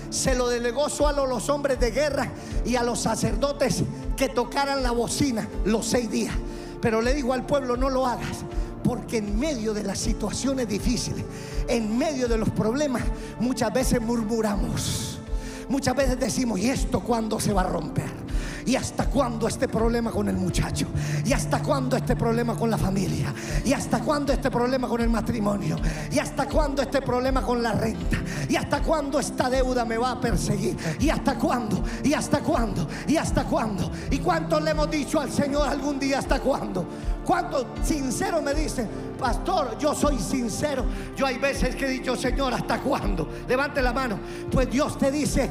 Se 0.09 0.35
lo 0.35 0.47
delegó 0.47 0.89
solo 0.89 1.23
a 1.23 1.27
los 1.27 1.49
hombres 1.49 1.79
de 1.79 1.91
guerra 1.91 2.31
y 2.65 2.75
a 2.75 2.83
los 2.83 2.99
sacerdotes 2.99 3.83
que 4.15 4.29
tocaran 4.29 4.83
la 4.83 4.91
bocina 4.91 5.47
los 5.65 5.85
seis 5.85 6.09
días. 6.09 6.33
Pero 6.81 7.01
le 7.01 7.13
digo 7.13 7.33
al 7.33 7.45
pueblo, 7.45 7.77
no 7.77 7.89
lo 7.89 8.05
hagas. 8.05 8.43
Porque 8.83 9.17
en 9.17 9.37
medio 9.37 9.73
de 9.73 9.83
las 9.83 9.99
situaciones 9.99 10.67
difíciles, 10.67 11.25
en 11.67 11.97
medio 11.97 12.27
de 12.27 12.37
los 12.37 12.49
problemas, 12.49 13.03
muchas 13.39 13.73
veces 13.73 14.01
murmuramos. 14.01 15.19
Muchas 15.67 15.95
veces 15.95 16.19
decimos, 16.19 16.59
¿y 16.59 16.69
esto 16.69 17.01
cuándo 17.01 17.39
se 17.39 17.51
va 17.51 17.61
a 17.61 17.67
romper? 17.67 18.26
¿Y 18.67 18.75
hasta 18.75 19.05
cuándo 19.05 19.47
este 19.47 19.69
problema 19.69 20.11
con 20.11 20.27
el 20.27 20.35
muchacho? 20.35 20.87
¿Y 21.23 21.31
hasta 21.31 21.59
cuándo 21.63 21.95
este 21.95 22.17
problema 22.17 22.53
con 22.53 22.69
la 22.69 22.77
familia? 22.77 23.33
¿Y 23.63 23.71
hasta 23.71 24.01
cuándo 24.01 24.33
este 24.33 24.51
problema 24.51 24.89
con 24.89 24.99
el 24.99 25.09
matrimonio? 25.09 25.77
¿Y 26.11 26.19
hasta 26.19 26.45
cuándo 26.47 26.81
este 26.81 27.01
problema 27.01 27.41
con 27.41 27.63
la 27.63 27.71
renta? 27.71 28.17
¿Y 28.49 28.57
hasta 28.57 28.81
cuándo 28.81 29.19
esta 29.19 29.49
deuda 29.49 29.85
me 29.85 29.97
va 29.97 30.11
a 30.11 30.19
perseguir? 30.19 30.75
¿Y 30.99 31.09
hasta 31.09 31.37
cuándo? 31.37 31.81
¿Y 32.03 32.13
hasta 32.13 32.41
cuándo? 32.41 32.85
¿Y 33.07 33.15
hasta 33.15 33.45
cuándo? 33.45 33.89
¿Y 34.11 34.17
cuánto 34.17 34.59
le 34.59 34.71
hemos 34.71 34.91
dicho 34.91 35.21
al 35.21 35.31
Señor 35.31 35.69
algún 35.69 35.97
día 35.97 36.19
hasta 36.19 36.41
cuándo? 36.41 36.85
¿Cuánto 37.25 37.67
sincero 37.81 38.41
me 38.41 38.53
dicen? 38.53 38.89
Pastor, 39.17 39.77
yo 39.77 39.95
soy 39.95 40.19
sincero. 40.19 40.83
Yo 41.15 41.25
hay 41.25 41.37
veces 41.37 41.73
que 41.73 41.85
he 41.85 41.89
dicho, 41.89 42.17
Señor, 42.17 42.53
¿hasta 42.53 42.81
cuándo? 42.81 43.29
Levante 43.47 43.81
la 43.81 43.93
mano. 43.93 44.19
Pues 44.51 44.69
Dios 44.69 44.97
te 44.97 45.09
dice, 45.09 45.49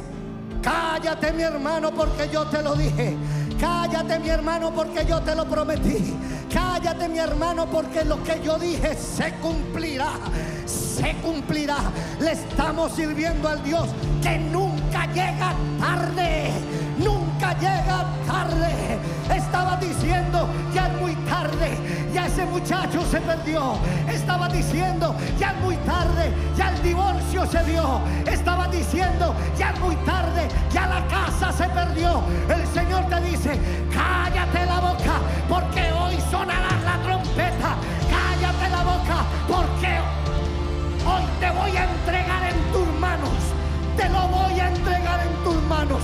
Cállate 0.66 1.32
mi 1.32 1.44
hermano 1.44 1.92
porque 1.92 2.28
yo 2.28 2.44
te 2.46 2.60
lo 2.60 2.74
dije. 2.74 3.16
Cállate 3.60 4.18
mi 4.18 4.28
hermano 4.30 4.72
porque 4.74 5.06
yo 5.06 5.20
te 5.20 5.32
lo 5.36 5.44
prometí. 5.44 6.12
Cállate 6.52 7.08
mi 7.08 7.20
hermano 7.20 7.66
porque 7.66 8.04
lo 8.04 8.20
que 8.24 8.40
yo 8.42 8.58
dije 8.58 8.96
se 8.96 9.32
cumplirá. 9.34 10.10
Se 10.66 11.14
cumplirá. 11.22 11.76
Le 12.18 12.32
estamos 12.32 12.90
sirviendo 12.96 13.48
al 13.48 13.62
Dios 13.62 13.90
que 14.20 14.38
nunca 14.38 15.06
llega 15.12 15.54
tarde. 15.78 16.50
Nunca 16.98 17.52
llega 17.60 18.04
tarde. 18.26 18.98
Estaba 19.46 19.76
diciendo, 19.76 20.48
ya 20.74 20.88
es 20.88 21.00
muy 21.00 21.14
tarde. 21.30 21.78
Ya 22.12 22.26
ese 22.26 22.44
muchacho 22.46 23.00
se 23.08 23.20
perdió. 23.20 23.78
Estaba 24.08 24.48
diciendo, 24.48 25.14
ya 25.38 25.52
es 25.52 25.60
muy 25.62 25.76
tarde. 25.76 26.32
Ya 26.56 26.70
el 26.70 26.82
divorcio 26.82 27.46
se 27.46 27.62
dio. 27.62 28.00
Estaba 28.26 28.66
diciendo, 28.66 29.34
ya 29.56 29.70
es 29.70 29.78
muy 29.78 29.94
tarde. 30.04 30.48
Ya 30.72 30.88
la 30.88 31.06
casa 31.06 31.52
se 31.52 31.68
perdió. 31.68 32.22
El 32.48 32.66
Señor 32.66 33.04
te 33.08 33.20
dice, 33.20 33.60
cállate 33.94 34.66
la 34.66 34.80
boca 34.80 35.14
porque 35.48 35.92
hoy 35.92 36.18
sonará 36.28 36.72
la 36.84 36.98
trompeta. 37.04 37.76
Cállate 38.10 38.68
la 38.68 38.82
boca 38.82 39.18
porque 39.46 40.00
hoy 41.06 41.22
te 41.38 41.50
voy 41.52 41.76
a 41.76 41.84
entregar 41.84 42.42
en 42.50 42.72
tus 42.72 43.00
manos. 43.00 43.38
Te 43.96 44.08
lo 44.08 44.26
voy 44.26 44.58
a 44.58 44.68
entregar 44.70 45.20
en 45.20 45.44
tus 45.44 45.62
manos. 45.68 46.02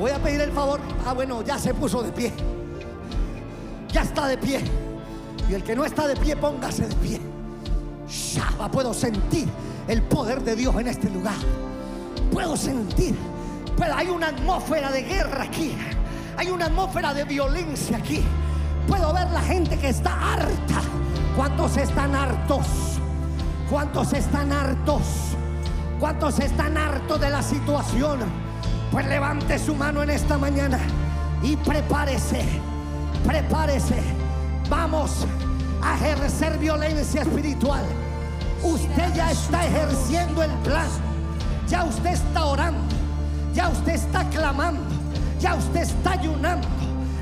Voy 0.00 0.10
a 0.10 0.18
pedir 0.18 0.40
el 0.40 0.50
favor. 0.50 0.80
Ah, 1.06 1.12
bueno, 1.12 1.42
ya 1.42 1.58
se 1.58 1.74
puso 1.74 2.02
de 2.02 2.10
pie. 2.10 2.32
Ya 3.92 4.02
está 4.02 4.26
de 4.26 4.38
pie. 4.38 4.60
Y 5.48 5.54
el 5.54 5.62
que 5.62 5.76
no 5.76 5.84
está 5.84 6.06
de 6.06 6.16
pie, 6.16 6.36
póngase 6.36 6.88
de 6.88 6.94
pie. 6.96 7.20
Shaba, 8.08 8.70
puedo 8.70 8.94
sentir 8.94 9.46
el 9.86 10.02
poder 10.02 10.42
de 10.42 10.56
Dios 10.56 10.74
en 10.76 10.88
este 10.88 11.10
lugar. 11.10 11.36
Puedo 12.32 12.56
sentir. 12.56 13.14
Pero 13.76 13.94
hay 13.94 14.08
una 14.08 14.28
atmósfera 14.28 14.90
de 14.90 15.02
guerra 15.02 15.44
aquí. 15.44 15.76
Hay 16.36 16.48
una 16.48 16.66
atmósfera 16.66 17.12
de 17.12 17.24
violencia 17.24 17.98
aquí. 17.98 18.22
Puedo 18.88 19.12
ver 19.12 19.30
la 19.30 19.42
gente 19.42 19.78
que 19.78 19.90
está 19.90 20.34
harta. 20.34 20.80
¿Cuántos 21.36 21.76
están 21.76 22.14
hartos? 22.14 22.66
¿Cuántos 23.68 24.12
están 24.12 24.52
hartos? 24.52 25.02
¿Cuántos 25.98 26.38
están 26.40 26.76
hartos 26.76 27.20
de 27.20 27.30
la 27.30 27.42
situación? 27.42 28.49
Pues 28.90 29.06
levante 29.06 29.58
su 29.58 29.74
mano 29.74 30.02
en 30.02 30.10
esta 30.10 30.36
mañana 30.36 30.78
y 31.42 31.56
prepárese, 31.56 32.44
prepárese. 33.24 34.02
Vamos 34.68 35.26
a 35.82 35.94
ejercer 35.94 36.58
violencia 36.58 37.22
espiritual. 37.22 37.84
Usted 38.62 39.14
ya 39.14 39.30
está 39.30 39.64
ejerciendo 39.66 40.42
el 40.42 40.50
plan. 40.64 40.88
Ya 41.68 41.84
usted 41.84 42.10
está 42.10 42.44
orando. 42.44 42.94
Ya 43.54 43.68
usted 43.68 43.94
está 43.94 44.28
clamando. 44.30 44.82
Ya 45.38 45.54
usted 45.54 45.82
está 45.82 46.12
ayunando. 46.12 46.66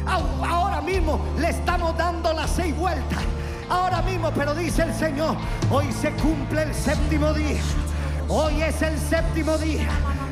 Ahora 0.06 0.80
mismo 0.80 1.20
le 1.38 1.50
estamos 1.50 1.96
dando 1.98 2.32
las 2.32 2.50
seis 2.50 2.74
vueltas. 2.76 3.20
Ahora 3.68 4.00
mismo, 4.02 4.30
pero 4.34 4.54
dice 4.54 4.82
el 4.82 4.94
Señor, 4.94 5.36
hoy 5.70 5.92
se 5.92 6.10
cumple 6.12 6.62
el 6.62 6.74
séptimo 6.74 7.34
día. 7.34 7.60
Hoy 8.28 8.62
es 8.62 8.80
el 8.80 8.98
séptimo 8.98 9.58
día. 9.58 9.86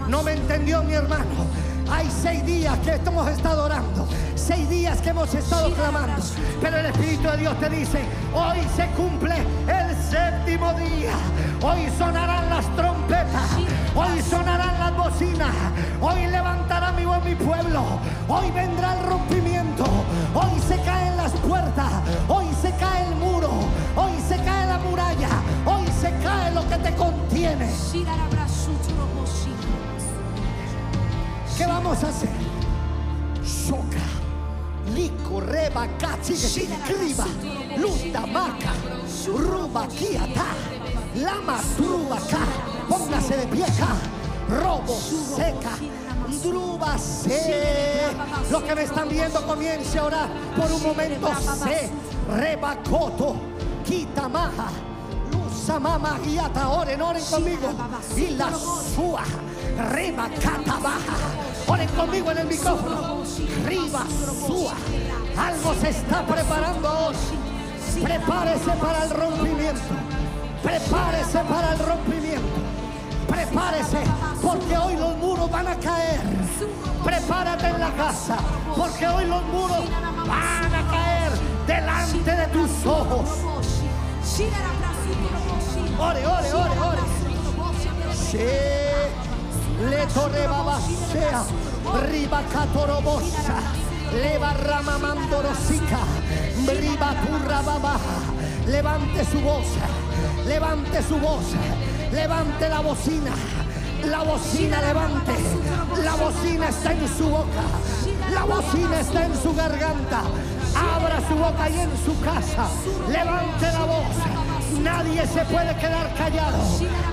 No 0.08 0.22
me 0.22 0.34
entendió 0.34 0.82
mi 0.82 0.92
hermano. 0.94 1.46
Hay 1.90 2.08
seis 2.10 2.44
días 2.44 2.78
que 2.80 2.92
hemos 2.92 3.28
estado 3.28 3.64
orando. 3.64 4.06
Seis 4.34 4.68
días 4.68 5.00
que 5.00 5.10
hemos 5.10 5.32
estado 5.34 5.72
clamando. 5.74 6.22
Pero 6.60 6.76
el 6.76 6.86
Espíritu 6.86 7.28
de 7.28 7.36
Dios 7.38 7.58
te 7.58 7.68
dice, 7.68 8.04
hoy 8.32 8.58
se 8.76 8.86
cumple 8.90 9.34
el 9.66 9.96
séptimo 9.96 10.72
día. 10.74 11.12
Hoy 11.62 11.88
sonarán 11.98 12.48
las 12.48 12.64
trompetas. 12.76 13.50
Hoy 13.94 14.22
sonarán 14.22 14.78
las 14.78 14.96
bocinas. 14.96 15.54
Hoy 16.00 16.26
levantará 16.26 16.92
mi 16.92 17.04
voz 17.04 17.24
mi 17.24 17.34
pueblo. 17.34 17.84
Hoy 18.28 18.50
vendrá 18.52 18.98
el 18.98 19.06
rompimiento. 19.06 19.84
Hoy 20.34 20.60
se 20.68 20.80
caen 20.82 21.16
las 21.16 21.32
puertas. 21.32 21.90
Hoy 22.28 22.46
se 22.62 22.70
cae 22.76 23.08
el 23.08 23.14
muro. 23.16 23.50
Hoy 23.96 24.12
se 24.28 24.36
cae 24.36 24.66
la 24.66 24.78
muralla. 24.78 25.28
Hoy 25.64 25.86
se 26.00 26.10
cae 26.22 26.52
lo 26.52 26.68
que 26.68 26.76
te 26.76 26.94
contiene. 26.94 27.68
¿Qué 31.56 31.66
vamos 31.66 32.04
a 32.04 32.08
hacer? 32.08 32.28
Soca, 33.42 34.04
lico, 34.94 35.40
reba, 35.40 35.86
cachi, 35.98 36.34
cliva, 36.34 37.26
luta, 37.78 38.26
maca, 38.26 38.72
ruba, 39.26 39.88
quiata, 39.88 40.44
lama, 41.14 41.58
truba, 41.76 42.18
ca, 42.28 42.38
póngase 42.88 43.36
de 43.38 43.46
pie 43.46 43.64
acá, 43.64 43.96
robo, 44.48 44.94
seca, 44.94 45.78
druba, 46.42 46.98
se. 46.98 48.12
Los 48.50 48.62
que 48.62 48.74
me 48.74 48.82
están 48.82 49.08
viendo 49.08 49.46
comience 49.46 49.98
a 49.98 50.04
orar 50.04 50.28
por 50.56 50.70
un 50.70 50.82
momento, 50.82 51.28
se, 51.64 51.90
reba, 52.36 52.76
coto, 52.82 53.36
quita, 53.84 54.28
maja. 54.28 54.68
Lusa, 55.32 55.80
mama, 55.80 56.18
guiata, 56.24 56.68
oren, 56.68 57.00
oren 57.00 57.24
conmigo. 57.24 57.68
Y 58.16 58.30
la 58.30 58.52
sua, 58.94 59.22
cata, 59.76 60.78
baja. 60.78 61.16
Oren 61.66 61.88
conmigo 61.90 62.30
en 62.30 62.38
el 62.38 62.46
micrófono. 62.46 63.22
Riba, 63.66 64.04
sua. 64.46 64.74
Algo 65.36 65.74
se 65.80 65.90
está 65.90 66.26
preparando 66.26 66.88
hoy. 66.88 67.14
Prepárese 68.02 68.70
para 68.80 69.04
el 69.04 69.10
rompimiento. 69.10 69.80
Prepárese 70.62 71.38
para 71.40 71.72
el 71.72 71.78
rompimiento. 71.78 72.76
Prepárese 73.28 73.98
porque 74.42 74.78
hoy 74.78 74.96
los 74.96 75.16
muros 75.18 75.50
van 75.50 75.68
a 75.68 75.76
caer. 75.76 76.20
Prepárate 77.04 77.68
en 77.68 77.80
la 77.80 77.90
casa 77.92 78.36
porque 78.76 79.06
hoy 79.06 79.24
los 79.26 79.42
muros 79.44 79.84
van 80.26 80.74
a 80.74 80.90
caer 80.90 81.32
delante 81.66 82.30
de 82.30 82.46
tus 82.48 82.86
ojos. 82.86 83.28
Ore, 85.98 86.26
ore, 86.26 86.52
ore, 86.52 86.80
ore. 86.80 87.00
Se 88.14 89.25
le 89.84 90.06
torreba 90.06 90.78
sea, 91.12 91.44
riba 92.10 92.42
catorobosa, 92.52 93.60
leva 94.12 94.52
rama 94.52 94.98
mandorosica, 94.98 95.98
riba 96.66 97.14
turra 97.24 97.62
baba. 97.62 97.98
Levante 98.66 99.24
su 99.24 99.40
voz, 99.40 99.66
levante 100.46 101.02
su 101.02 101.18
voz, 101.18 101.44
levante 102.12 102.68
la 102.68 102.80
bocina. 102.80 103.32
La 104.04 104.22
bocina 104.22 104.80
levante, 104.82 105.32
la 106.04 106.14
bocina 106.14 106.68
está 106.68 106.92
en 106.92 107.08
su 107.08 107.28
boca, 107.28 107.64
la 108.32 108.44
bocina 108.44 109.00
está 109.00 109.24
en 109.24 109.34
su 109.42 109.54
garganta. 109.54 110.22
Abra 110.94 111.16
su 111.28 111.34
boca 111.34 111.68
y 111.70 111.80
en 111.80 111.90
su 112.04 112.20
casa, 112.20 112.68
levante 113.08 113.72
la 113.72 113.84
voz. 113.84 114.45
Nadie 114.82 115.26
se 115.26 115.44
puede 115.46 115.74
quedar 115.76 116.12
callado. 116.14 116.58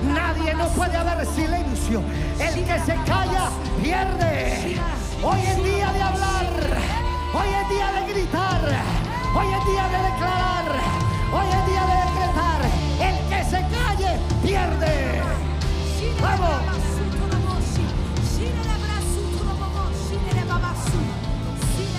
Nadie 0.02 0.54
no 0.54 0.68
puede 0.68 0.96
haber 0.96 1.26
silencio. 1.26 2.02
El 2.38 2.54
que 2.64 2.78
se 2.80 2.94
calla 3.04 3.50
pierde. 3.82 4.80
Hoy 5.22 5.40
es 5.40 5.64
día 5.64 5.92
de 5.92 6.02
hablar. 6.02 6.46
Hoy 7.32 7.48
es 7.48 7.68
día 7.68 7.92
de 7.92 8.12
gritar. 8.12 8.60
Hoy 9.34 9.46
es 9.46 9.66
día 9.66 9.88
de 9.88 9.98
declarar. 10.10 10.66
Hoy 11.32 11.46
es 11.46 11.66
día 11.66 11.84
de 11.90 11.96
decretar. 12.04 12.60
El 13.00 13.16
que 13.28 13.44
se 13.44 13.60
calle 13.74 14.18
pierde. 14.42 15.22
Vamos. 16.20 16.74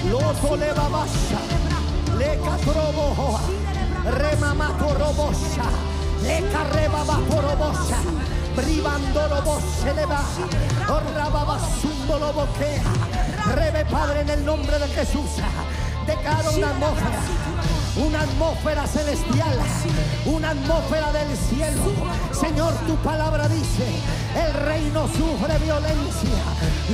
Loto 0.10 0.56
le 0.56 0.74
babasha. 0.74 1.40
Le 2.18 2.40
catrobo. 2.40 3.75
Remamato 4.06 4.94
robosa. 4.94 5.64
Le 6.22 6.44
carreba 6.52 7.04
vaporobosa. 7.04 7.98
Bribando 8.56 9.28
se 9.84 9.94
le 9.94 10.06
va. 10.06 10.24
Orrababa 10.88 11.60
lo 12.08 12.34
boquea. 12.34 12.84
Rebe 13.56 13.86
Padre 13.86 14.22
en 14.22 14.30
el 14.30 14.46
nombre 14.46 14.78
de 14.80 14.88
Jesús. 14.88 15.32
Declaro 16.06 16.52
una 16.56 16.70
atmósfera. 16.70 17.55
Una 17.98 18.22
atmósfera 18.22 18.86
celestial. 18.88 19.58
Una 20.26 20.50
atmósfera 20.50 21.14
del 21.14 21.38
cielo. 21.38 21.82
Señor, 22.34 22.74
tu 22.86 22.96
palabra 22.98 23.48
dice. 23.48 23.88
El 24.36 24.54
reino 24.66 25.08
sufre 25.08 25.58
violencia. 25.60 26.44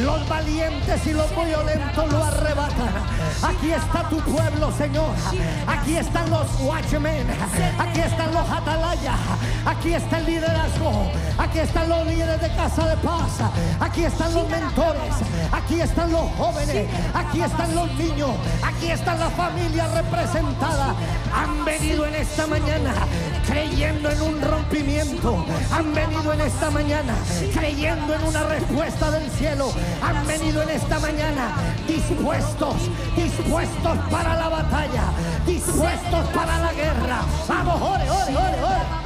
Los 0.04 0.30
valientes 0.30 1.08
y 1.08 1.14
los 1.14 1.30
violentos 1.32 2.12
lo 2.12 2.24
arrebatan. 2.24 2.94
Aquí 3.42 3.72
está 3.72 4.08
tu 4.10 4.18
pueblo, 4.18 4.72
Señor. 4.78 5.16
Aquí 5.66 5.98
están 5.98 6.30
los 6.30 6.48
watchmen. 6.62 7.26
Aquí 7.80 8.00
están 8.00 8.32
los 8.32 8.48
atalayas. 8.48 9.20
Aquí 9.66 9.94
está 9.96 10.20
el 10.20 10.26
liderazgo. 10.28 11.12
Aquí 11.40 11.60
están 11.60 11.90
los 11.90 12.06
líderes 12.06 12.42
de 12.42 12.56
casa 12.56 12.88
de 12.88 12.98
paz. 12.98 13.42
Aquí 13.80 14.04
están 14.04 14.36
los 14.36 14.48
mentores. 14.48 15.16
Aquí 15.52 15.82
están 15.82 16.12
los 16.12 16.30
jóvenes. 16.38 16.88
Aquí 17.16 17.42
están 17.42 17.74
los 17.74 17.92
niños. 17.96 18.32
Aquí 18.62 18.92
están 18.92 19.20
las 19.20 19.34
familias 19.34 19.92
representadas. 19.94 20.91
Han 21.34 21.66
venido 21.66 22.06
en 22.06 22.16
esta 22.16 22.48
mañana 22.48 22.94
creyendo 23.48 24.10
en 24.10 24.22
un 24.22 24.42
rompimiento. 24.42 25.46
Han 25.72 25.94
venido 25.94 26.34
en 26.34 26.42
esta 26.42 26.72
mañana 26.72 27.14
creyendo 27.54 28.14
en 28.14 28.24
una 28.24 28.44
respuesta 28.44 29.12
del 29.12 29.30
cielo. 29.32 29.72
Han 30.02 30.26
venido 30.28 30.62
en 30.64 30.70
esta 30.70 31.00
mañana 31.00 31.56
dispuestos, 31.88 32.76
dispuestos 33.16 33.98
para 34.10 34.36
la 34.36 34.50
batalla, 34.50 35.04
dispuestos 35.46 36.28
para 36.34 36.60
la 36.60 36.74
guerra. 36.74 37.22
Vamos, 37.48 37.82
ore, 37.82 38.10
ore, 38.10 38.38
ore, 38.38 38.64
ore. 38.64 39.01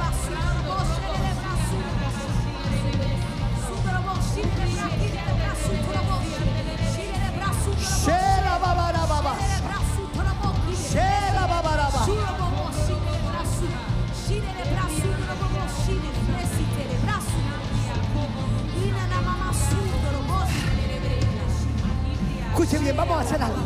Escuche 22.66 22.82
bien, 22.82 22.96
vamos 22.96 23.16
a 23.16 23.20
hacer 23.20 23.42
algo. 23.42 23.62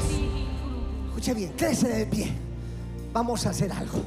Escuche 1.08 1.32
bien, 1.32 1.52
crece 1.56 1.88
de 1.88 2.04
pie. 2.04 2.30
Vamos 3.14 3.46
a 3.46 3.50
hacer 3.50 3.72
algo. 3.72 4.02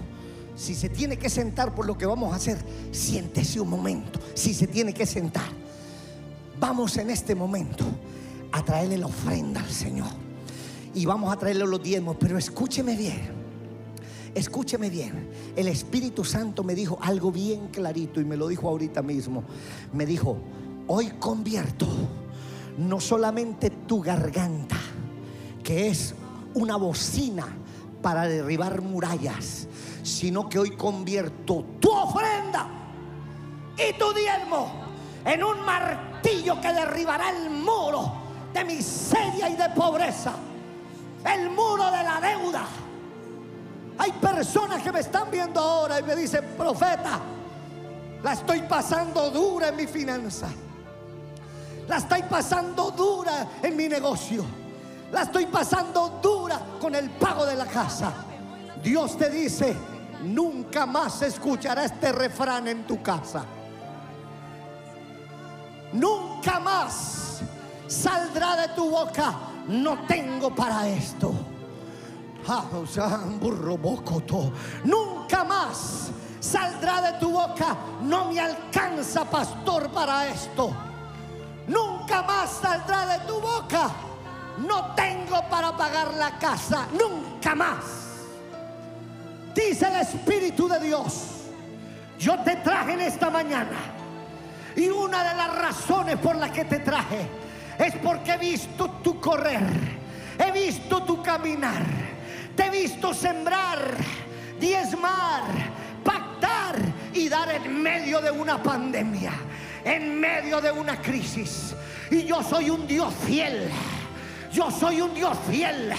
Si 0.56 0.76
se 0.76 0.88
tiene 0.88 1.18
que 1.18 1.32
sentar 1.32 1.74
por 1.74 1.88
lo 1.88 1.98
que 1.98 2.06
vamos 2.06 2.32
a 2.32 2.36
hacer, 2.36 2.64
siéntese 2.92 3.60
un 3.60 3.72
momento. 3.72 4.20
Si 4.36 4.54
se 4.54 4.68
tiene 4.68 4.94
que 4.94 5.08
sentar, 5.08 5.50
vamos 6.60 6.96
en 6.98 7.10
este 7.10 7.34
momento 7.34 7.84
a 8.52 8.64
traerle 8.64 9.00
la 9.00 9.08
ofrenda 9.08 9.62
al 9.62 9.72
Señor. 9.72 10.12
Y 10.94 11.08
vamos 11.08 11.34
a 11.34 11.40
traerle 11.40 11.66
los 11.66 11.82
diezmos. 11.82 12.16
Pero 12.20 12.38
escúcheme 12.38 12.96
bien. 12.96 13.32
Escúcheme 14.36 14.92
bien. 14.92 15.28
El 15.56 15.70
Espíritu 15.70 16.24
Santo 16.24 16.64
me 16.64 16.76
dijo 16.76 17.00
algo 17.02 17.32
bien 17.32 17.70
clarito 17.70 18.22
y 18.22 18.26
me 18.26 18.38
lo 18.38 18.48
dijo 18.48 18.70
ahorita 18.70 19.02
mismo. 19.02 19.44
Me 19.92 20.06
dijo, 20.06 20.38
hoy 20.86 21.08
convierto 21.20 21.88
no 22.78 23.00
solamente 23.00 23.70
tu 23.70 24.02
garganta, 24.02 24.78
que 25.64 25.88
es 25.88 26.16
una 26.54 26.76
bocina 26.76 27.48
para 28.02 28.28
derribar 28.28 28.82
murallas, 28.82 29.68
sino 30.04 30.50
que 30.50 30.60
hoy 30.60 30.72
convierto 30.72 31.66
tu 31.80 31.92
ofrenda 31.92 32.68
y 33.78 33.98
tu 33.98 34.14
diezmo 34.14 34.84
en 35.26 35.44
un 35.44 35.62
martillo 35.66 36.60
que 36.60 36.74
derribará 36.74 37.30
el 37.32 37.50
muro 37.50 38.12
de 38.54 38.64
miseria 38.66 39.50
y 39.50 39.56
de 39.56 39.70
pobreza, 39.70 40.34
el 41.26 41.50
muro 41.50 41.86
de 41.86 42.04
la 42.04 42.20
deuda. 42.22 42.66
Hay 43.98 44.12
personas 44.14 44.82
que 44.82 44.92
me 44.92 45.00
están 45.00 45.30
viendo 45.32 45.60
ahora 45.60 46.00
y 46.00 46.04
me 46.04 46.16
dicen, 46.16 46.44
profeta, 46.58 47.20
la 48.22 48.34
estoy 48.34 48.62
pasando 48.62 49.30
dura 49.30 49.70
en 49.70 49.76
mi 49.76 49.88
finanza. 49.88 50.50
La 51.88 51.98
estoy 51.98 52.24
pasando 52.24 52.92
dura 52.92 53.48
en 53.62 53.76
mi 53.76 53.88
negocio. 53.88 54.46
La 55.12 55.24
estoy 55.24 55.46
pasando 55.46 56.20
dura 56.22 56.60
con 56.80 56.96
el 56.96 57.10
pago 57.12 57.46
de 57.46 57.56
la 57.56 57.66
casa. 57.66 58.14
Dios 58.82 59.18
te 59.18 59.30
dice, 59.30 59.76
nunca 60.24 60.86
más 60.86 61.22
escuchará 61.22 61.86
este 61.86 62.12
refrán 62.12 62.68
en 62.68 62.86
tu 62.86 63.02
casa. 63.02 63.46
Nunca 65.94 66.60
más 66.60 67.42
saldrá 67.88 68.56
de 68.56 68.70
tu 68.70 68.90
boca, 68.90 69.36
no 69.68 70.06
tengo 70.08 70.54
para 70.56 70.88
esto. 70.88 71.32
Ah. 72.48 72.66
Nunca 74.84 75.44
más 75.44 76.10
saldrá 76.40 77.02
de 77.02 77.20
tu 77.20 77.32
boca, 77.32 77.78
no 78.02 78.32
me 78.32 78.40
alcanza 78.40 79.24
pastor 79.26 79.90
para 79.92 80.28
esto. 80.28 80.74
Nunca 81.68 82.22
más 82.24 82.60
saldrá 82.62 83.06
de 83.06 83.26
tu 83.26 83.40
boca, 83.40 83.90
no 84.68 84.94
tengo 84.96 85.42
para 85.50 85.76
pagar 85.76 86.14
la 86.14 86.38
casa, 86.38 86.88
nunca 86.92 87.56
más. 87.56 88.04
Dice 89.56 89.88
el 89.88 90.02
Espíritu 90.02 90.68
de 90.68 90.80
Dios, 90.80 91.44
yo 92.20 92.38
te 92.40 92.56
traje 92.58 92.94
en 92.94 93.02
esta 93.02 93.30
mañana. 93.30 93.78
Y 94.76 94.90
una 94.90 95.24
de 95.24 95.36
las 95.36 95.56
razones 95.56 96.18
por 96.18 96.36
las 96.36 96.52
que 96.52 96.66
te 96.66 96.80
traje 96.80 97.28
es 97.78 97.96
porque 97.96 98.34
he 98.34 98.38
visto 98.38 98.90
tu 99.04 99.20
correr, 99.20 99.64
he 100.40 100.52
visto 100.52 101.04
tu 101.04 101.22
caminar, 101.22 101.84
te 102.56 102.66
he 102.66 102.70
visto 102.70 103.14
sembrar, 103.14 103.80
diezmar, 104.60 105.44
pactar 106.04 106.76
y 107.14 107.30
dar 107.30 107.52
en 107.52 107.82
medio 107.82 108.20
de 108.22 108.32
una 108.32 108.62
pandemia, 108.62 109.32
en 109.84 110.20
medio 110.20 110.62
de 110.62 110.72
una 110.72 111.02
crisis. 111.02 111.76
Y 112.10 112.24
yo 112.24 112.42
soy 112.44 112.70
un 112.70 112.88
Dios 112.88 113.14
fiel. 113.26 113.70
Yo 114.52 114.70
soy 114.70 115.02
un 115.02 115.14
Dios 115.14 115.38
fiel. 115.50 115.94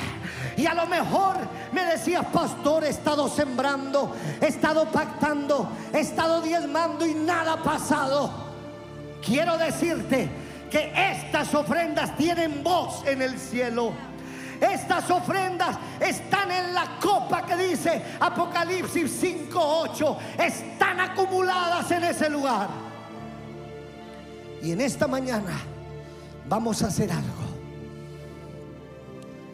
Y 0.57 0.66
a 0.66 0.75
lo 0.75 0.87
mejor 0.87 1.37
me 1.73 1.85
decías, 1.85 2.25
pastor, 2.27 2.85
he 2.85 2.90
estado 2.90 3.29
sembrando, 3.29 4.14
he 4.40 4.47
estado 4.47 4.87
pactando, 4.87 5.68
he 5.92 6.01
estado 6.01 6.40
diezmando 6.40 7.05
y 7.05 7.14
nada 7.14 7.55
ha 7.55 7.62
pasado. 7.62 8.31
Quiero 9.25 9.59
decirte 9.59 10.29
que 10.70 10.92
estas 10.94 11.53
ofrendas 11.55 12.16
tienen 12.16 12.62
voz 12.62 13.05
en 13.07 13.23
el 13.23 13.38
cielo. 13.38 13.92
Estas 14.61 15.11
ofrendas 15.11 15.77
están 15.99 16.51
en 16.51 16.75
la 16.75 16.99
copa 17.01 17.44
que 17.44 17.57
dice 17.57 18.03
Apocalipsis 18.20 19.11
5:8. 19.20 20.16
Están 20.38 21.01
acumuladas 21.01 21.90
en 21.90 22.05
ese 22.05 22.31
lugar. 22.31 22.84
Y 24.64 24.72
en 24.72 24.81
esta 24.81 25.07
mañana 25.07 25.61
vamos 26.48 26.83
a 26.83 26.87
hacer 26.87 27.12
algo. 27.12 27.44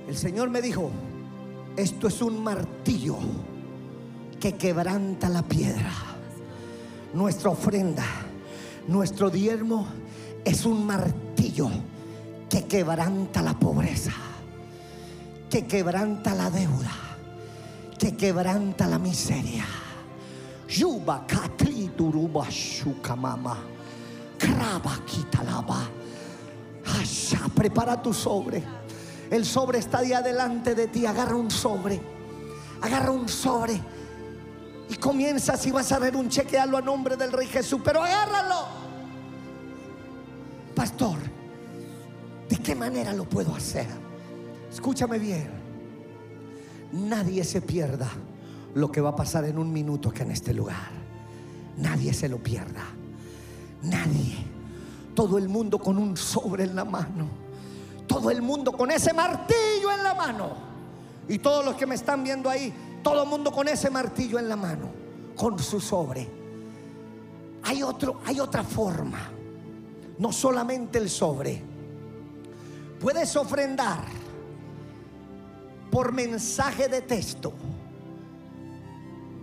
El 0.06 0.16
Señor 0.16 0.50
me 0.50 0.62
dijo, 0.62 0.92
esto 1.76 2.06
es 2.06 2.22
un 2.22 2.44
martillo 2.44 3.16
que 4.38 4.54
quebranta 4.54 5.28
la 5.28 5.42
piedra. 5.42 5.92
Nuestra 7.12 7.50
ofrenda, 7.50 8.04
nuestro 8.86 9.30
diezmo 9.30 9.88
es 10.44 10.64
un 10.64 10.86
martillo 10.86 11.68
que 12.48 12.66
quebranta 12.66 13.42
la 13.42 13.58
pobreza, 13.58 14.12
que 15.50 15.66
quebranta 15.66 16.34
la 16.34 16.50
deuda, 16.50 16.92
que 17.98 18.16
quebranta 18.16 18.86
la 18.86 19.00
miseria. 19.00 19.66
Yuba 20.68 21.26
katri 21.26 21.90
duruba 21.96 22.48
shukamama. 22.48 23.79
Prepara 27.60 28.00
tu 28.00 28.14
sobre. 28.14 28.62
El 29.30 29.44
sobre 29.44 29.80
está 29.80 30.00
de 30.00 30.14
adelante 30.14 30.74
de 30.74 30.88
ti. 30.88 31.04
Agarra 31.04 31.36
un 31.36 31.50
sobre. 31.50 32.00
Agarra 32.80 33.10
un 33.10 33.28
sobre. 33.28 33.78
Y 34.88 34.94
comienza 34.94 35.58
si 35.58 35.70
vas 35.70 35.92
a 35.92 35.98
ver 35.98 36.16
un 36.16 36.30
cheque, 36.30 36.58
hazlo 36.58 36.78
a 36.78 36.80
nombre 36.80 37.18
del 37.18 37.30
Rey 37.30 37.46
Jesús. 37.48 37.82
Pero 37.84 38.02
agárralo. 38.02 38.64
Pastor, 40.74 41.18
¿de 42.48 42.56
qué 42.56 42.74
manera 42.74 43.12
lo 43.12 43.28
puedo 43.28 43.54
hacer? 43.54 43.88
Escúchame 44.72 45.18
bien. 45.18 45.50
Nadie 46.92 47.44
se 47.44 47.60
pierda 47.60 48.08
lo 48.74 48.90
que 48.90 49.02
va 49.02 49.10
a 49.10 49.16
pasar 49.16 49.44
en 49.44 49.58
un 49.58 49.70
minuto 49.70 50.08
acá 50.08 50.22
en 50.22 50.30
este 50.30 50.54
lugar. 50.54 50.88
Nadie 51.76 52.14
se 52.14 52.26
lo 52.26 52.38
pierda. 52.38 52.86
Nadie. 53.82 54.36
Todo 55.14 55.38
el 55.38 55.48
mundo 55.48 55.78
con 55.78 55.98
un 55.98 56.16
sobre 56.16 56.64
en 56.64 56.76
la 56.76 56.84
mano. 56.84 57.28
Todo 58.06 58.30
el 58.30 58.42
mundo 58.42 58.72
con 58.72 58.90
ese 58.90 59.12
martillo 59.12 59.90
en 59.92 60.02
la 60.02 60.14
mano. 60.14 60.48
Y 61.28 61.38
todos 61.38 61.64
los 61.64 61.76
que 61.76 61.86
me 61.86 61.94
están 61.94 62.24
viendo 62.24 62.50
ahí, 62.50 62.72
todo 63.02 63.22
el 63.22 63.28
mundo 63.28 63.52
con 63.52 63.68
ese 63.68 63.90
martillo 63.90 64.38
en 64.38 64.48
la 64.48 64.56
mano, 64.56 64.88
con 65.36 65.58
su 65.58 65.80
sobre. 65.80 66.28
Hay 67.62 67.82
otro, 67.82 68.20
hay 68.26 68.40
otra 68.40 68.64
forma. 68.64 69.30
No 70.18 70.32
solamente 70.32 70.98
el 70.98 71.08
sobre. 71.08 71.62
Puedes 73.00 73.34
ofrendar 73.36 74.00
por 75.90 76.12
mensaje 76.12 76.88
de 76.88 77.02
texto. 77.02 77.52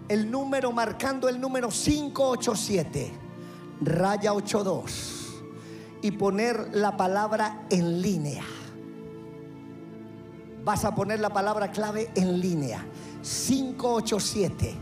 El 0.07 0.29
número 0.29 0.71
marcando 0.71 1.27
el 1.27 1.39
número 1.39 1.69
587 1.69 3.26
raya 3.81 4.33
82 4.33 5.43
y 6.01 6.11
poner 6.11 6.69
la 6.73 6.97
palabra 6.97 7.65
en 7.69 8.01
línea. 8.01 8.43
Vas 10.63 10.85
a 10.85 10.93
poner 10.93 11.19
la 11.19 11.29
palabra 11.29 11.71
clave 11.71 12.09
en 12.15 12.39
línea. 12.39 12.85
587 13.21 14.75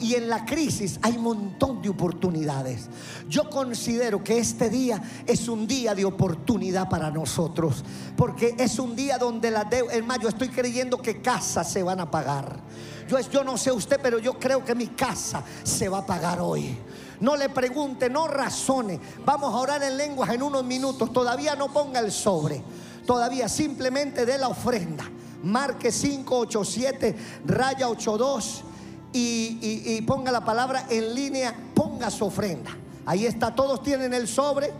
Y 0.00 0.14
en 0.14 0.28
la 0.28 0.44
crisis 0.44 0.98
hay 1.02 1.16
un 1.16 1.22
montón 1.22 1.80
de 1.80 1.88
oportunidades. 1.88 2.88
Yo 3.28 3.48
considero 3.48 4.22
que 4.22 4.38
este 4.38 4.68
día 4.68 5.02
es 5.26 5.48
un 5.48 5.66
día 5.66 5.94
de 5.94 6.04
oportunidad 6.04 6.88
para 6.88 7.10
nosotros. 7.10 7.84
Porque 8.16 8.54
es 8.58 8.78
un 8.78 8.94
día 8.94 9.18
donde 9.18 9.50
la 9.50 9.64
deuda, 9.64 9.94
en 9.94 10.06
mayo 10.06 10.28
estoy 10.28 10.48
creyendo 10.48 11.00
que 11.00 11.22
casas 11.22 11.70
se 11.70 11.82
van 11.82 12.00
a 12.00 12.10
pagar. 12.10 12.60
Yo, 13.08 13.18
yo 13.20 13.44
no 13.44 13.56
sé 13.56 13.72
usted, 13.72 13.98
pero 14.02 14.18
yo 14.18 14.38
creo 14.38 14.64
que 14.64 14.74
mi 14.74 14.88
casa 14.88 15.42
se 15.62 15.88
va 15.88 15.98
a 15.98 16.06
pagar 16.06 16.40
hoy. 16.40 16.76
No 17.20 17.36
le 17.36 17.48
pregunte, 17.48 18.10
no 18.10 18.28
razone. 18.28 19.00
Vamos 19.24 19.54
a 19.54 19.58
orar 19.58 19.82
en 19.82 19.96
lenguas 19.96 20.30
en 20.30 20.42
unos 20.42 20.64
minutos. 20.64 21.12
Todavía 21.12 21.54
no 21.54 21.72
ponga 21.72 22.00
el 22.00 22.12
sobre. 22.12 22.62
Todavía 23.06 23.48
simplemente 23.48 24.26
dé 24.26 24.38
la 24.38 24.48
ofrenda 24.48 25.04
marque 25.42 25.90
587 25.90 27.16
raya 27.46 27.88
82 27.88 28.64
y, 29.12 30.02
ponga 30.06 30.32
la 30.32 30.44
palabra 30.44 30.86
en 30.90 31.14
línea, 31.14 31.54
ponga 31.74 32.10
su 32.10 32.26
ofrenda. 32.26 32.70
Ahí 33.04 33.26
está, 33.26 33.54
todos 33.54 33.82
tienen 33.82 34.14
el 34.14 34.28
sobre, 34.28 34.72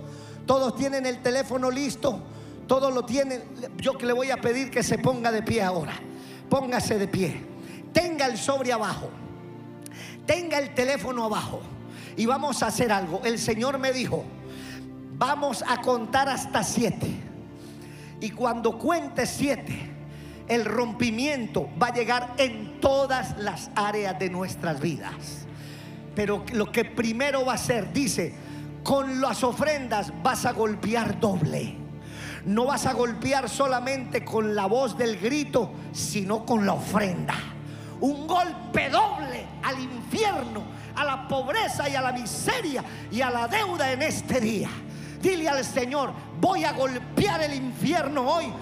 todos 0.46 0.76
tienen 0.76 1.06
el 1.06 1.22
teléfono 1.22 1.70
listo, 1.70 2.20
todos 2.66 2.92
lo 2.92 3.04
tienen. 3.04 3.42
Yo 3.76 3.98
que 3.98 4.06
le 4.06 4.12
voy 4.12 4.30
a 4.30 4.38
pedir 4.38 4.70
que 4.70 4.82
se 4.82 4.98
ponga 4.98 5.30
de 5.30 5.42
pie 5.42 5.62
ahora. 5.62 5.94
Póngase 6.48 6.98
de 6.98 7.08
pie. 7.08 7.40
Tenga 7.92 8.26
el 8.26 8.38
sobre 8.38 8.72
abajo. 8.72 9.08
Tenga 10.26 10.58
el 10.58 10.74
teléfono 10.74 11.24
abajo. 11.24 11.60
Y 12.16 12.26
vamos 12.26 12.62
a 12.62 12.66
hacer 12.68 12.92
algo. 12.92 13.22
El 13.24 13.38
Señor 13.38 13.78
me 13.78 13.92
dijo, 13.92 14.24
vamos 15.16 15.64
a 15.66 15.80
contar 15.80 16.28
hasta 16.28 16.62
siete. 16.62 17.08
Y 18.20 18.30
cuando 18.30 18.78
cuente 18.78 19.26
siete, 19.26 19.91
el 20.54 20.66
rompimiento 20.66 21.68
va 21.82 21.88
a 21.88 21.94
llegar 21.94 22.34
en 22.36 22.78
todas 22.80 23.38
las 23.38 23.70
áreas 23.74 24.18
de 24.18 24.28
nuestras 24.28 24.80
vidas. 24.80 25.46
Pero 26.14 26.44
lo 26.52 26.70
que 26.70 26.84
primero 26.84 27.46
va 27.46 27.54
a 27.54 27.58
ser, 27.58 27.92
dice, 27.92 28.34
con 28.82 29.20
las 29.20 29.42
ofrendas 29.44 30.12
vas 30.22 30.44
a 30.44 30.52
golpear 30.52 31.18
doble. 31.18 31.76
No 32.44 32.66
vas 32.66 32.84
a 32.86 32.92
golpear 32.92 33.48
solamente 33.48 34.24
con 34.24 34.54
la 34.54 34.66
voz 34.66 34.98
del 34.98 35.18
grito, 35.18 35.70
sino 35.92 36.44
con 36.44 36.66
la 36.66 36.74
ofrenda. 36.74 37.34
Un 38.00 38.26
golpe 38.26 38.90
doble 38.90 39.46
al 39.62 39.80
infierno, 39.80 40.64
a 40.96 41.04
la 41.04 41.28
pobreza 41.28 41.88
y 41.88 41.94
a 41.94 42.02
la 42.02 42.12
miseria 42.12 42.84
y 43.10 43.22
a 43.22 43.30
la 43.30 43.48
deuda 43.48 43.90
en 43.90 44.02
este 44.02 44.40
día. 44.40 44.68
Dile 45.22 45.48
al 45.48 45.64
Señor, 45.64 46.12
voy 46.40 46.64
a 46.64 46.72
golpear 46.72 47.42
el 47.42 47.54
infierno 47.54 48.28
hoy 48.28 48.52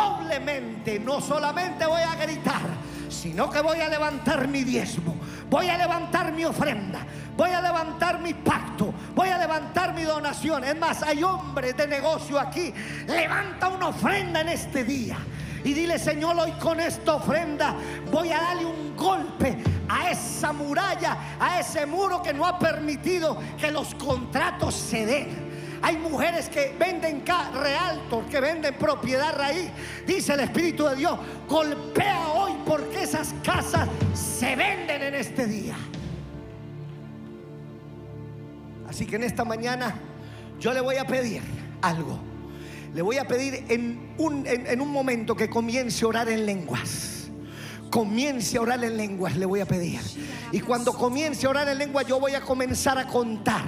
doblemente. 0.00 0.98
No 0.98 1.20
solamente 1.20 1.86
voy 1.86 2.02
a 2.02 2.14
gritar, 2.16 2.62
sino 3.08 3.50
que 3.50 3.60
voy 3.60 3.80
a 3.80 3.88
levantar 3.88 4.48
mi 4.48 4.64
diezmo, 4.64 5.16
voy 5.48 5.68
a 5.68 5.76
levantar 5.76 6.32
mi 6.32 6.44
ofrenda, 6.44 7.00
voy 7.36 7.50
a 7.50 7.60
levantar 7.60 8.20
mi 8.20 8.34
pacto, 8.34 8.92
voy 9.14 9.28
a 9.28 9.38
levantar 9.38 9.94
mi 9.94 10.02
donación. 10.02 10.64
Es 10.64 10.78
más, 10.78 11.02
hay 11.02 11.22
hombres 11.22 11.76
de 11.76 11.86
negocio 11.86 12.38
aquí. 12.38 12.72
Levanta 13.06 13.68
una 13.68 13.88
ofrenda 13.88 14.40
en 14.40 14.48
este 14.48 14.84
día. 14.84 15.18
Y 15.62 15.74
dile, 15.74 15.98
Señor, 15.98 16.38
hoy 16.38 16.52
con 16.52 16.80
esta 16.80 17.16
ofrenda 17.16 17.74
voy 18.10 18.30
a 18.30 18.40
darle 18.40 18.64
un 18.64 18.96
golpe 18.96 19.58
a 19.88 20.10
esa 20.10 20.54
muralla, 20.54 21.36
a 21.38 21.60
ese 21.60 21.84
muro 21.84 22.22
que 22.22 22.32
no 22.32 22.46
ha 22.46 22.58
permitido 22.58 23.38
que 23.58 23.70
los 23.70 23.94
contratos 23.96 24.74
se 24.74 25.04
den. 25.04 25.49
Hay 25.82 25.96
mujeres 25.96 26.48
que 26.48 26.74
venden 26.78 27.22
realtor, 27.26 28.26
que 28.26 28.40
venden 28.40 28.74
propiedad 28.74 29.34
raíz. 29.36 29.70
Dice 30.06 30.34
el 30.34 30.40
Espíritu 30.40 30.86
de 30.86 30.96
Dios, 30.96 31.18
golpea 31.48 32.28
hoy 32.28 32.52
porque 32.66 33.02
esas 33.02 33.34
casas 33.42 33.88
se 34.14 34.56
venden 34.56 35.02
en 35.02 35.14
este 35.14 35.46
día. 35.46 35.76
Así 38.88 39.06
que 39.06 39.16
en 39.16 39.22
esta 39.22 39.44
mañana 39.44 39.94
yo 40.58 40.72
le 40.72 40.80
voy 40.80 40.96
a 40.96 41.06
pedir 41.06 41.42
algo. 41.80 42.18
Le 42.94 43.02
voy 43.02 43.18
a 43.18 43.26
pedir 43.26 43.64
en 43.68 44.14
un, 44.18 44.46
en 44.46 44.80
un 44.80 44.88
momento 44.88 45.36
que 45.36 45.48
comience 45.48 46.04
a 46.04 46.08
orar 46.08 46.28
en 46.28 46.44
lenguas 46.44 47.19
comience 47.90 48.56
a 48.56 48.60
orar 48.60 48.82
en 48.84 48.96
lenguas, 48.96 49.36
le 49.36 49.44
voy 49.44 49.60
a 49.60 49.66
pedir. 49.66 50.00
Y 50.52 50.60
cuando 50.60 50.92
comience 50.92 51.46
a 51.46 51.50
orar 51.50 51.68
en 51.68 51.78
lengua, 51.78 52.02
yo 52.02 52.18
voy 52.18 52.34
a 52.34 52.40
comenzar 52.40 52.96
a 52.96 53.06
contar. 53.06 53.64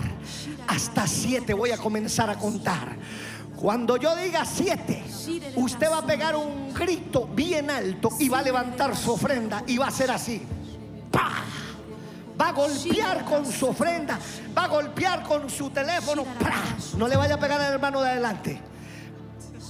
Hasta 0.69 1.07
siete 1.07 1.53
voy 1.53 1.73
a 1.73 1.77
comenzar 1.77 2.31
a 2.31 2.37
contar. 2.37 2.97
Cuando 3.57 3.97
yo 3.97 4.17
diga 4.17 4.45
siete, 4.45 5.03
usted 5.57 5.91
va 5.91 5.99
a 5.99 6.07
pegar 6.07 6.35
un 6.37 6.73
grito 6.73 7.27
bien 7.27 7.71
alto 7.71 8.11
y 8.19 8.29
va 8.29 8.39
a 8.39 8.43
levantar 8.43 8.97
su 8.97 9.13
ofrenda 9.13 9.63
y 9.67 9.77
va 9.79 9.89
a 9.89 9.91
ser 9.91 10.11
así. 10.11 10.43
Va 12.41 12.49
a 12.49 12.53
golpear 12.53 13.25
con 13.25 13.45
su 13.47 13.67
ofrenda, 13.67 14.19
va 14.57 14.65
a 14.65 14.69
golpear 14.69 15.23
con 15.23 15.49
su 15.49 15.71
teléfono. 15.71 16.25
No 16.97 17.07
le 17.07 17.17
vaya 17.17 17.35
a 17.35 17.39
pegar 17.39 17.61
al 17.61 17.75
hermano 17.75 18.01
de 18.01 18.11
adelante. 18.11 18.61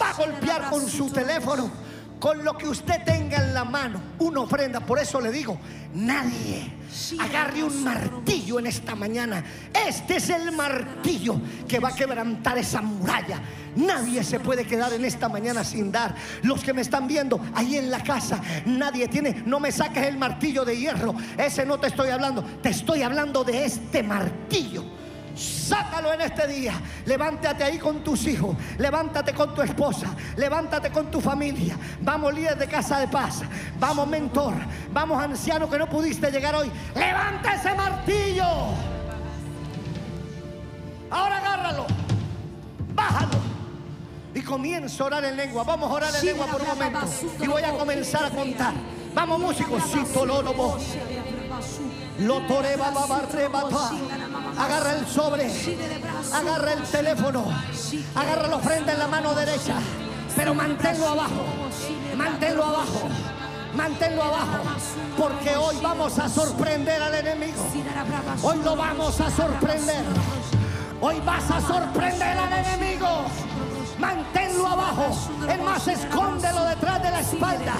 Va 0.01 0.11
a 0.11 0.15
golpear 0.15 0.71
con 0.71 0.89
su 0.89 1.11
teléfono 1.11 1.71
con 2.23 2.45
lo 2.45 2.57
que 2.57 2.69
usted 2.69 3.03
tenga 3.03 3.39
en 3.39 3.53
la 3.53 3.65
mano, 3.65 4.01
una 4.21 4.43
ofrenda. 4.43 4.79
Por 4.79 5.01
eso 5.01 5.21
le 5.21 5.33
digo, 5.33 5.59
nadie 5.93 6.73
agarre 7.19 7.65
un 7.65 7.83
martillo 7.83 8.61
en 8.61 8.69
esta 8.69 8.95
mañana. 8.95 9.43
Este 9.89 10.19
es 10.19 10.31
el 10.31 10.53
martillo 10.53 11.41
que 11.67 11.81
va 11.81 11.89
a 11.89 11.95
quebrantar 11.97 12.59
esa 12.59 12.81
muralla. 12.81 13.41
Nadie 13.75 14.23
se 14.23 14.39
puede 14.39 14.65
quedar 14.65 14.93
en 14.93 15.05
esta 15.05 15.29
mañana 15.29 15.65
sin 15.65 15.91
dar. 15.91 16.15
Los 16.45 16.63
que 16.63 16.73
me 16.73 16.83
están 16.83 17.09
viendo 17.09 17.41
ahí 17.57 17.77
en 17.77 17.91
la 17.91 18.05
casa, 18.05 18.41
nadie 18.67 19.09
tiene, 19.09 19.43
no 19.45 19.59
me 19.59 19.73
saques 19.73 20.07
el 20.07 20.17
martillo 20.17 20.65
de 20.65 20.79
hierro. 20.79 21.17
Ese 21.37 21.67
no 21.67 21.81
te 21.81 21.89
estoy 21.89 22.11
hablando, 22.11 22.45
te 22.63 22.69
estoy 22.69 23.03
hablando 23.03 23.43
de 23.43 23.65
este 23.65 24.05
martillo 24.05 25.02
Sácalo 25.35 26.13
en 26.13 26.21
este 26.21 26.47
día. 26.47 26.75
Levántate 27.07 27.65
ahí 27.65 27.79
con 27.79 28.03
tus 28.05 28.27
hijos. 28.27 28.57
Levántate 28.79 29.33
con 29.33 29.55
tu 29.55 29.63
esposa. 29.63 30.09
Levántate 30.37 30.91
con 30.91 31.11
tu 31.11 31.21
familia. 31.21 31.77
Vamos 32.01 32.35
líder 32.35 32.59
de 32.59 32.67
casa 32.67 32.99
de 32.99 33.09
paz. 33.09 33.43
Vamos 33.79 34.07
mentor. 34.07 34.55
Vamos 34.93 35.23
anciano 35.23 35.69
que 35.69 35.79
no 35.79 35.89
pudiste 35.89 36.31
llegar 36.31 36.55
hoy. 36.55 36.71
Levanta 36.95 37.55
ese 37.55 37.75
martillo. 37.75 38.45
Ahora 41.11 41.39
agárralo. 41.39 41.87
Bájalo. 42.95 43.39
Y 44.35 44.43
comienza 44.43 45.03
a 45.03 45.07
orar 45.07 45.25
en 45.25 45.37
lengua. 45.37 45.65
Vamos 45.65 45.91
a 45.91 45.95
orar 45.95 46.15
en 46.15 46.27
lengua 46.27 46.47
por 46.47 46.63
un 46.63 46.69
momento. 46.69 47.01
Y 47.41 47.47
voy 47.47 47.63
a 47.63 47.73
comenzar 47.73 48.25
a 48.25 48.31
contar. 48.31 48.75
Vamos 49.15 49.41
músicos. 49.41 49.83
Si. 49.85 49.99
Lo 52.19 52.41
babarrebata. 52.41 53.91
Agarra 54.59 54.93
el 54.99 55.07
sobre. 55.07 55.51
Agarra 56.33 56.73
el 56.73 56.83
teléfono. 56.83 57.45
Agarra 58.15 58.49
la 58.49 58.57
ofrenda 58.57 58.93
en 58.93 58.99
la 58.99 59.09
mano 59.09 59.35
derecha. 59.35 59.75
Pero 60.37 60.55
manténlo 60.55 61.09
abajo. 61.09 61.45
Manténlo 62.17 62.65
abajo. 62.65 63.09
Manténlo 63.75 64.23
abajo. 64.23 64.59
Porque 65.17 65.57
hoy 65.57 65.77
vamos 65.83 66.19
a 66.19 66.29
sorprender 66.29 67.03
al 67.03 67.15
enemigo. 67.15 67.67
Hoy 68.43 68.59
lo 68.63 68.77
vamos 68.77 69.21
a 69.21 69.31
sorprender. 69.31 70.05
Hoy 71.01 71.21
vas 71.25 71.51
a 71.51 71.61
sorprender 71.61 72.39
al 72.39 72.53
enemigo. 72.53 73.09
Manténlo 73.99 74.67
abajo. 74.67 75.17
Es 75.49 75.63
más, 75.63 75.89
escóndelo 75.89 76.65
detrás 76.65 77.03
de 77.03 77.11
la 77.11 77.21
espalda. 77.21 77.75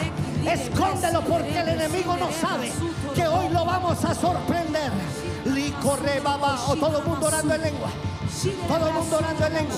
Escóndelo 0.47 1.21
porque 1.23 1.59
el 1.61 1.69
enemigo 1.69 2.17
no 2.17 2.31
sabe 2.33 2.73
que 3.13 3.27
hoy 3.27 3.49
lo 3.49 3.65
vamos 3.65 4.05
a 4.05 4.15
sorprender. 4.15 4.91
Licorre 5.45 6.21
baba. 6.21 6.59
O 6.69 6.77
todo 6.77 6.99
el 6.99 7.05
mundo 7.05 7.27
orando 7.27 7.55
en 7.55 7.63
lengua. 7.63 7.91
Todo 8.69 8.87
el 8.87 8.95
mundo 8.95 9.17
orando 9.19 9.47
en 9.47 9.55
lengua. 9.55 9.77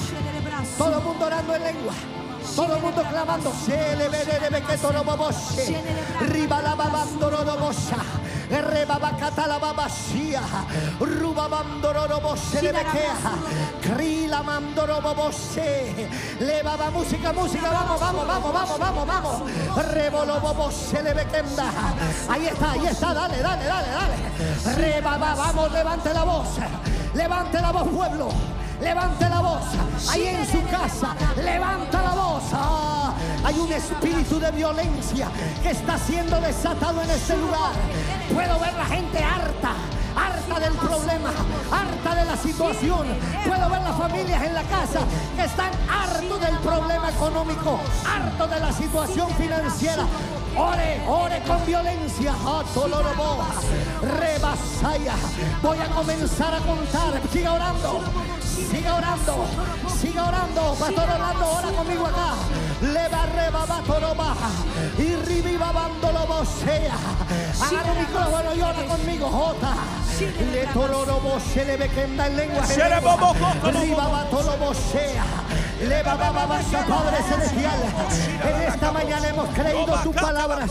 Todo 0.79 0.99
el 0.99 1.05
mundo 1.05 1.27
orando 1.27 1.55
en 1.55 1.63
lengua. 1.65 1.95
Todo 2.57 2.77
el 2.77 2.83
mundo 2.83 3.03
clamando. 3.11 3.53
Se 3.65 3.97
le 3.97 4.09
ve 4.09 4.25
de 4.25 4.63
que 4.63 4.79
todo 4.79 5.05
babose. 5.05 5.83
Riba 6.21 6.63
la 6.63 6.75
babandoro 6.75 7.45
bosa. 7.59 7.97
Rebabacata 8.51 9.47
la 9.47 9.59
babasia. 9.59 10.43
Rubabandoro 10.99 12.21
bose 12.21 12.61
bequea. 12.61 13.17
Crila 13.81 14.43
mandoro 14.43 15.01
bobose. 15.01 16.09
Le 16.41 16.63
baba 16.63 16.91
música, 16.91 17.33
música. 17.33 17.71
Vamos, 17.71 18.01
vamos, 18.01 18.27
vamos, 18.27 18.53
vamos, 18.53 18.79
vamos, 18.79 19.07
vamos. 19.07 19.93
Rebolo 19.93 20.41
bobose 20.41 21.03
le 21.03 21.15
bequenda. 21.15 21.71
Ahí 22.29 22.47
está, 22.47 22.73
ahí 22.73 22.87
está. 22.87 23.15
Dale, 23.15 23.43
dale, 23.43 23.65
dale, 23.65 23.89
dale. 23.89 24.77
Rebaba, 24.77 25.35
vamos, 25.35 25.73
levante 25.73 26.13
la 26.13 26.25
voz. 26.25 26.49
Levante 27.15 27.61
la 27.61 27.73
voz, 27.73 27.89
pueblo. 27.89 28.29
Levante 28.85 29.29
la 29.31 29.41
voz. 29.41 29.65
Ahí 30.11 30.27
en 30.27 30.47
su 30.47 30.63
casa. 30.65 31.17
Levanta 31.43 32.03
la 32.03 32.11
voz. 32.11 32.43
Ah, 32.53 33.15
hay 33.43 33.59
un 33.59 33.73
espíritu 33.73 34.39
de 34.39 34.51
violencia 34.51 35.29
que 35.63 35.71
está 35.71 35.97
siendo 35.97 36.39
desatado 36.39 37.01
en 37.01 37.09
este 37.09 37.35
lugar. 37.39 37.73
Puedo 38.33 38.61
ver 38.61 38.75
la 38.75 38.85
gente 38.85 39.25
harta. 39.25 39.73
Harta 40.15 40.61
del 40.61 40.75
problema, 40.75 41.31
harta 41.73 42.15
de 42.15 42.25
la 42.27 42.37
situación. 42.37 43.07
Puedo 43.47 43.71
ver 43.71 43.81
las 43.81 43.97
familias 43.97 44.43
en 44.43 44.55
la 44.55 44.63
casa 44.65 45.01
que 45.35 45.45
están 45.45 45.71
hartos 45.91 46.41
del 46.41 46.57
problema 46.59 47.09
económico, 47.11 47.81
harto 48.07 48.47
de 48.47 48.61
la 48.61 48.73
situación 48.73 49.29
financiera. 49.31 50.05
Ore, 50.57 51.03
ore 51.09 51.43
con 51.47 51.67
violencia. 51.67 52.33
Rebasaya. 54.03 55.15
Voy 55.63 55.79
a 55.79 55.87
comenzar 55.87 56.55
a 56.55 56.59
contar. 56.59 57.21
Siga 57.33 57.53
orando. 57.53 58.01
Siga 58.71 58.95
orando. 58.95 59.47
Siga 60.01 60.29
orando. 60.29 60.75
Pastor 60.79 61.09
Orlando, 61.11 61.51
ora 61.51 61.69
conmigo 61.69 62.07
acá. 62.07 62.35
Leva 62.83 63.27
reba 63.27 63.67
batoroba. 63.67 64.35
Y 64.99 65.17
riviva 65.17 65.73
bandolo 65.73 66.27
bosea. 66.27 66.95
Agarra 67.61 67.93
el 67.93 67.99
micrófono 67.99 68.55
y 68.55 68.63
ora 68.63 68.85
conmigo. 68.87 69.29
Jota. 69.29 69.75
Le 70.53 70.67
tororobo 70.73 71.41
se 71.41 71.65
le 71.65 71.77
ve 71.77 71.89
que 71.89 72.03
en 72.03 72.37
lengua. 72.37 72.65
Riva 73.73 74.09
batorobo 74.09 74.75
sea. 74.75 75.44
Leva 75.83 76.17
Padre 76.17 77.23
Celestial. 77.29 77.79
En 78.45 78.63
esta 78.63 78.93
mañana 78.93 79.29
hemos 79.29 79.49
creído 79.51 79.95
tu 80.03 80.13
palabra. 80.13 80.67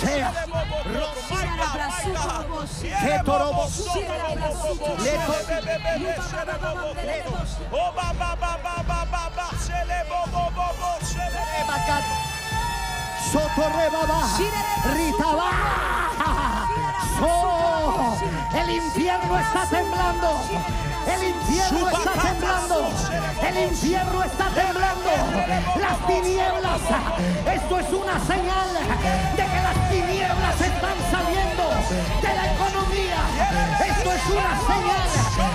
Sea. 0.00 0.32
Que 2.80 3.22
torobo. 3.24 3.68
Ebacat. 11.60 12.04
Sotorrebaba. 13.32 14.20
Ritaba. 14.94 15.50
Oh, 17.22 18.16
el 18.54 18.70
infierno 18.70 19.38
está 19.38 19.66
temblando. 19.68 20.89
El 21.14 21.28
infierno 21.28 21.88
está 21.90 22.12
temblando. 22.12 22.90
El 23.42 23.56
infierno 23.68 24.22
está 24.22 24.46
temblando. 24.50 25.10
Las 25.80 26.06
tinieblas. 26.06 26.80
Esto 27.46 27.78
es 27.78 27.88
una 27.92 28.16
señal 28.20 28.68
de 29.36 29.44
que 29.44 29.60
las 29.66 29.90
tinieblas 29.90 30.60
están 30.60 30.96
saliendo 31.10 31.64
de 32.22 32.34
la 32.34 32.44
economía. 32.54 33.20
Esto 33.90 34.12
es 34.12 34.24
una 34.30 34.54
señal 34.70 35.08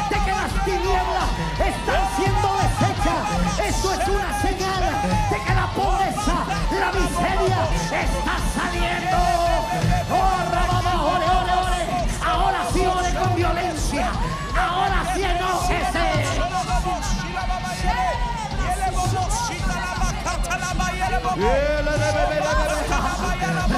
de 0.10 0.18
que 0.26 0.32
las 0.32 0.66
tinieblas 0.66 1.30
están 1.72 2.04
siendo 2.18 2.48
deshechas. 2.60 3.24
Esto 3.70 3.94
es 3.94 4.08
una 4.08 4.42
señal 4.42 4.84
de 5.32 5.38
que 5.40 5.54
la 5.56 5.68
pobreza, 5.74 6.38
la 6.80 6.92
miseria 6.92 7.60
está 7.92 8.35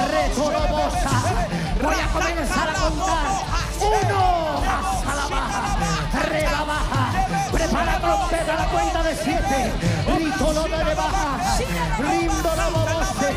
Retorobosa. 0.08 1.14
Voy 1.82 1.94
a 1.94 2.06
comenzar 2.12 2.68
a 2.68 2.74
contar. 2.74 3.28
Uno. 3.80 4.22
Hasta 4.68 5.14
la 5.14 5.26
baja. 5.28 5.62
Reba 6.28 6.64
baja. 6.64 7.04
Prepara 7.52 8.00
trompeta 8.00 8.54
la 8.54 8.66
cuenta 8.66 9.02
de 9.02 9.16
siete. 9.16 9.72
Rito 10.16 10.52
no 10.52 10.62
de 10.64 10.94
baja. 10.94 11.38
Rindo 11.98 12.50
la 12.56 12.68
babose. 12.68 13.30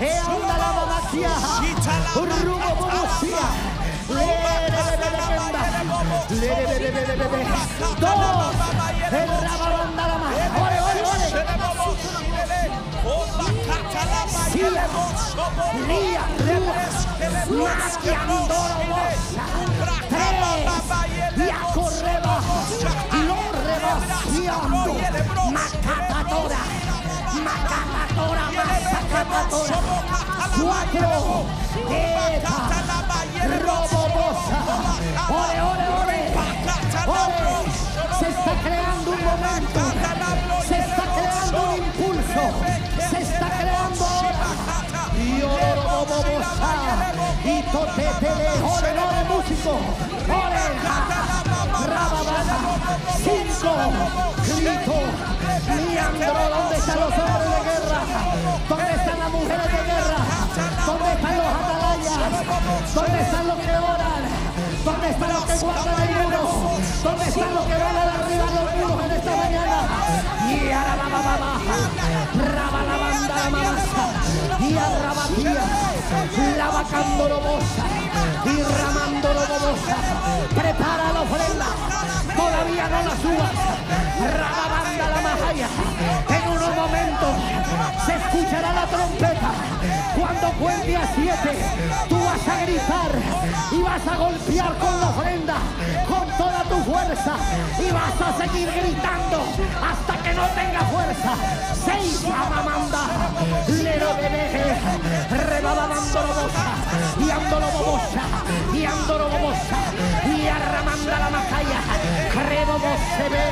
E 0.00 0.18
anda 0.18 0.58
la 0.58 0.70
babaquia. 0.72 1.34
Rubo 2.14 2.74
bobosia. 2.74 3.46
Dos. 8.00 8.56
El 9.12 9.28
rababanda 9.28 10.06
la 10.06 10.18
mano. 10.18 10.36
Ore, 10.62 10.80
ore, 10.80 11.02
ore. 11.02 12.35
Cuatro, 30.58 31.44
Robobosa, 33.64 34.58
se 38.18 38.28
está 38.28 38.52
creando 38.62 39.10
un 39.10 39.24
momento, 39.24 39.80
se 40.66 40.78
está 40.78 41.04
creando 41.14 41.62
un 41.62 41.76
impulso, 41.76 42.42
y 45.96 47.62
totetele, 47.72 48.50
ore, 48.60 48.90
ore, 49.00 49.24
músico, 49.30 49.80
ore, 50.28 50.64
rababana, 51.86 52.58
cinco, 53.24 53.72
grito, 54.44 54.98
Leandro, 55.66 56.34
¿dónde 56.50 56.76
están 56.76 57.00
los 57.00 57.12
hombres 57.16 57.48
de 57.48 57.60
guerra? 57.64 58.00
¿Dónde 58.68 58.92
están 58.92 59.18
las 59.18 59.30
mujeres 59.30 59.66
de 59.72 59.82
guerra? 59.88 60.18
¿Dónde 60.84 61.12
están 61.12 61.36
los 61.38 61.46
atalayas? 61.46 62.94
¿Dónde 62.94 63.20
están 63.22 63.46
los 63.48 63.56
que 63.56 63.70
oran? 63.70 64.22
¿Dónde 64.84 65.08
están 65.08 65.32
los 65.32 65.44
que 65.46 65.54
guardan 65.54 66.02
el 66.02 66.14
muro? 66.24 66.42
¿Dónde 67.04 67.24
están 67.24 67.54
los 67.54 67.64
que 67.64 67.72
van 67.72 67.96
arriba 67.96 68.44
los 68.54 68.76
muros 68.76 69.04
en 69.06 69.12
esta 69.12 69.36
mañana? 69.36 69.78
Y 70.50 70.70
ahora 70.72 70.96
la 70.96 71.08
mamá, 71.08 71.60
raba 72.36 72.82
la 72.84 72.96
banda 72.98 74.25
mamasa, 74.76 75.40
y 75.40 75.46
arrabatía, 75.46 76.56
la 76.56 76.68
vacandorobosa, 76.68 77.84
y 78.44 78.62
ramandorobosa, 78.62 79.96
prepara 80.54 81.12
la 81.12 81.20
ofrenda, 81.22 81.66
todavía 82.36 82.88
no 82.88 83.02
la 83.08 83.16
subas. 83.16 83.56
Rababanda 84.38 85.06
la 85.10 85.20
majaya. 85.22 85.68
En 86.28 86.50
unos 86.50 86.76
momentos 86.76 87.32
se 88.04 88.14
escuchará 88.14 88.72
la 88.72 88.86
trompeta. 88.86 89.50
Cuando 90.18 90.50
cuente 90.52 90.96
a 90.96 91.06
siete, 91.14 91.52
tú 92.08 92.16
vas 92.16 92.48
a 92.48 92.62
gritar 92.62 93.12
y 93.70 93.82
vas 93.82 94.06
a 94.06 94.16
golpear 94.16 94.78
con 94.78 95.00
la 95.00 95.08
ofrenda, 95.10 95.56
con 96.08 96.26
toda 96.38 96.62
tu 96.64 96.76
fuerza. 96.90 97.34
Y 97.78 97.90
vas 97.92 98.20
a 98.20 98.32
seguir 98.38 98.68
gritando 98.72 99.44
hasta 99.84 100.22
que 100.22 100.32
no 100.32 100.46
tenga 100.48 100.80
fuerza. 100.80 101.34
Seis 101.84 102.24
amamanda. 102.24 103.02
Lero 103.68 104.16
bebé. 104.16 104.76
Rebababando 105.30 106.20
bobosa. 106.22 106.66
Y 107.20 107.30
andolo 107.30 107.66
bobosa. 107.68 108.22
Y 108.72 108.84
andolo 108.86 109.28
bobosa. 109.28 109.78
Y 110.24 110.48
arramanda 110.48 111.18
la 111.18 111.30
macaya. 111.30 111.80
Rebo 112.48 112.78
se 112.78 113.28
ve. 113.28 113.48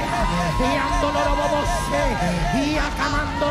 Y 0.61 0.77
andolo 0.77 1.37
bobose. 1.37 2.03
Y 2.65 2.79
acamando 2.79 3.44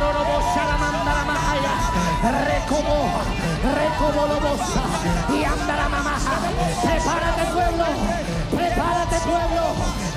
Recobo. 2.24 3.10
Recobo 3.76 4.28
bobosa. 4.28 4.84
Y 5.30 5.44
anda 5.44 5.76
la 5.76 5.90
mamaja. 5.90 6.36
Prepárate 6.82 7.44
pueblo. 7.52 7.86
Prepárate 8.50 9.18
pueblo. 9.28 9.64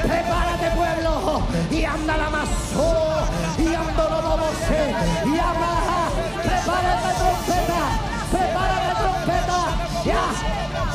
Prepárate 0.03 0.71
pueblo. 0.77 1.43
Y 1.69 1.85
anda 1.85 2.17
la 2.17 2.31
mazo. 2.31 3.27
Y 3.59 3.75
andolo 3.75 4.23
bobose. 4.23 4.95
Y 5.25 5.39
amaja. 5.39 6.01
Prepárate 6.45 7.11
trompeta. 7.19 7.83
Prepárate 8.31 8.93
trompeta. 9.01 9.59
Ya. 10.05 10.25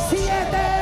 Siete. 0.10 0.81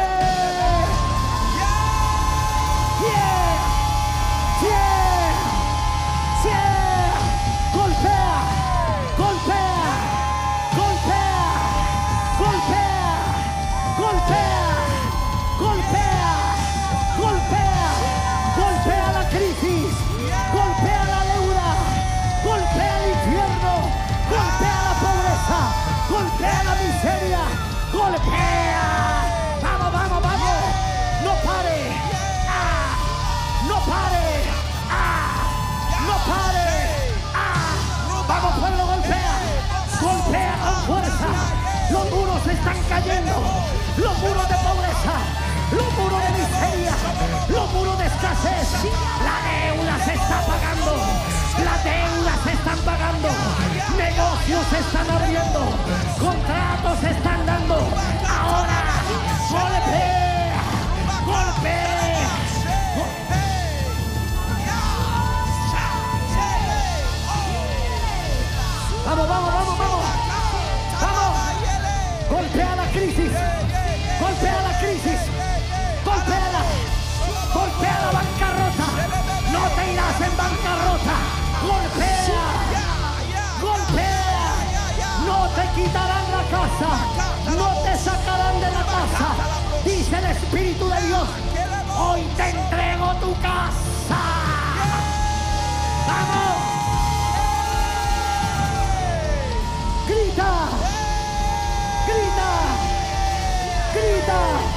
Los 42.99 44.17
muros 44.19 44.49
de 44.49 44.55
pobreza. 44.55 45.15
Los 45.71 45.93
muros 45.93 46.21
de 46.21 46.31
miseria. 46.37 46.91
Los 47.47 47.71
muros 47.71 47.97
de 47.97 48.05
escasez. 48.07 48.67
La 49.23 49.37
deuda 49.47 50.03
se 50.03 50.13
está 50.15 50.41
pagando. 50.41 50.95
Las 51.63 51.83
deudas 51.85 52.39
se 52.43 52.51
están 52.51 52.79
pagando. 52.79 53.29
Negocios 53.95 54.65
se 54.69 54.79
están 54.79 55.09
abriendo. 55.11 55.61
Contratos 56.19 56.99
se 56.99 57.11
están 57.11 57.45
dando. 57.45 57.75
Ahora, 58.27 58.83
golpea. 59.49 60.18
Bancarrota. 80.49 81.15
Golpea. 81.61 82.47
Golpea. 83.61 84.53
No 85.25 85.47
te 85.55 85.63
quitarán 85.75 86.25
la 86.31 86.43
casa. 86.57 86.91
No 87.57 87.67
te 87.83 87.97
sacarán 87.97 88.59
de 88.59 88.71
la 88.71 88.83
casa. 88.95 89.27
Dice 89.83 90.17
el 90.17 90.25
Espíritu 90.25 90.89
de 90.89 91.01
Dios. 91.07 91.27
Hoy 91.97 92.21
te 92.37 92.49
entrego 92.49 93.13
tu 93.15 93.33
casa. 93.41 94.21
Vamos. 96.07 96.57
Grita. 100.07 100.51
Grita. 102.07 102.49
Grita. 103.93 104.39
Grita. 104.39 104.68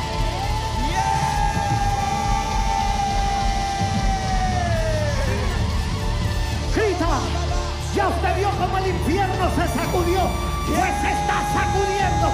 Como 8.63 8.79
el 8.79 8.87
infierno 8.89 9.45
se 9.57 9.67
sacudió. 9.77 10.23
Pues 10.67 10.95
se 11.03 11.11
está 11.11 11.39
sacudiendo. 11.59 12.29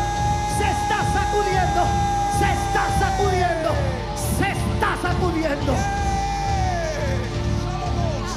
Se 0.59 0.67
está 0.77 0.99
sacudiendo. 1.17 1.83
Se 2.39 2.49
está 2.57 2.85
sacudiendo. 3.01 3.71
Se 4.39 4.49
está 4.57 4.91
sacudiendo. 5.03 5.73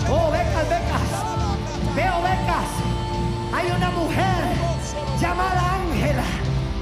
Oh, 0.10 0.32
becas, 0.32 0.68
becas. 0.74 1.10
Veo 1.96 2.22
becas. 2.22 2.70
Hay 3.54 3.72
una 3.76 3.92
mujer 3.92 4.42
llamada 5.20 5.76
Ángela 5.76 6.24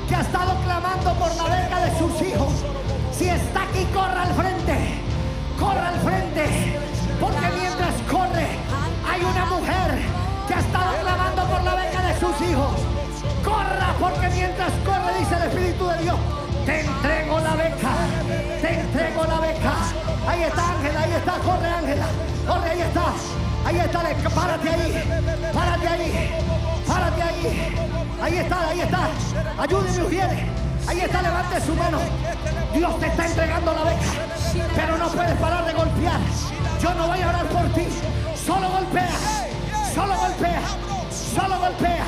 que 0.07 0.15
ha 0.15 0.21
estado 0.21 0.55
clamando 0.63 1.13
por 1.15 1.35
la 1.35 1.43
beca 1.43 1.79
de 1.85 1.97
sus 1.97 2.21
hijos. 2.21 2.53
Si 3.11 3.27
está 3.27 3.63
aquí, 3.63 3.85
corra 3.93 4.23
al 4.23 4.33
frente. 4.33 4.48
De 15.79 16.03
Dios, 16.03 16.17
te 16.65 16.81
entrego 16.81 17.39
la 17.39 17.55
beca. 17.55 17.91
Te 18.61 18.79
entrego 18.81 19.23
la 19.23 19.39
beca. 19.39 19.73
Ahí 20.27 20.43
está 20.43 20.71
Ángela, 20.71 21.01
ahí 21.01 21.11
está, 21.13 21.33
corre 21.39 21.67
Ángela. 21.67 22.05
Corre, 22.45 22.69
ahí 22.71 22.81
está. 22.81 23.03
Ahí 23.65 23.77
está, 23.79 24.29
párate 24.29 24.69
ahí. 24.69 25.51
Párate 25.53 25.87
ahí. 25.87 26.31
Párate 26.85 27.21
ahí. 27.21 27.75
Ahí 28.21 28.37
está, 28.39 28.67
ahí 28.67 28.81
está. 28.81 29.07
Ayúdenme, 29.57 30.03
Ujieres. 30.03 30.39
Ahí 30.85 30.99
está, 30.99 31.21
levante 31.21 31.61
su 31.61 31.73
mano. 31.75 31.99
Dios 32.73 32.99
te 32.99 33.07
está 33.07 33.25
entregando 33.25 33.73
la 33.73 33.83
beca. 33.83 34.75
Pero 34.75 34.97
no 34.97 35.07
puedes 35.07 35.37
parar 35.37 35.65
de 35.65 35.73
golpear. 35.73 36.19
Yo 36.81 36.93
no 36.93 37.07
voy 37.07 37.21
a 37.21 37.29
orar 37.29 37.45
por 37.45 37.67
ti. 37.73 37.87
Solo 38.35 38.69
golpea. 38.69 39.09
Solo 39.95 40.15
golpea. 40.17 40.61
Solo 41.09 41.57
golpea. 41.57 42.05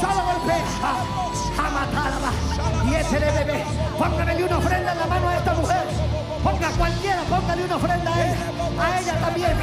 Solo 0.00 0.22
golpea. 0.24 0.64
A 0.82 1.35
matarla. 1.62 2.32
Y 2.88 2.94
ese 2.94 3.18
de 3.18 3.30
bebé. 3.30 3.64
Póngale 3.98 4.44
una 4.44 4.58
ofrenda 4.58 4.92
en 4.92 4.98
la 4.98 5.06
mano 5.06 5.28
a 5.28 5.36
esta 5.36 5.54
mujer. 5.54 5.84
Ponga 6.42 6.68
cualquiera, 6.70 7.22
póngale 7.22 7.64
una 7.64 7.76
ofrenda 7.76 8.14
a 8.14 8.24
ella. 8.24 8.36
A 8.78 9.00
ella 9.00 9.14
también. 9.20 9.56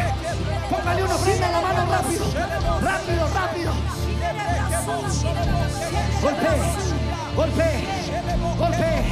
Póngale 0.69 1.03
una 1.03 1.15
ofrenda 1.15 1.47
en 1.47 1.53
la 1.53 1.61
mano 1.61 1.85
rápido. 1.91 2.25
Rápido, 2.81 3.27
rápido. 3.33 3.71
Golpe, 6.21 6.49
golpe, 7.35 7.69
golpe, 8.57 9.03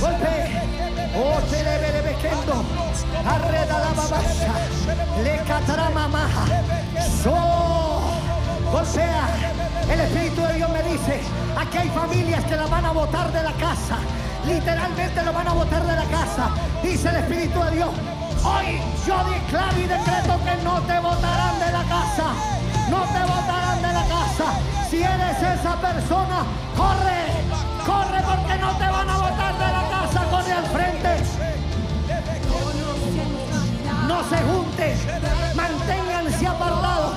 golpe. 0.00 0.60
Oh, 1.16 1.40
te 1.50 1.64
le 1.64 1.78
ve 1.78 2.02
bequendo. 2.02 2.64
Arreda 3.26 3.78
la 3.78 3.88
babasa. 3.88 4.20
Le 5.22 5.36
catará 5.44 5.90
mamaja. 5.90 6.44
So. 7.22 7.80
Golpea. 8.70 9.69
El 9.90 10.00
Espíritu 10.00 10.40
de 10.42 10.54
Dios 10.54 10.70
me 10.70 10.82
dice, 10.84 11.20
aquí 11.58 11.78
hay 11.78 11.88
familias 11.88 12.44
que 12.44 12.56
la 12.56 12.66
van 12.66 12.84
a 12.84 12.92
botar 12.92 13.32
de 13.32 13.42
la 13.42 13.52
casa. 13.54 13.98
Literalmente 14.46 15.22
lo 15.24 15.32
van 15.32 15.48
a 15.48 15.52
botar 15.52 15.84
de 15.84 15.96
la 15.96 16.04
casa. 16.04 16.50
Dice 16.80 17.08
el 17.08 17.16
Espíritu 17.16 17.60
de 17.64 17.70
Dios. 17.72 17.90
Hoy 18.44 18.80
yo 19.04 19.16
declaro 19.24 19.78
y 19.78 19.82
decreto 19.82 20.38
que 20.44 20.64
no 20.64 20.80
te 20.82 20.98
botarán 21.00 21.58
de 21.58 21.72
la 21.72 21.82
casa. 21.82 22.26
No 22.88 23.00
te 23.02 23.20
botarán 23.20 23.82
de 23.82 23.92
la 23.92 24.04
casa. 24.06 24.46
Si 24.88 25.02
eres 25.02 25.42
esa 25.58 25.74
persona, 25.80 26.44
corre. 26.76 27.26
Corre 27.84 28.22
porque 28.22 28.58
no 28.58 28.70
te 28.78 28.88
van 28.88 29.10
a 29.10 29.16
botar 29.16 29.54
de 29.58 29.72
la 29.72 29.84
casa. 29.90 30.24
Corre 30.30 30.52
al 30.52 30.66
frente. 30.66 31.16
No 34.06 34.22
se 34.22 34.36
junten. 34.38 35.56
Manténganse 35.56 36.46
apartados. 36.46 37.16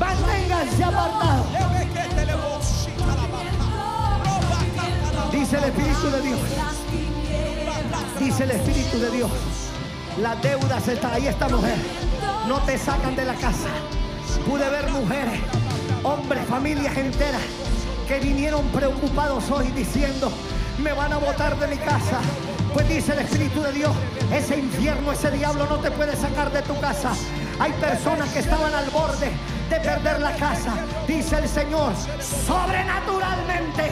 Manténganse 0.00 0.84
apartados. 0.84 1.71
Dice 5.52 5.66
el 5.66 5.70
Espíritu 5.70 6.10
de 6.10 6.20
Dios. 6.22 6.40
Dice 8.18 8.44
el 8.44 8.50
Espíritu 8.52 8.98
de 8.98 9.10
Dios 9.10 9.30
Las 10.22 10.40
deudas 10.40 10.88
están 10.88 11.12
ahí, 11.12 11.26
esta 11.26 11.46
mujer. 11.46 11.76
No 12.48 12.58
te 12.62 12.78
sacan 12.78 13.14
de 13.14 13.26
la 13.26 13.34
casa. 13.34 13.68
Pude 14.48 14.66
ver 14.70 14.88
mujeres, 14.90 15.40
hombres, 16.04 16.46
familias 16.46 16.96
enteras 16.96 17.42
que 18.08 18.18
vinieron 18.20 18.66
preocupados 18.68 19.50
hoy 19.50 19.66
diciendo, 19.72 20.32
me 20.82 20.94
van 20.94 21.12
a 21.12 21.18
botar 21.18 21.58
de 21.58 21.66
mi 21.68 21.76
casa. 21.76 22.18
Pues 22.72 22.88
dice 22.88 23.12
el 23.12 23.18
Espíritu 23.18 23.60
de 23.60 23.72
Dios, 23.72 23.92
ese 24.32 24.58
infierno, 24.58 25.12
ese 25.12 25.30
diablo 25.32 25.66
no 25.66 25.76
te 25.80 25.90
puede 25.90 26.16
sacar 26.16 26.50
de 26.50 26.62
tu 26.62 26.80
casa. 26.80 27.12
Hay 27.60 27.72
personas 27.72 28.30
que 28.30 28.38
estaban 28.38 28.72
al 28.72 28.88
borde 28.88 29.30
de 29.68 29.80
perder 29.80 30.18
la 30.18 30.32
casa. 30.32 30.72
Dice 31.06 31.36
el 31.36 31.46
Señor, 31.46 31.92
sobrenaturalmente, 32.46 33.90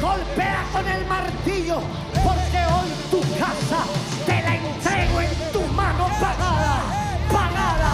golpea 0.00 0.64
con 0.72 0.88
el 0.88 1.06
martillo, 1.06 1.80
porque 2.22 2.58
hoy 2.74 2.90
tu 3.10 3.20
casa 3.38 3.84
te 4.26 4.42
la 4.42 4.56
entrego 4.56 5.20
en 5.20 5.52
tu 5.52 5.60
mano 5.74 6.06
pagada, 6.18 6.80
pagada, 7.28 7.92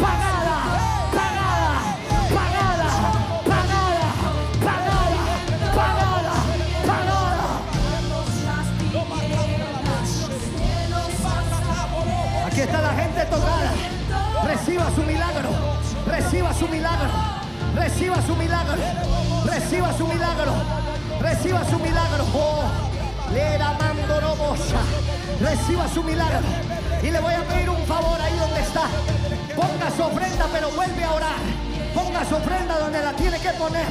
pagada, 0.00 0.56
pagada, 1.12 1.82
pagada, 2.34 2.90
pagada, 3.44 4.08
pagada, 4.64 5.12
pagada, 5.74 6.34
pagada. 6.86 7.56
Aquí 12.46 12.60
está 12.60 12.80
la 12.80 12.94
gente 12.94 13.24
tocada. 13.26 13.72
Reciba 14.46 14.90
su 14.94 15.02
milagro. 15.02 15.50
Reciba 16.06 16.54
su 16.54 16.68
milagro. 16.68 17.08
Reciba 17.74 18.22
su 18.22 18.36
milagro. 18.36 18.76
Reciba 19.44 19.92
su 19.92 20.06
milagro. 20.06 20.93
Reciba 21.20 21.64
su 21.68 21.78
milagro. 21.78 22.24
Oh, 22.34 22.62
le 23.32 23.58
mando 23.58 24.20
no 24.20 24.36
bocha. 24.36 24.80
Reciba 25.40 25.88
su 25.88 26.02
milagro. 26.02 26.40
Y 27.02 27.10
le 27.10 27.20
voy 27.20 27.34
a 27.34 27.42
pedir 27.44 27.70
un 27.70 27.84
favor 27.86 28.20
ahí 28.20 28.36
donde 28.38 28.60
está. 28.60 28.82
Ponga 29.56 29.90
su 29.96 30.02
ofrenda, 30.02 30.46
pero 30.52 30.70
vuelve 30.70 31.04
a 31.04 31.12
orar. 31.12 31.36
Ponga 31.94 32.24
su 32.24 32.34
ofrenda 32.36 32.78
donde 32.78 33.00
la 33.02 33.12
tiene 33.12 33.38
que 33.38 33.50
poner. 33.50 33.86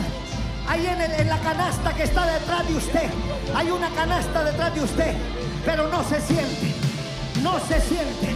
Ahí 0.68 0.86
en, 0.88 1.02
el- 1.02 1.12
en 1.20 1.30
la 1.30 1.38
canasta 1.40 1.94
que 1.94 2.04
está 2.04 2.26
detrás 2.26 2.68
de 2.68 2.76
usted. 2.76 3.10
Hay 3.56 3.70
una 3.72 3.90
canasta 3.90 4.44
detrás 4.44 4.74
de 4.74 4.82
usted. 4.82 5.16
Pero 5.66 5.88
no 5.88 6.04
se 6.04 6.20
siente. 6.22 6.74
No 7.42 7.60
se 7.68 7.80
siente. 7.82 8.36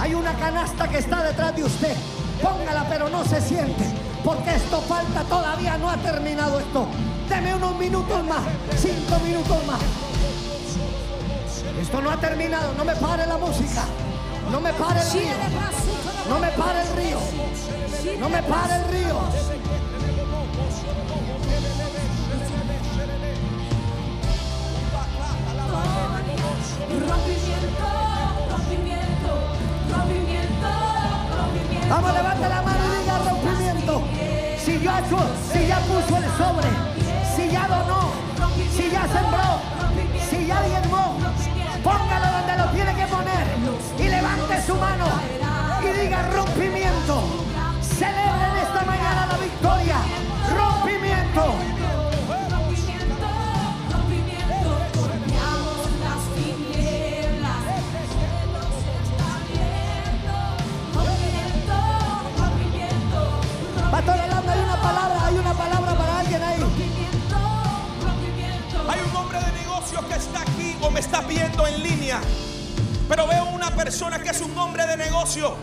Hay 0.00 0.14
una 0.14 0.32
canasta 0.34 0.88
que 0.88 0.98
está 0.98 1.22
detrás 1.22 1.54
de 1.56 1.64
usted. 1.64 1.94
Póngala, 2.42 2.84
pero 2.88 3.08
no 3.08 3.24
se 3.24 3.40
siente. 3.40 3.84
Porque 4.24 4.54
esto 4.56 4.80
falta, 4.82 5.22
todavía 5.22 5.76
no 5.78 5.90
ha 5.90 5.96
terminado 5.98 6.58
esto. 6.58 6.86
Deme 7.28 7.54
unos 7.54 7.76
minutos 7.76 8.24
más, 8.24 8.42
cinco 8.76 9.18
minutos 9.24 9.66
más. 9.66 9.80
Esto 11.80 12.00
no 12.00 12.10
ha 12.10 12.16
terminado, 12.16 12.72
no 12.74 12.84
me 12.84 12.94
pare 12.96 13.26
la 13.26 13.36
música. 13.36 13.84
No 14.50 14.60
me 14.60 14.72
pare 14.72 15.00
el 15.00 15.10
río. 15.12 15.34
No 16.28 16.38
me 16.38 16.48
pare 16.52 16.80
el 16.82 16.96
río. 16.96 17.18
No 18.20 18.28
me 18.28 18.42
pare 18.42 18.76
el 18.76 18.84
río. 18.84 19.20
Rompimiento, 26.86 27.86
rompimiento, 28.50 29.30
rompimiento, 29.90 30.68
rompimiento. 31.36 31.88
Vamos, 31.88 32.12
levante 32.14 32.48
la 32.48 32.62
mano 32.62 32.78
y 32.84 33.00
diga 33.00 33.18
rompimiento. 33.18 34.02
Si 34.64 34.72
hecho- 34.72 35.30
si 35.52 35.66
ya 35.66 35.78
puso 35.80 36.16
el 36.16 36.24
su 44.66 44.74
mano 44.74 45.06
y 45.80 46.00
diga 46.00 46.28
rompimiento. 46.30 47.22
Celebren 47.80 48.56
esta 48.62 48.84
mañana 48.84 49.26
la 49.26 49.38
victoria. 49.38 49.96
Rompimiento. 50.56 51.54
Pastor 63.90 64.18
Orlando, 64.18 64.52
hay 64.52 64.58
una 64.58 64.82
palabra, 64.82 65.26
hay 65.26 65.34
una 65.38 65.54
palabra 65.54 65.94
para 65.96 66.18
alguien 66.18 66.42
ahí. 66.42 66.60
Hay 68.88 69.00
un 69.00 69.16
hombre 69.16 69.38
de 69.40 69.52
negocios 69.52 70.04
que 70.04 70.14
está 70.16 70.42
aquí 70.42 70.76
o 70.82 70.90
me 70.90 71.00
está 71.00 71.20
viendo 71.20 71.66
en 71.66 71.82
línea. 71.82 72.20
Pero 73.08 73.26
veo 73.26 73.44
una 73.46 73.70
persona 73.70 74.18
que 74.18 74.30
es 74.30 74.40
un 74.40 74.56
hombre 74.58 74.86
de 74.86 74.96
negocio. 74.96 75.54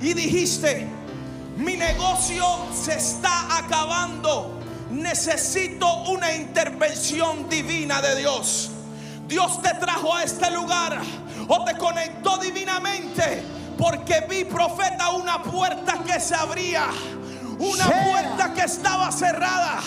Y 0.00 0.14
dijiste, 0.14 0.86
mi 1.56 1.76
negocio 1.76 2.44
se 2.74 2.94
está 2.94 3.58
acabando. 3.58 4.58
Necesito 4.90 6.04
una 6.04 6.34
intervención 6.34 7.48
divina 7.48 8.02
de 8.02 8.16
Dios. 8.16 8.70
Dios 9.26 9.62
te 9.62 9.74
trajo 9.74 10.14
a 10.14 10.24
este 10.24 10.50
lugar 10.50 11.00
o 11.46 11.64
te 11.64 11.76
conectó 11.76 12.36
divinamente 12.38 13.44
porque 13.78 14.26
vi 14.28 14.44
profeta 14.44 15.10
una 15.10 15.42
puerta 15.42 16.00
que 16.04 16.20
se 16.20 16.34
abría. 16.34 16.88
Una 17.60 17.84
puerta 17.84 18.54
que 18.54 18.62
estaba 18.62 19.12
cerrada 19.12 19.80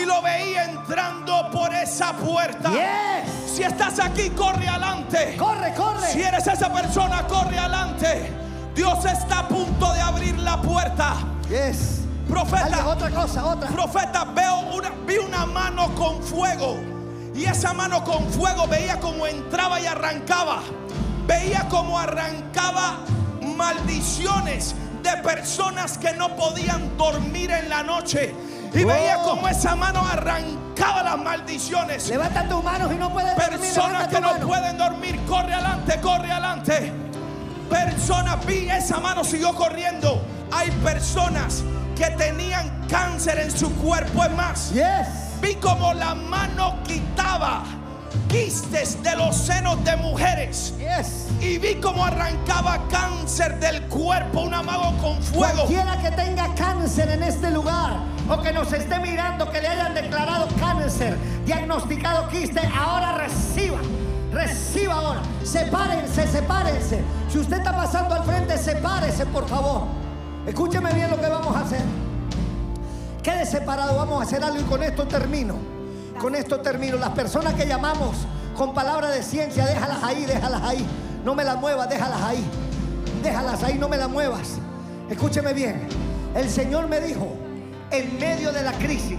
y 0.00 0.04
lo 0.04 0.22
veía 0.22 0.66
entrando 0.66 1.50
por 1.50 1.74
esa 1.74 2.12
puerta. 2.12 2.70
Yes. 2.70 3.56
Si 3.56 3.62
estás 3.64 3.98
aquí, 3.98 4.30
corre 4.30 4.68
adelante. 4.68 5.36
Corre, 5.36 5.74
corre. 5.74 6.12
Si 6.12 6.22
eres 6.22 6.46
esa 6.46 6.72
persona, 6.72 7.26
corre 7.26 7.58
adelante. 7.58 8.32
Dios 8.72 9.04
está 9.04 9.40
a 9.40 9.48
punto 9.48 9.92
de 9.92 10.00
abrir 10.00 10.38
la 10.38 10.62
puerta. 10.62 11.16
Yes. 11.48 12.02
Profeta. 12.28 12.86
Otra 12.86 13.10
cosa, 13.10 13.44
otra. 13.46 13.68
Profeta, 13.68 14.24
veo 14.24 14.60
una, 14.76 14.90
vi 15.04 15.16
una 15.16 15.44
mano 15.44 15.92
con 15.96 16.22
fuego. 16.22 16.78
Y 17.34 17.46
esa 17.46 17.72
mano 17.72 18.04
con 18.04 18.28
fuego 18.30 18.68
veía 18.68 19.00
como 19.00 19.26
entraba 19.26 19.80
y 19.80 19.86
arrancaba. 19.86 20.60
Veía 21.26 21.68
como 21.68 21.98
arrancaba 21.98 22.98
maldiciones 23.56 24.76
de 25.10 25.22
personas 25.22 25.96
que 25.98 26.12
no 26.12 26.34
podían 26.36 26.96
dormir 26.96 27.50
en 27.50 27.68
la 27.68 27.82
noche. 27.82 28.34
Y 28.74 28.84
veía 28.84 29.18
Oh. 29.20 29.30
como 29.30 29.48
esa 29.48 29.74
mano 29.74 30.04
arrancaba 30.06 31.02
las 31.02 31.18
maldiciones. 31.18 32.08
Levanta 32.08 32.46
tus 32.48 32.62
manos 32.62 32.92
y 32.92 32.96
no 32.96 33.10
puedes 33.12 33.34
dormir. 33.34 33.58
Personas 33.60 34.08
que 34.08 34.20
no 34.20 34.32
mano. 34.32 34.46
pueden 34.46 34.76
dormir, 34.78 35.18
corre 35.26 35.54
adelante, 35.54 35.98
corre 36.00 36.30
adelante. 36.30 36.92
Personas, 37.70 38.44
vi 38.46 38.68
esa 38.70 38.98
mano 39.00 39.24
siguió 39.24 39.54
corriendo. 39.54 40.22
Hay 40.52 40.70
personas 40.82 41.62
que 41.96 42.06
tenían 42.10 42.86
cáncer 42.88 43.38
en 43.38 43.50
su 43.50 43.74
cuerpo. 43.76 44.24
Es 44.24 44.30
más, 44.32 44.70
Yes. 44.72 45.40
vi 45.40 45.54
como 45.56 45.92
la 45.94 46.14
mano 46.14 46.76
quitaba 46.84 47.62
quistes 48.28 49.02
de 49.02 49.16
los 49.16 49.36
senos 49.36 49.82
de 49.84 49.96
mujeres. 49.96 50.74
Yes. 50.78 51.26
Y 51.40 51.58
vi 51.58 51.76
como 51.76 52.04
arrancaba 52.04 52.86
cáncer 52.88 53.58
del 53.58 53.82
cuerpo, 53.88 54.42
una 54.42 54.62
mano 54.62 54.96
con 55.02 55.20
fuego. 55.22 55.66
Cualquiera 55.66 56.00
que 56.00 56.10
tenga 56.10 56.54
cáncer 56.54 57.08
en 57.08 57.22
este 57.22 57.50
lugar 57.50 57.96
o 58.28 58.40
que 58.42 58.52
nos 58.52 58.72
esté 58.72 58.98
mirando, 59.00 59.50
que 59.50 59.60
le 59.60 59.68
hayan 59.68 59.94
declarado 59.94 60.46
cáncer, 60.60 61.16
diagnosticado 61.44 62.28
quiste, 62.28 62.60
ahora 62.76 63.12
reciba. 63.18 63.78
Reciba 64.32 64.94
ahora. 64.94 65.22
Sepárense, 65.42 66.26
sepárense. 66.26 67.02
Si 67.30 67.38
usted 67.38 67.58
está 67.58 67.74
pasando 67.74 68.14
al 68.14 68.24
frente, 68.24 68.58
sepárese, 68.58 69.24
por 69.26 69.48
favor. 69.48 69.84
Escúcheme 70.46 70.92
bien 70.92 71.10
lo 71.10 71.20
que 71.20 71.28
vamos 71.28 71.56
a 71.56 71.60
hacer. 71.60 71.82
Quede 73.22 73.46
separado, 73.46 73.96
vamos 73.96 74.20
a 74.20 74.24
hacer 74.24 74.44
algo 74.44 74.60
y 74.60 74.64
con 74.64 74.82
esto 74.82 75.06
termino. 75.06 75.77
Con 76.20 76.34
esto 76.34 76.60
termino. 76.60 76.96
Las 76.96 77.10
personas 77.10 77.54
que 77.54 77.66
llamamos 77.66 78.16
con 78.56 78.74
palabra 78.74 79.08
de 79.10 79.22
ciencia, 79.22 79.64
déjalas 79.64 80.02
ahí, 80.02 80.24
déjalas 80.26 80.62
ahí. 80.62 80.84
No 81.24 81.34
me 81.34 81.44
las 81.44 81.56
muevas, 81.56 81.88
déjalas 81.88 82.20
ahí. 82.22 82.44
Déjalas 83.22 83.62
ahí, 83.62 83.78
no 83.78 83.88
me 83.88 83.96
las 83.96 84.08
muevas. 84.08 84.58
Escúcheme 85.08 85.52
bien. 85.52 85.88
El 86.34 86.50
Señor 86.50 86.88
me 86.88 87.00
dijo, 87.00 87.36
en 87.90 88.18
medio 88.18 88.52
de 88.52 88.62
la 88.62 88.72
crisis, 88.72 89.18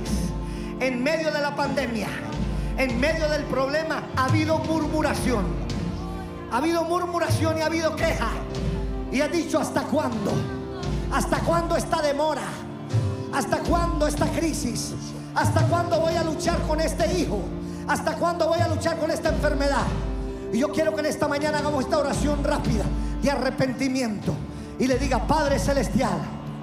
en 0.79 1.01
medio 1.01 1.31
de 1.31 1.41
la 1.41 1.55
pandemia, 1.55 2.09
en 2.77 2.99
medio 2.99 3.27
del 3.29 3.43
problema, 3.43 4.03
ha 4.15 4.25
habido 4.25 4.59
murmuración. 4.59 5.45
Ha 6.51 6.57
habido 6.57 6.83
murmuración 6.83 7.57
y 7.57 7.61
ha 7.61 7.67
habido 7.67 7.95
queja. 7.95 8.29
Y 9.11 9.21
ha 9.21 9.27
dicho, 9.27 9.59
¿hasta 9.59 9.83
cuándo? 9.83 10.31
¿Hasta 11.11 11.39
cuándo 11.39 11.75
esta 11.75 12.01
demora? 12.01 12.43
¿Hasta 13.33 13.57
cuándo 13.59 14.07
esta 14.07 14.27
crisis? 14.27 14.93
¿Hasta 15.35 15.61
cuándo 15.67 15.99
voy 15.99 16.15
a 16.15 16.23
luchar 16.23 16.59
con 16.67 16.81
este 16.81 17.19
hijo? 17.19 17.39
¿Hasta 17.87 18.15
cuándo 18.15 18.47
voy 18.47 18.59
a 18.59 18.67
luchar 18.67 18.97
con 18.97 19.11
esta 19.11 19.29
enfermedad? 19.29 19.85
Y 20.51 20.59
yo 20.59 20.69
quiero 20.69 20.93
que 20.93 21.01
en 21.01 21.07
esta 21.07 21.27
mañana 21.27 21.59
hagamos 21.59 21.83
esta 21.83 21.97
oración 21.97 22.43
rápida 22.43 22.83
de 23.21 23.31
arrepentimiento 23.31 24.33
y 24.79 24.87
le 24.87 24.97
diga, 24.97 25.27
Padre 25.27 25.59
Celestial, 25.59 26.17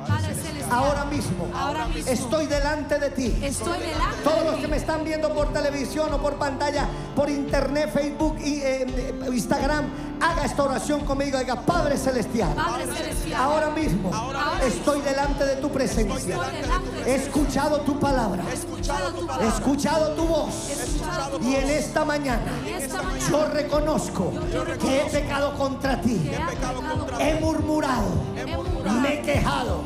Padre 0.07 0.35
celestial. 0.35 0.73
ahora 0.73 1.05
mismo, 1.07 1.49
Ahora 1.55 1.87
mismo. 1.87 2.11
estoy 2.11 2.47
delante 2.47 2.99
de 2.99 3.11
ti. 3.11 3.39
Estoy 3.43 3.79
delante 3.79 4.23
Todos 4.25 4.39
de 4.45 4.51
los 4.51 4.61
que 4.61 4.69
me 4.69 4.77
están 4.77 5.05
viendo 5.05 5.33
por 5.35 5.53
televisión 5.53 6.13
o 6.13 6.19
por 6.21 6.35
pantalla, 6.37 6.87
por 7.15 7.29
internet, 7.31 7.91
Facebook 7.93 8.37
y 8.41 8.61
eh, 8.63 9.15
Instagram, 9.33 9.85
haga 10.21 10.45
esta 10.45 10.63
oración 10.63 11.01
conmigo. 11.05 11.39
Diga, 11.39 11.57
Padre 11.63 11.97
Celestial, 11.97 12.55
Padre 12.55 12.87
celestial. 12.87 13.41
ahora 13.43 13.71
mismo 13.71 14.13
Ahora 14.15 14.61
estoy 14.65 15.01
delante 15.03 15.45
de 15.45 15.57
tu 15.57 15.71
presencia. 15.71 16.39
De. 16.39 17.11
He 17.11 17.15
escuchado 17.17 17.81
tu 17.81 17.99
palabra, 18.01 18.43
He 18.51 18.55
escuchado 18.87 19.13
tu 19.13 19.43
he 19.43 19.49
escuchado 19.49 20.09
tu 20.13 20.25
voz. 20.25 20.71
Escuchado 20.71 21.39
Y 21.43 21.55
en 21.57 21.69
esta 21.71 22.05
mañana 22.05 22.43
Y 22.65 22.69
esta 22.71 23.03
mañana 23.03 23.29
yo 23.29 23.49
reconozco 23.49 24.33
que 24.81 25.01
he 25.03 25.11
pecado 25.11 25.55
contra 25.57 26.01
ti. 26.01 26.19
que 26.19 26.37
he 26.37 26.39
pecado 26.55 26.81
contra 26.83 27.29
He 27.29 27.35
ti. 27.37 27.45
murmurado, 27.45 28.07
He 28.37 28.47
murmurado. 28.57 29.01
me 29.01 29.15
he 29.15 29.23
quejado. 29.23 29.81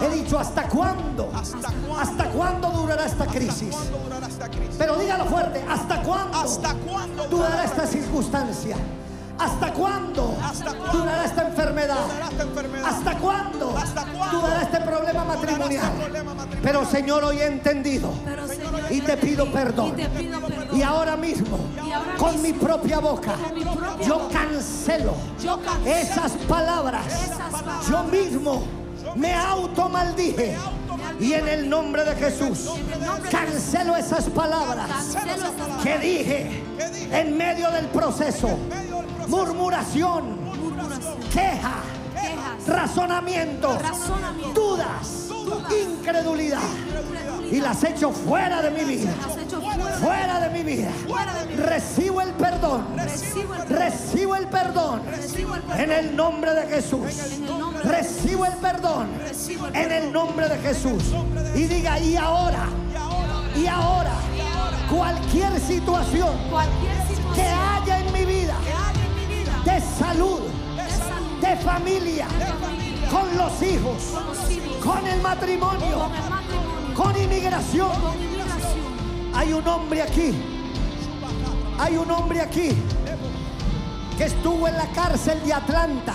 He 0.00 0.10
dicho, 0.14 0.38
¿hasta 0.38 0.68
cuándo? 0.68 1.30
¿Hasta 1.98 2.24
cuándo 2.30 2.70
durará 2.70 3.06
esta 3.06 3.26
crisis? 3.26 3.70
¿Cuándo 3.74 3.98
durará 4.04 4.26
esta 4.28 4.48
crisis? 4.48 4.74
Pero 4.78 4.96
dígalo 4.96 5.24
fuerte, 5.26 5.64
¿hasta 5.68 6.02
cuándo 6.02 6.38
¿Hasta 6.38 6.74
cuándo 6.74 7.24
durará 7.24 7.64
esta 7.64 7.86
circunstancia? 7.86 8.76
¿Hasta 9.38 9.72
cuándo 9.72 10.36
¿Hasta 10.42 10.72
cuándo 10.74 10.98
durará 10.98 11.24
esta 11.24 11.48
enfermedad? 11.48 11.96
durará 12.06 12.28
esta 12.30 12.42
enfermedad? 12.42 12.86
¿Hasta 12.88 13.18
cuándo 13.18 13.76
¿Hasta 13.78 14.04
cuándo 14.06 14.40
durará 14.40 14.62
este 14.62 14.80
problema 14.80 15.22
este 15.34 15.36
matrimonial? 15.36 15.92
problema 15.92 16.34
matrimonial? 16.34 16.60
Pero 16.62 16.84
Señor, 16.86 17.24
hoy 17.24 17.38
he 17.38 17.46
entendido 17.46 18.12
Pero 18.24 18.48
Señor, 18.48 18.80
y 18.90 19.00
te 19.00 19.16
pido 19.16 19.50
perdón. 19.52 19.88
y 19.88 19.92
te 20.02 20.08
pido 20.08 20.40
perdón. 20.40 20.76
Y 20.76 20.82
ahora 20.82 21.16
mismo, 21.16 21.58
Y 21.86 21.90
ahora 21.92 22.16
con 22.16 22.42
mi 22.42 22.52
propia 22.52 22.98
boca, 22.98 23.34
con 23.34 23.54
mi 23.54 23.64
propia 23.64 24.06
yo 24.06 24.28
cancelo 24.28 25.14
yo 25.42 25.60
cancelo 25.62 25.86
esas 25.96 26.32
palabras. 26.48 27.06
esas 27.06 27.38
palabras. 27.52 27.86
Yo 27.88 28.02
mismo 28.04 28.64
me 29.14 29.34
automaldije. 29.34 30.56
Y 31.20 31.32
en 31.32 31.48
el 31.48 31.68
nombre 31.68 32.04
de 32.04 32.14
Jesús, 32.14 32.68
Cancelo 33.30 33.96
esas 33.96 34.24
palabras. 34.26 35.16
que 35.82 35.98
dije 35.98 36.62
en 37.12 37.36
medio 37.36 37.70
del 37.70 37.86
proceso. 37.86 38.48
Murmuración, 39.28 40.44
Murmuración, 40.44 41.20
queja, 41.32 41.82
quejas, 42.14 42.66
razonamiento, 42.66 43.78
razonamiento, 43.78 44.60
dudas, 44.60 45.28
dudas, 45.28 45.72
incredulidad. 45.72 46.58
Y 47.50 47.60
las 47.60 47.82
echo 47.84 48.10
fuera 48.10 48.60
de 48.62 48.70
mi 48.70 48.84
vida. 48.84 49.12
Fuera. 50.00 50.40
De 50.40 50.50
mi 50.50 50.62
vida. 50.62 50.90
Fuera 51.06 51.34
de 51.34 51.46
mi 51.46 51.54
vida. 51.54 51.66
Recibo 51.66 52.20
el 52.20 52.32
perdón. 52.32 52.86
Recibo 53.68 54.36
el 54.36 54.46
perdón. 54.48 55.02
En 55.76 55.92
el 55.92 56.14
nombre 56.14 56.54
de 56.54 56.66
Jesús. 56.66 57.06
Recibo 57.84 58.44
el 58.46 58.54
perdón. 58.54 59.08
En 59.74 59.92
el 59.92 60.12
nombre 60.12 60.48
de 60.48 60.58
Jesús. 60.58 61.02
Y 61.54 61.64
diga, 61.64 61.98
y 61.98 62.16
ahora, 62.16 62.66
y 63.56 63.66
ahora, 63.66 64.12
cualquier 64.90 65.58
situación 65.60 66.36
Cualquier 66.50 66.96
situación 67.08 67.34
que 67.34 67.42
haya 67.42 67.98
en 68.00 68.12
mi 68.12 68.24
vida 68.24 68.27
salud, 69.80 70.40
de 71.40 71.56
familia, 71.56 72.26
con 73.10 73.36
los 73.36 73.62
hijos, 73.62 74.14
con 74.84 75.06
el 75.06 75.20
matrimonio, 75.20 76.10
con 76.94 77.20
inmigración. 77.20 77.92
Hay 79.34 79.52
un 79.52 79.66
hombre 79.66 80.02
aquí, 80.02 80.34
hay 81.78 81.96
un 81.96 82.10
hombre 82.10 82.40
aquí 82.40 82.70
que 84.16 84.24
estuvo 84.24 84.66
en 84.66 84.76
la 84.76 84.86
cárcel 84.88 85.40
de 85.44 85.52
Atlanta. 85.52 86.14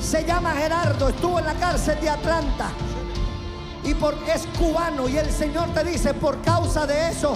Se 0.00 0.24
llama 0.24 0.52
Gerardo, 0.52 1.08
estuvo 1.08 1.38
en 1.38 1.46
la 1.46 1.54
cárcel 1.54 2.00
de 2.00 2.10
Atlanta. 2.10 2.70
Y 3.84 3.94
por, 3.94 4.14
es 4.34 4.46
cubano 4.58 5.08
y 5.08 5.16
el 5.16 5.30
Señor 5.30 5.68
te 5.68 5.84
dice, 5.84 6.12
por 6.12 6.40
causa 6.42 6.86
de 6.86 7.08
eso, 7.08 7.34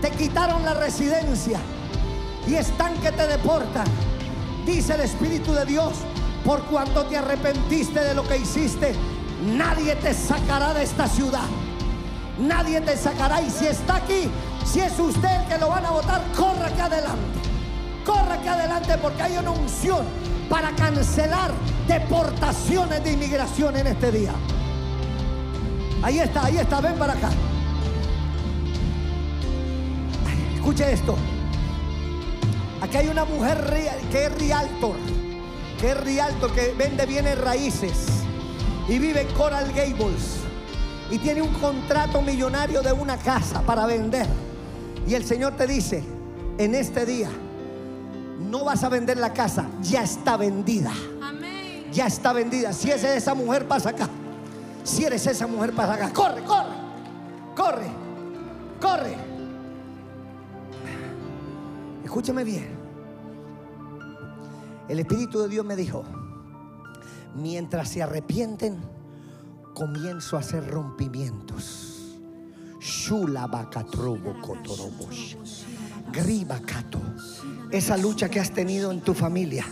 te 0.00 0.10
quitaron 0.12 0.64
la 0.64 0.74
residencia 0.74 1.58
y 2.46 2.54
están 2.54 2.94
que 2.98 3.12
te 3.12 3.26
deportan. 3.26 3.86
Dice 4.64 4.94
el 4.94 5.00
Espíritu 5.00 5.52
de 5.52 5.64
Dios, 5.64 5.92
por 6.44 6.62
cuanto 6.64 7.04
te 7.04 7.16
arrepentiste 7.16 8.00
de 8.00 8.14
lo 8.14 8.26
que 8.26 8.36
hiciste, 8.36 8.94
nadie 9.56 9.94
te 9.96 10.14
sacará 10.14 10.74
de 10.74 10.84
esta 10.84 11.08
ciudad. 11.08 11.46
Nadie 12.38 12.80
te 12.80 12.96
sacará. 12.96 13.42
Y 13.42 13.50
si 13.50 13.66
está 13.66 13.96
aquí, 13.96 14.30
si 14.64 14.80
es 14.80 14.98
usted 14.98 15.28
el 15.40 15.48
que 15.48 15.58
lo 15.58 15.68
van 15.68 15.84
a 15.84 15.90
votar, 15.90 16.22
corra 16.36 16.68
aquí 16.68 16.80
adelante. 16.80 17.40
Corra 18.04 18.34
aquí 18.34 18.48
adelante 18.48 18.96
porque 18.98 19.22
hay 19.22 19.36
una 19.36 19.50
unción 19.50 20.04
para 20.48 20.70
cancelar 20.74 21.50
deportaciones 21.86 23.02
de 23.04 23.12
inmigración 23.12 23.76
en 23.76 23.88
este 23.88 24.12
día. 24.12 24.32
Ahí 26.02 26.20
está, 26.20 26.46
ahí 26.46 26.58
está, 26.58 26.80
ven 26.80 26.94
para 26.94 27.14
acá. 27.14 27.30
Escuche 30.54 30.92
esto. 30.92 31.16
Aquí 32.80 32.96
hay 32.96 33.08
una 33.08 33.24
mujer 33.24 33.58
que 34.10 34.26
es 34.26 34.38
realtor, 34.38 34.96
que 35.80 35.90
es 35.90 35.96
realtor, 36.00 36.52
que 36.52 36.74
vende 36.78 37.06
bienes 37.06 37.38
raíces 37.38 38.06
y 38.88 38.98
vive 38.98 39.22
en 39.22 39.28
Coral 39.34 39.72
Gables 39.72 40.38
y 41.10 41.18
tiene 41.18 41.42
un 41.42 41.52
contrato 41.54 42.22
millonario 42.22 42.82
de 42.82 42.92
una 42.92 43.16
casa 43.16 43.62
para 43.62 43.86
vender. 43.86 44.26
Y 45.06 45.14
el 45.14 45.24
Señor 45.24 45.56
te 45.56 45.66
dice, 45.66 46.04
en 46.58 46.74
este 46.74 47.04
día, 47.04 47.30
no 48.38 48.64
vas 48.64 48.84
a 48.84 48.88
vender 48.88 49.16
la 49.16 49.32
casa, 49.32 49.66
ya 49.82 50.02
está 50.02 50.36
vendida. 50.36 50.92
Amén. 51.22 51.86
Ya 51.92 52.06
está 52.06 52.32
vendida. 52.32 52.72
Si 52.72 52.90
es 52.90 53.02
esa 53.02 53.34
mujer, 53.34 53.66
pasa 53.66 53.90
acá. 53.90 54.08
Si 54.84 55.04
eres 55.04 55.26
esa 55.26 55.46
mujer, 55.46 55.72
pasa 55.72 55.94
acá. 55.94 56.12
Corre, 56.12 56.42
corre. 56.44 56.76
Corre. 57.56 57.86
Corre. 58.80 59.27
Escúchame 62.08 62.42
bien. 62.42 62.66
El 64.88 64.98
Espíritu 64.98 65.40
de 65.40 65.48
Dios 65.50 65.62
me 65.62 65.76
dijo, 65.76 66.04
mientras 67.34 67.90
se 67.90 68.02
arrepienten, 68.02 68.78
comienzo 69.74 70.38
a 70.38 70.40
hacer 70.40 70.66
rompimientos. 70.70 72.16
Kotorobosh. 74.40 75.36
Gribakato. 76.10 76.98
Esa 77.70 77.98
lucha 77.98 78.30
que 78.30 78.40
has 78.40 78.52
tenido 78.52 78.90
en 78.90 79.02
tu 79.02 79.12
familia. 79.12 79.66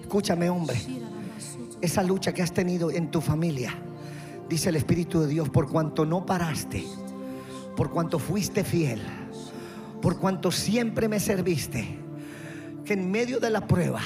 Escúchame, 0.00 0.48
hombre. 0.48 0.80
Esa 1.82 2.02
lucha 2.02 2.32
que 2.32 2.40
has 2.40 2.54
tenido 2.54 2.90
en 2.90 3.10
tu 3.10 3.20
familia. 3.20 3.74
Dice 4.48 4.70
el 4.70 4.76
Espíritu 4.76 5.20
de 5.20 5.26
Dios, 5.26 5.50
por 5.50 5.70
cuanto 5.70 6.06
no 6.06 6.24
paraste, 6.24 6.82
por 7.76 7.90
cuanto 7.90 8.18
fuiste 8.18 8.64
fiel, 8.64 9.02
por 10.04 10.18
cuanto 10.18 10.52
siempre 10.52 11.08
me 11.08 11.18
serviste, 11.18 11.96
que 12.84 12.92
en 12.92 13.10
medio 13.10 13.40
de 13.40 13.48
la 13.48 13.66
prueba, 13.66 14.02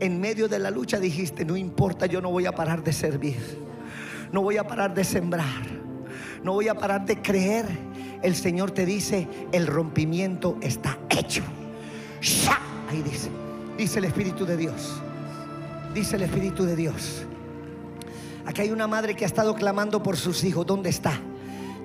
en 0.00 0.20
medio 0.20 0.48
de 0.48 0.58
la 0.58 0.68
lucha 0.68 0.98
dijiste, 0.98 1.44
no 1.44 1.56
importa, 1.56 2.06
yo 2.06 2.20
no 2.20 2.32
voy 2.32 2.46
a 2.46 2.50
parar 2.50 2.82
de 2.82 2.92
servir, 2.92 3.38
no 4.32 4.42
voy 4.42 4.56
a 4.56 4.66
parar 4.66 4.92
de 4.94 5.04
sembrar, 5.04 5.62
no 6.42 6.54
voy 6.54 6.66
a 6.66 6.74
parar 6.74 7.06
de 7.06 7.22
creer. 7.22 7.66
El 8.20 8.34
Señor 8.34 8.72
te 8.72 8.84
dice, 8.84 9.28
el 9.52 9.68
rompimiento 9.68 10.58
está 10.60 10.98
hecho. 11.08 11.44
¡Sha! 12.20 12.58
Ahí 12.90 13.00
dice, 13.02 13.30
dice 13.78 14.00
el 14.00 14.06
Espíritu 14.06 14.44
de 14.44 14.56
Dios, 14.56 15.00
dice 15.94 16.16
el 16.16 16.22
Espíritu 16.22 16.64
de 16.64 16.74
Dios. 16.74 17.24
Aquí 18.44 18.62
hay 18.62 18.72
una 18.72 18.88
madre 18.88 19.14
que 19.14 19.22
ha 19.22 19.28
estado 19.28 19.54
clamando 19.54 20.02
por 20.02 20.16
sus 20.16 20.42
hijos. 20.42 20.66
¿Dónde 20.66 20.90
está? 20.90 21.20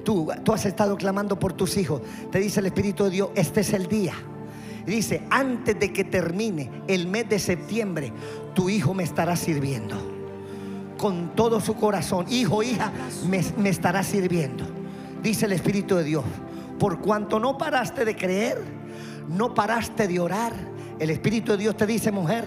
Tú, 0.07 0.31
has 0.53 0.65
estado 0.65 0.95
clamando 0.95 1.37
por 1.37 1.51
tus 1.51 1.75
hijos. 1.75 2.01
Te 2.31 2.39
dice 2.39 2.61
el 2.61 2.67
Espíritu 2.67 3.03
de 3.03 3.09
Dios, 3.09 3.29
este 3.35 3.59
es 3.59 3.73
el 3.73 3.87
día. 3.87 4.13
Dice, 4.85 5.23
antes 5.29 5.77
de 5.77 5.91
que 5.91 6.05
termine 6.05 6.71
el 6.87 7.07
mes 7.07 7.27
de 7.27 7.37
septiembre, 7.39 8.13
tu 8.53 8.69
hijo 8.69 8.93
me 8.93 9.03
estará 9.03 9.35
sirviendo. 9.35 9.97
Con 10.97 11.35
todo 11.35 11.59
su 11.59 11.75
corazón. 11.75 12.25
Hijo, 12.29 12.63
hija, 12.63 12.89
me, 13.29 13.43
me 13.57 13.67
estará 13.67 14.01
sirviendo. 14.01 14.63
Dice 15.21 15.45
el 15.45 15.51
Espíritu 15.51 15.97
de 15.97 16.05
Dios. 16.05 16.23
Por 16.79 17.01
cuanto 17.01 17.37
no 17.37 17.57
paraste 17.57 18.05
de 18.05 18.15
creer, 18.15 18.63
no 19.27 19.53
paraste 19.53 20.07
de 20.07 20.21
orar. 20.21 20.53
El 20.99 21.09
Espíritu 21.09 21.51
de 21.51 21.57
Dios 21.57 21.75
te 21.75 21.85
dice, 21.85 22.13
mujer, 22.13 22.45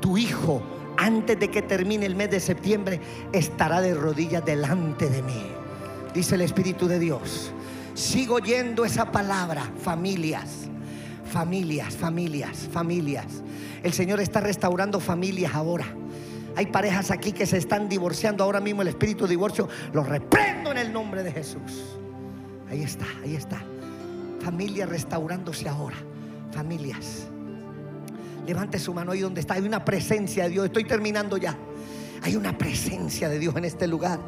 tu 0.00 0.18
hijo, 0.18 0.60
antes 0.96 1.38
de 1.38 1.52
que 1.52 1.62
termine 1.62 2.04
el 2.04 2.16
mes 2.16 2.32
de 2.32 2.40
septiembre, 2.40 3.00
estará 3.32 3.80
de 3.80 3.94
rodillas 3.94 4.44
delante 4.44 5.08
de 5.08 5.22
mí. 5.22 5.59
Dice 6.14 6.34
el 6.34 6.40
Espíritu 6.40 6.88
de 6.88 6.98
Dios. 6.98 7.52
Sigo 7.94 8.36
oyendo 8.36 8.84
esa 8.84 9.12
palabra, 9.12 9.70
familias, 9.82 10.68
familias, 11.30 11.94
familias, 11.96 12.68
familias. 12.72 13.26
El 13.82 13.92
Señor 13.92 14.20
está 14.20 14.40
restaurando 14.40 15.00
familias 15.00 15.54
ahora. 15.54 15.86
Hay 16.56 16.66
parejas 16.66 17.10
aquí 17.10 17.32
que 17.32 17.46
se 17.46 17.58
están 17.58 17.88
divorciando 17.88 18.44
ahora 18.44 18.60
mismo. 18.60 18.82
El 18.82 18.88
espíritu 18.88 19.24
de 19.24 19.30
divorcio 19.30 19.68
lo 19.92 20.02
reprendo 20.02 20.72
en 20.72 20.78
el 20.78 20.92
nombre 20.92 21.22
de 21.22 21.32
Jesús. 21.32 21.96
Ahí 22.68 22.82
está, 22.82 23.06
ahí 23.22 23.34
está. 23.36 23.62
Familias 24.40 24.88
restaurándose 24.88 25.68
ahora. 25.68 25.96
Familias. 26.52 27.28
Levante 28.46 28.78
su 28.78 28.92
mano 28.92 29.12
ahí 29.12 29.20
donde 29.20 29.40
está. 29.40 29.54
Hay 29.54 29.62
una 29.62 29.84
presencia 29.84 30.44
de 30.44 30.50
Dios. 30.50 30.66
Estoy 30.66 30.84
terminando 30.84 31.36
ya. 31.36 31.56
Hay 32.22 32.36
una 32.36 32.56
presencia 32.56 33.28
de 33.28 33.38
Dios 33.38 33.54
en 33.56 33.64
este 33.64 33.86
lugar. 33.86 34.18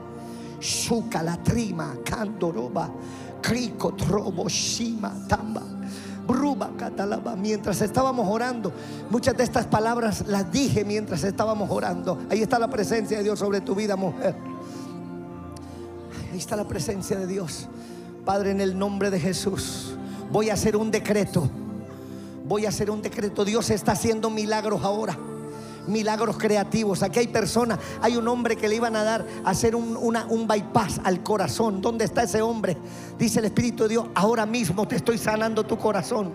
Shuka 0.62 1.24
la 1.24 1.42
trima, 1.42 1.96
candoroba, 2.04 2.88
crico, 3.42 3.94
trobo, 3.94 4.48
shima, 4.48 5.26
tamba. 5.26 5.62
Bruba, 6.24 6.70
catalaba. 6.78 7.34
Mientras 7.34 7.80
estábamos 7.82 8.28
orando, 8.28 8.72
muchas 9.10 9.36
de 9.36 9.42
estas 9.42 9.66
palabras 9.66 10.24
las 10.28 10.52
dije 10.52 10.84
mientras 10.84 11.24
estábamos 11.24 11.68
orando. 11.68 12.16
Ahí 12.30 12.42
está 12.42 12.60
la 12.60 12.70
presencia 12.70 13.18
de 13.18 13.24
Dios 13.24 13.40
sobre 13.40 13.60
tu 13.60 13.74
vida, 13.74 13.96
mujer. 13.96 14.36
Ahí 16.30 16.38
está 16.38 16.54
la 16.54 16.68
presencia 16.68 17.18
de 17.18 17.26
Dios. 17.26 17.68
Padre, 18.24 18.52
en 18.52 18.60
el 18.60 18.78
nombre 18.78 19.10
de 19.10 19.18
Jesús, 19.18 19.96
voy 20.30 20.50
a 20.50 20.54
hacer 20.54 20.76
un 20.76 20.92
decreto. 20.92 21.50
Voy 22.46 22.66
a 22.66 22.68
hacer 22.68 22.88
un 22.88 23.02
decreto. 23.02 23.44
Dios 23.44 23.68
está 23.70 23.92
haciendo 23.92 24.30
milagros 24.30 24.84
ahora. 24.84 25.18
Milagros 25.86 26.36
creativos. 26.38 27.02
Aquí 27.02 27.18
hay 27.18 27.28
personas, 27.28 27.78
hay 28.00 28.16
un 28.16 28.28
hombre 28.28 28.56
que 28.56 28.68
le 28.68 28.76
iban 28.76 28.94
a 28.96 29.02
dar 29.02 29.26
a 29.44 29.50
hacer 29.50 29.74
un, 29.74 29.96
un 29.96 30.46
bypass 30.46 31.00
al 31.04 31.22
corazón. 31.22 31.80
¿Dónde 31.80 32.04
está 32.04 32.22
ese 32.22 32.40
hombre? 32.40 32.76
Dice 33.18 33.40
el 33.40 33.46
Espíritu 33.46 33.84
de 33.84 33.90
Dios, 33.90 34.06
ahora 34.14 34.46
mismo 34.46 34.86
te 34.86 34.96
estoy 34.96 35.18
sanando 35.18 35.64
tu 35.64 35.76
corazón. 35.78 36.32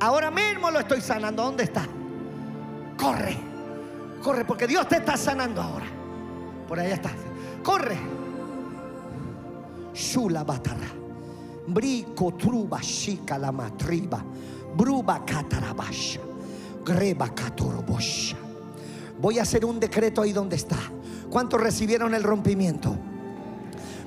Ahora 0.00 0.30
mismo 0.30 0.70
lo 0.70 0.80
estoy 0.80 1.00
sanando. 1.00 1.42
¿Dónde 1.42 1.64
está? 1.64 1.86
Corre, 2.96 3.36
corre, 4.22 4.44
porque 4.44 4.66
Dios 4.66 4.88
te 4.88 4.96
está 4.96 5.16
sanando 5.16 5.62
ahora. 5.62 5.86
Por 6.66 6.80
allá 6.80 6.94
está. 6.94 7.10
Corre. 7.62 7.98
Shula 9.94 10.44
batarra. 10.44 10.88
Brico 11.68 12.34
truba 12.34 12.80
shika 12.80 13.38
la 13.38 13.52
matriba. 13.52 14.22
Bruba 14.76 15.24
catarabasha. 15.24 16.20
Greba 16.84 17.28
catorobosha. 17.34 18.36
Voy 19.18 19.38
a 19.38 19.42
hacer 19.42 19.64
un 19.64 19.80
decreto 19.80 20.22
ahí 20.22 20.32
donde 20.32 20.56
está. 20.56 20.78
¿Cuántos 21.30 21.60
recibieron 21.60 22.14
el 22.14 22.22
rompimiento? 22.22 22.96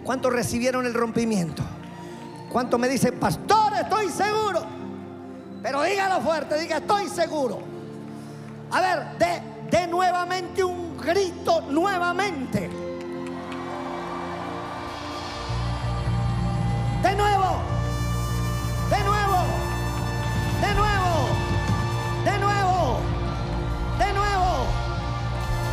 ¿Cuántos 0.03 0.32
recibieron 0.34 0.86
el 0.86 0.93
rompimiento? 0.93 1.64
¿Cuántos 2.49 2.80
me 2.80 2.88
dicen, 2.88 3.20
pastor, 3.20 3.74
estoy 3.74 4.10
seguro? 4.10 4.64
Pero 5.62 5.84
dígalo 5.84 6.22
fuerte, 6.22 6.60
diga, 6.60 6.78
estoy 6.78 7.07
seguro. 7.10 7.60
A 8.72 8.82
ver, 8.82 9.18
de, 9.18 9.78
de 9.78 9.88
nuevamente 9.88 10.64
un 10.64 10.97
grito, 10.97 11.62
nuevamente. 11.70 12.70
De 17.01 17.16
nuevo, 17.16 17.62
de 18.89 18.99
nuevo, 19.03 19.38
de 20.62 20.74
nuevo, 20.74 21.09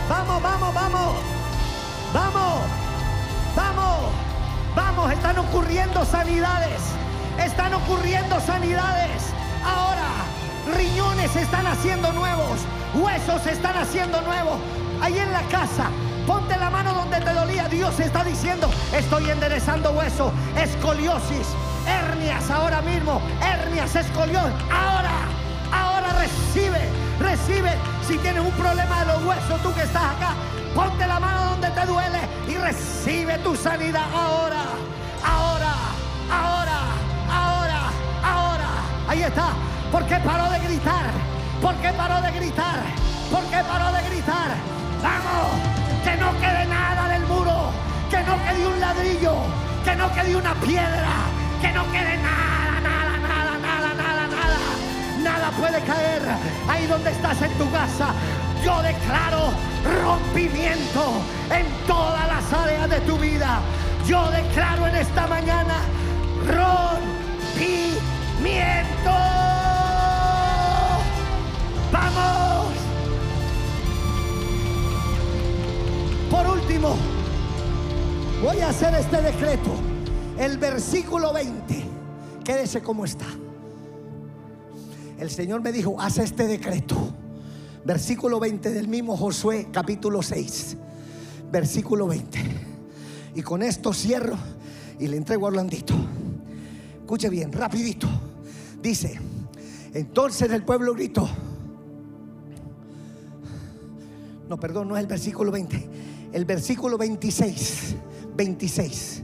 Vamos, 0.08 0.40
vamos, 0.40 0.72
vamos, 0.72 1.16
vamos, 2.14 2.60
vamos, 3.56 4.12
vamos. 4.76 5.12
Están 5.12 5.38
ocurriendo 5.38 6.04
sanidades, 6.04 6.80
están 7.44 7.74
ocurriendo 7.74 8.40
sanidades. 8.40 9.22
Ahora, 9.64 10.06
riñones 10.76 11.32
se 11.32 11.42
están 11.42 11.66
haciendo 11.66 12.12
nuevos, 12.12 12.60
huesos 12.94 13.42
se 13.42 13.50
están 13.50 13.76
haciendo 13.76 14.20
nuevos. 14.20 14.60
Ahí 15.02 15.18
en 15.18 15.32
la 15.32 15.42
casa, 15.48 15.90
ponte 16.24 16.56
la 16.56 16.70
mano 16.70 16.94
donde 16.94 17.20
te 17.20 17.32
dolía. 17.32 17.66
Dios 17.66 17.98
está 17.98 18.22
diciendo, 18.22 18.70
estoy 18.94 19.28
enderezando 19.28 19.90
hueso, 19.90 20.32
escoliosis, 20.56 21.48
hernias 21.84 22.48
ahora 22.48 22.80
mismo, 22.82 23.20
hernias, 23.42 23.96
escoliosis. 23.96 24.54
Ahora, 24.70 25.26
ahora 25.72 26.12
recibe, 26.12 26.88
recibe. 27.18 27.95
Si 28.06 28.16
tienes 28.18 28.40
un 28.40 28.52
problema 28.52 29.00
de 29.00 29.06
los 29.06 29.24
huesos, 29.24 29.60
tú 29.62 29.74
que 29.74 29.82
estás 29.82 30.04
acá, 30.14 30.34
ponte 30.76 31.04
la 31.06 31.18
mano 31.18 31.50
donde 31.50 31.68
te 31.70 31.86
duele 31.86 32.20
y 32.46 32.54
recibe 32.54 33.36
tu 33.38 33.56
sanidad 33.56 34.04
ahora, 34.14 34.62
ahora, 35.24 35.74
ahora, 36.30 36.78
ahora, 37.28 37.80
ahora. 38.22 38.68
Ahí 39.08 39.22
está. 39.22 39.48
¿Por 39.90 40.06
qué 40.06 40.16
paró 40.24 40.48
de 40.50 40.60
gritar? 40.60 41.06
¿Por 41.60 41.74
qué 41.76 41.88
paró 41.94 42.20
de 42.22 42.30
gritar? 42.30 42.78
¿Por 43.28 43.42
qué 43.46 43.56
paró 43.64 43.92
de 43.96 44.02
gritar? 44.08 44.50
Vamos, 45.02 45.50
que 46.04 46.16
no 46.16 46.30
quede 46.38 46.66
nada 46.66 47.08
del 47.08 47.26
muro, 47.26 47.72
que 48.08 48.18
no 48.22 48.36
quede 48.44 48.66
un 48.68 48.80
ladrillo, 48.80 49.34
que 49.84 49.96
no 49.96 50.12
quede 50.14 50.36
una 50.36 50.54
piedra, 50.54 51.12
que 51.60 51.72
no 51.72 51.84
quede 51.90 52.16
nada, 52.18 52.75
Nada 55.26 55.50
puede 55.50 55.80
caer 55.80 56.22
ahí 56.68 56.86
donde 56.86 57.10
estás 57.10 57.42
en 57.42 57.50
tu 57.58 57.68
casa. 57.72 58.14
Yo 58.64 58.80
declaro 58.80 59.50
rompimiento 60.04 61.20
en 61.50 61.66
todas 61.84 62.28
las 62.28 62.52
áreas 62.52 62.88
de 62.88 63.00
tu 63.00 63.18
vida. 63.18 63.58
Yo 64.06 64.30
declaro 64.30 64.86
en 64.86 64.94
esta 64.94 65.26
mañana 65.26 65.80
rompimiento. 66.46 67.10
Vamos. 71.90 72.72
Por 76.30 76.46
último, 76.46 76.96
voy 78.44 78.60
a 78.60 78.68
hacer 78.68 78.94
este 78.94 79.20
decreto. 79.22 79.72
El 80.38 80.56
versículo 80.58 81.32
20. 81.32 81.84
Quédese 82.44 82.80
como 82.80 83.04
está. 83.04 83.26
El 85.18 85.30
Señor 85.30 85.62
me 85.62 85.72
dijo, 85.72 86.00
haz 86.00 86.18
este 86.18 86.46
decreto. 86.46 86.96
Versículo 87.84 88.38
20 88.40 88.72
del 88.72 88.88
mismo 88.88 89.16
Josué, 89.16 89.68
capítulo 89.72 90.22
6. 90.22 90.76
Versículo 91.50 92.06
20. 92.06 92.38
Y 93.34 93.42
con 93.42 93.62
esto 93.62 93.92
cierro 93.92 94.36
y 94.98 95.06
le 95.06 95.16
entrego 95.16 95.46
a 95.46 95.48
Orlandito. 95.48 95.94
Escuche 97.00 97.30
bien, 97.30 97.52
rapidito. 97.52 98.08
Dice, 98.82 99.18
entonces 99.94 100.50
el 100.50 100.64
pueblo 100.64 100.94
gritó. 100.94 101.28
No, 104.48 104.60
perdón, 104.60 104.88
no 104.88 104.96
es 104.96 105.02
el 105.02 105.08
versículo 105.08 105.50
20. 105.50 105.88
El 106.32 106.44
versículo 106.44 106.98
26. 106.98 107.94
26. 108.36 109.22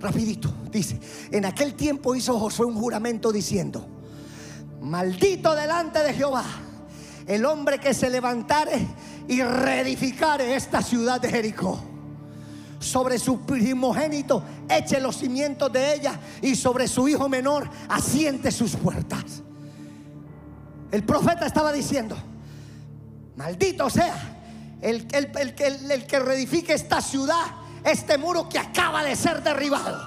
Rapidito. 0.00 0.52
Dice, 0.70 1.00
en 1.32 1.44
aquel 1.44 1.74
tiempo 1.74 2.14
hizo 2.14 2.38
Josué 2.38 2.66
un 2.66 2.76
juramento 2.76 3.32
diciendo, 3.32 3.86
maldito 4.80 5.54
delante 5.54 6.00
de 6.02 6.14
Jehová 6.14 6.44
el 7.26 7.44
hombre 7.44 7.78
que 7.78 7.92
se 7.92 8.08
levantare 8.08 8.86
y 9.28 9.42
reedificare 9.42 10.54
esta 10.56 10.80
ciudad 10.82 11.20
de 11.20 11.28
Jericó. 11.28 11.78
Sobre 12.80 13.18
su 13.18 13.40
primogénito 13.40 14.42
eche 14.68 14.98
los 15.00 15.16
cimientos 15.18 15.70
de 15.72 15.94
ella 15.94 16.18
y 16.40 16.54
sobre 16.54 16.88
su 16.88 17.06
hijo 17.08 17.28
menor 17.28 17.68
asiente 17.88 18.50
sus 18.50 18.76
puertas. 18.76 19.42
El 20.90 21.02
profeta 21.04 21.44
estaba 21.44 21.70
diciendo, 21.72 22.16
maldito 23.36 23.90
sea 23.90 24.16
el, 24.80 25.06
el- 25.12 25.30
el 25.38 25.54
que- 25.54 25.66
el- 25.66 25.90
el 25.90 26.06
que 26.06 26.20
reedifique 26.20 26.72
esta 26.72 27.02
ciudad, 27.02 27.44
este 27.84 28.16
muro 28.16 28.48
que 28.48 28.58
acaba 28.58 29.02
de 29.04 29.16
ser 29.16 29.42
derribado. 29.42 30.00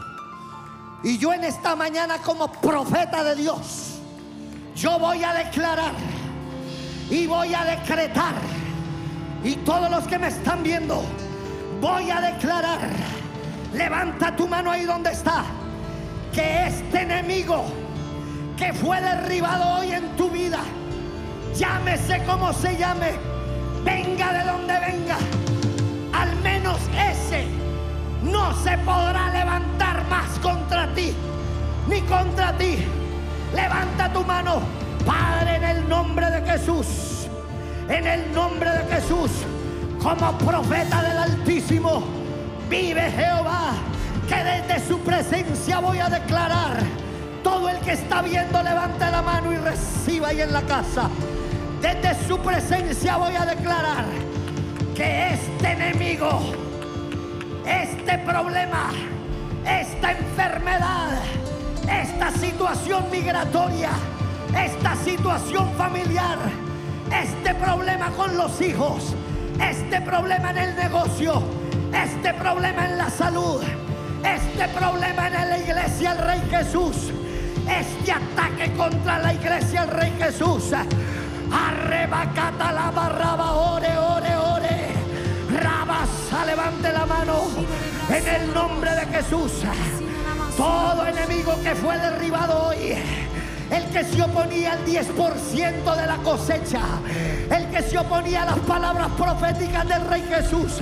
Y 1.04 1.20
yo 1.20 1.34
en 1.34 1.44
esta 1.44 1.76
mañana 1.76 2.18
como 2.20 2.52
profeta 2.52 3.24
de 3.24 3.36
Dios, 3.36 4.00
yo 4.76 5.00
voy 5.00 5.24
a 5.24 5.34
declarar 5.34 5.94
y 7.10 7.28
voy 7.28 7.54
a 7.54 7.64
decretar. 7.64 8.36
Y 9.44 9.56
todos 9.58 9.90
los 9.90 10.08
que 10.08 10.18
me 10.20 10.28
están 10.28 10.64
viendo, 10.64 11.04
voy 11.80 12.10
a 12.10 12.22
declarar. 12.22 12.80
Levanta 13.74 14.36
tu 14.36 14.48
mano 14.48 14.72
ahí 14.72 14.86
donde 14.86 15.12
está. 15.12 15.44
Que 16.34 16.68
este 16.68 17.02
enemigo 17.02 17.66
que 18.58 18.72
fue 18.74 19.02
derribado 19.02 19.80
hoy 19.80 19.92
en 19.92 20.16
tu 20.16 20.30
vida, 20.30 20.60
llámese 21.56 22.24
como 22.26 22.54
se 22.54 22.78
llame, 22.78 23.14
venga 23.84 24.34
de 24.34 24.44
donde 24.46 24.80
venga, 24.80 25.18
al 26.14 26.36
menos 26.38 26.78
ese 26.96 27.48
no 28.24 28.54
se 28.64 28.78
podrá 28.80 29.32
levantar 29.32 30.08
más 30.08 30.30
contra 30.40 30.94
ti, 30.94 31.12
ni 31.90 32.02
contra 32.02 32.56
ti. 32.58 32.78
Levanta 33.54 34.12
tu 34.14 34.24
mano, 34.24 34.62
Padre, 35.06 35.56
en 35.56 35.64
el 35.64 35.90
nombre 35.90 36.30
de 36.30 36.42
Jesús, 36.52 37.28
en 37.90 38.08
el 38.08 38.34
nombre 38.34 38.70
de 38.70 38.96
Jesús, 38.96 39.32
como 40.02 40.38
profeta 40.38 41.02
del 41.02 41.18
Altísimo, 41.18 42.04
vive 42.70 43.12
Jehová, 43.12 43.74
que 44.28 44.36
desde 44.36 44.88
su 44.88 45.00
presencia 45.00 45.80
voy 45.80 46.00
a 46.00 46.10
declarar. 46.10 46.78
Todo 47.44 47.70
el 47.70 47.80
que 47.80 47.94
está 47.94 48.22
viendo, 48.22 48.62
levante 48.62 49.10
la 49.10 49.22
mano 49.22 49.52
y 49.52 49.58
reciba 49.58 50.30
ahí 50.30 50.42
en 50.42 50.54
la 50.54 50.62
casa. 50.62 51.10
Desde 51.82 52.28
su 52.28 52.38
presencia 52.38 53.18
voy 53.18 53.36
a 53.36 53.46
declarar 53.46 54.06
que 54.96 55.34
este 55.34 55.72
enemigo 55.72 56.40
este 57.66 58.18
problema, 58.20 58.92
esta 59.66 60.12
enfermedad, 60.12 61.22
esta 61.90 62.32
situación 62.32 63.06
migratoria, 63.12 63.92
esta 64.58 64.96
situación 64.96 65.72
familiar, 65.78 66.38
este 67.12 67.54
problema 67.56 68.10
con 68.12 68.38
los 68.38 68.60
hijos, 68.62 69.16
este 69.60 70.02
problema 70.02 70.52
en 70.52 70.58
el 70.58 70.76
negocio, 70.76 71.42
este 71.94 72.34
problema 72.34 72.86
en 72.86 72.98
la 72.98 73.10
salud, 73.10 73.62
este 74.24 74.68
problema 74.70 75.28
en 75.28 75.50
la 75.50 75.58
iglesia 75.58 76.16
del 76.16 76.26
Rey 76.26 76.42
Jesús, 76.50 77.12
este 77.70 78.12
ataque 78.12 78.72
contra 78.74 79.20
la 79.20 79.34
iglesia 79.34 79.86
del 79.86 79.92
Rey 79.92 80.14
Jesús. 80.18 80.72
Arrebacata 81.54 82.72
la 82.72 82.92
barraba, 82.92 83.52
ore, 83.54 83.98
ore, 83.98 84.36
ore. 84.38 84.92
Rabasa, 85.52 86.46
levante 86.46 86.94
la 86.94 87.06
mano 87.06 87.42
en 88.10 88.28
el 88.28 88.54
nombre 88.54 88.92
de 88.92 89.06
Jesús. 89.08 89.52
Todo 90.58 91.08
enemigo 91.08 91.54
que 91.64 91.76
fue 91.76 91.98
derribado 91.98 92.68
hoy. 92.68 92.96
El 93.72 93.86
que 93.86 94.04
se 94.04 94.22
oponía 94.22 94.74
al 94.74 94.86
10% 94.86 95.96
de 95.96 96.08
la 96.08 96.18
cosecha. 96.18 96.82
El 97.50 97.68
que 97.68 97.82
se 97.82 97.98
oponía 97.98 98.44
a 98.44 98.46
las 98.48 98.60
palabras 98.60 99.08
proféticas 99.18 99.88
del 99.88 100.06
Rey 100.08 100.24
Jesús. 100.28 100.80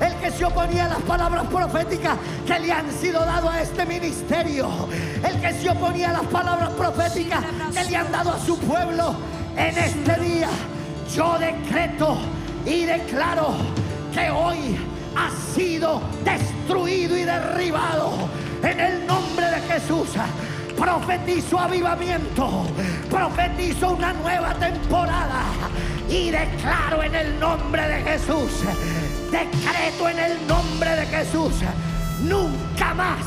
El 0.00 0.14
que 0.16 0.30
se 0.32 0.44
oponía 0.44 0.86
a 0.86 0.88
las 0.88 1.02
palabras 1.02 1.44
proféticas 1.46 2.16
que 2.44 2.58
le 2.58 2.72
han 2.72 2.90
sido 2.90 3.20
dadas 3.20 3.54
a 3.54 3.62
este 3.62 3.86
ministerio. 3.86 4.68
El 5.22 5.40
que 5.40 5.52
se 5.52 5.70
oponía 5.70 6.10
a 6.10 6.14
las 6.14 6.26
palabras 6.26 6.70
proféticas 6.70 7.44
que 7.72 7.84
le 7.84 7.96
han 7.96 8.10
dado 8.10 8.32
a 8.32 8.40
su 8.40 8.58
pueblo. 8.58 9.14
En 9.56 9.78
este 9.78 10.20
día 10.20 10.48
yo 11.14 11.38
decreto 11.38 12.18
y 12.66 12.84
declaro 12.84 13.54
que 14.12 14.30
hoy 14.30 14.76
ha 15.14 15.54
sido 15.54 16.02
destruido 16.24 17.16
y 17.16 17.22
derribado 17.22 18.28
en 18.70 18.80
el 18.80 19.06
nombre 19.06 19.46
de 19.46 19.60
Jesús. 19.62 20.08
Profetizo 20.76 21.58
avivamiento, 21.58 22.66
profetizo 23.08 23.92
una 23.92 24.12
nueva 24.12 24.54
temporada 24.54 25.42
y 26.08 26.30
declaro 26.30 27.02
en 27.02 27.14
el 27.14 27.40
nombre 27.40 27.88
de 27.88 28.02
Jesús, 28.02 28.62
decreto 29.30 30.08
en 30.08 30.18
el 30.18 30.46
nombre 30.46 30.90
de 30.96 31.06
Jesús, 31.06 31.54
nunca 32.22 32.92
más, 32.92 33.24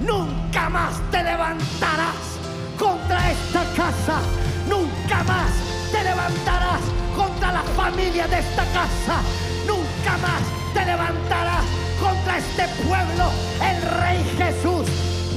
nunca 0.00 0.70
más 0.70 0.94
te 1.10 1.22
levantarás 1.22 2.38
contra 2.78 3.30
esta 3.30 3.62
casa, 3.76 4.20
nunca 4.66 5.22
más 5.24 5.52
te 5.92 6.02
levantarás 6.02 6.80
contra 7.14 7.52
la 7.52 7.62
familia 7.76 8.26
de 8.26 8.38
esta 8.38 8.64
casa, 8.72 9.20
nunca 9.66 10.16
más 10.18 10.42
te 10.72 10.84
levantarás 10.84 11.64
contra 12.00 12.38
este 12.38 12.68
pueblo, 12.82 13.30
el 13.62 13.82
Rey 14.00 14.24
Jesús, 14.36 14.88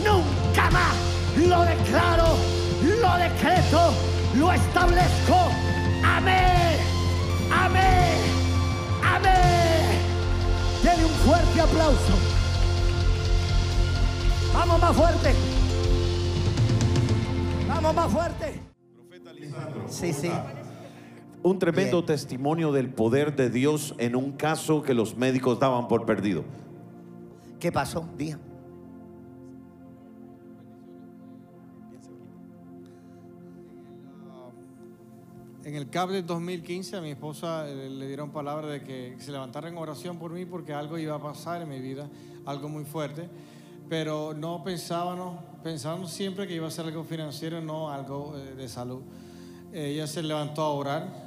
nunca 0.03 0.69
más. 0.71 0.95
Lo 1.37 1.63
declaro, 1.63 2.35
lo 3.01 3.17
decreto, 3.17 3.93
lo 4.35 4.51
establezco. 4.51 5.37
Amén, 6.03 6.79
amén, 7.51 8.17
amén. 9.03 10.01
Denle 10.83 11.05
un 11.05 11.11
fuerte 11.11 11.61
aplauso. 11.61 12.13
Vamos 14.53 14.81
más 14.81 14.95
fuerte. 14.95 15.35
Vamos 17.67 17.95
más 17.95 18.11
fuerte. 18.11 18.59
Sí, 19.89 20.13
sí. 20.13 20.31
Un 21.43 21.59
tremendo 21.59 21.97
Bien. 21.97 22.07
testimonio 22.07 22.71
del 22.71 22.89
poder 22.89 23.35
de 23.35 23.49
Dios 23.49 23.95
en 23.99 24.15
un 24.15 24.33
caso 24.33 24.81
que 24.81 24.93
los 24.93 25.15
médicos 25.15 25.59
daban 25.59 25.87
por 25.87 26.05
perdido. 26.05 26.43
¿Qué 27.59 27.71
pasó? 27.71 28.07
Diga. 28.17 28.39
En 35.63 35.75
el 35.75 35.89
CAP 35.89 36.11
del 36.11 36.25
2015 36.25 36.95
a 36.95 37.01
mi 37.01 37.11
esposa 37.11 37.65
le 37.65 38.07
dieron 38.07 38.31
palabra 38.31 38.67
de 38.67 38.83
que 38.83 39.17
se 39.19 39.33
levantara 39.33 39.67
en 39.67 39.77
oración 39.77 40.17
por 40.17 40.31
mí 40.31 40.45
porque 40.45 40.73
algo 40.73 40.97
iba 40.97 41.15
a 41.15 41.21
pasar 41.21 41.61
en 41.61 41.67
mi 41.67 41.81
vida, 41.81 42.07
algo 42.45 42.69
muy 42.69 42.85
fuerte, 42.85 43.27
pero 43.89 44.33
no 44.33 44.63
pensábamos, 44.63 45.39
pensábamos 45.63 46.11
siempre 46.11 46.47
que 46.47 46.55
iba 46.55 46.67
a 46.67 46.71
ser 46.71 46.85
algo 46.85 47.03
financiero, 47.03 47.59
no 47.59 47.91
algo 47.91 48.37
eh, 48.37 48.55
de 48.55 48.69
salud. 48.69 49.01
Ella 49.73 50.07
se 50.07 50.23
levantó 50.23 50.61
a 50.61 50.69
orar 50.69 51.26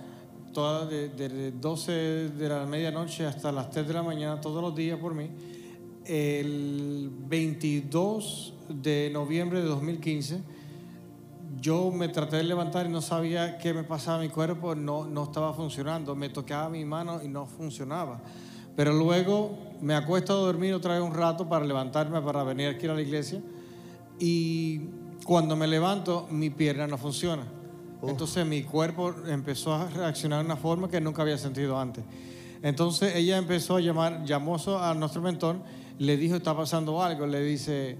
toda 0.52 0.86
de, 0.86 1.08
de 1.08 1.52
12 1.52 1.92
de 1.92 2.48
la 2.48 2.66
medianoche 2.66 3.26
hasta 3.26 3.52
las 3.52 3.70
3 3.70 3.86
de 3.86 3.94
la 3.94 4.02
mañana 4.02 4.40
todos 4.40 4.62
los 4.62 4.74
días 4.74 4.98
por 4.98 5.14
mí. 5.14 5.30
El 6.04 7.10
22 7.28 8.54
de 8.68 9.10
noviembre 9.12 9.60
de 9.60 9.66
2015 9.66 10.42
yo 11.60 11.90
me 11.90 12.08
traté 12.08 12.36
de 12.36 12.44
levantar 12.44 12.86
y 12.86 12.88
no 12.88 13.02
sabía 13.02 13.58
qué 13.58 13.74
me 13.74 13.84
pasaba 13.84 14.18
mi 14.18 14.28
cuerpo, 14.28 14.74
no, 14.74 15.04
no 15.04 15.24
estaba 15.24 15.52
funcionando. 15.52 16.14
Me 16.14 16.28
tocaba 16.28 16.68
mi 16.68 16.84
mano 16.84 17.20
y 17.22 17.28
no 17.28 17.46
funcionaba. 17.46 18.20
Pero 18.76 18.92
luego 18.92 19.58
me 19.80 19.94
acuesto 19.94 20.32
a 20.32 20.36
dormir 20.36 20.72
otra 20.72 20.94
vez 20.94 21.02
un 21.02 21.12
rato 21.14 21.48
para 21.48 21.66
levantarme, 21.66 22.20
para 22.22 22.44
venir 22.44 22.68
aquí 22.68 22.86
a 22.86 22.94
la 22.94 23.02
iglesia. 23.02 23.42
Y 24.18 24.80
cuando 25.24 25.56
me 25.56 25.66
levanto, 25.66 26.26
mi 26.30 26.50
pierna 26.50 26.86
no 26.86 26.96
funciona. 26.96 27.44
Entonces 28.02 28.46
mi 28.46 28.62
cuerpo 28.62 29.14
empezó 29.28 29.74
a 29.74 29.88
reaccionar 29.88 30.40
de 30.40 30.46
una 30.46 30.56
forma 30.56 30.88
que 30.88 31.00
nunca 31.00 31.22
había 31.22 31.36
sentido 31.38 31.78
antes. 31.78 32.04
Entonces 32.62 33.14
ella 33.16 33.36
empezó 33.36 33.76
a 33.76 33.80
llamar, 33.80 34.24
llamó 34.24 34.56
a 34.80 34.94
nuestro 34.94 35.22
mentor, 35.22 35.56
le 35.98 36.16
dijo, 36.16 36.36
está 36.36 36.56
pasando 36.56 37.02
algo. 37.02 37.26
Le 37.26 37.42
dice, 37.42 37.98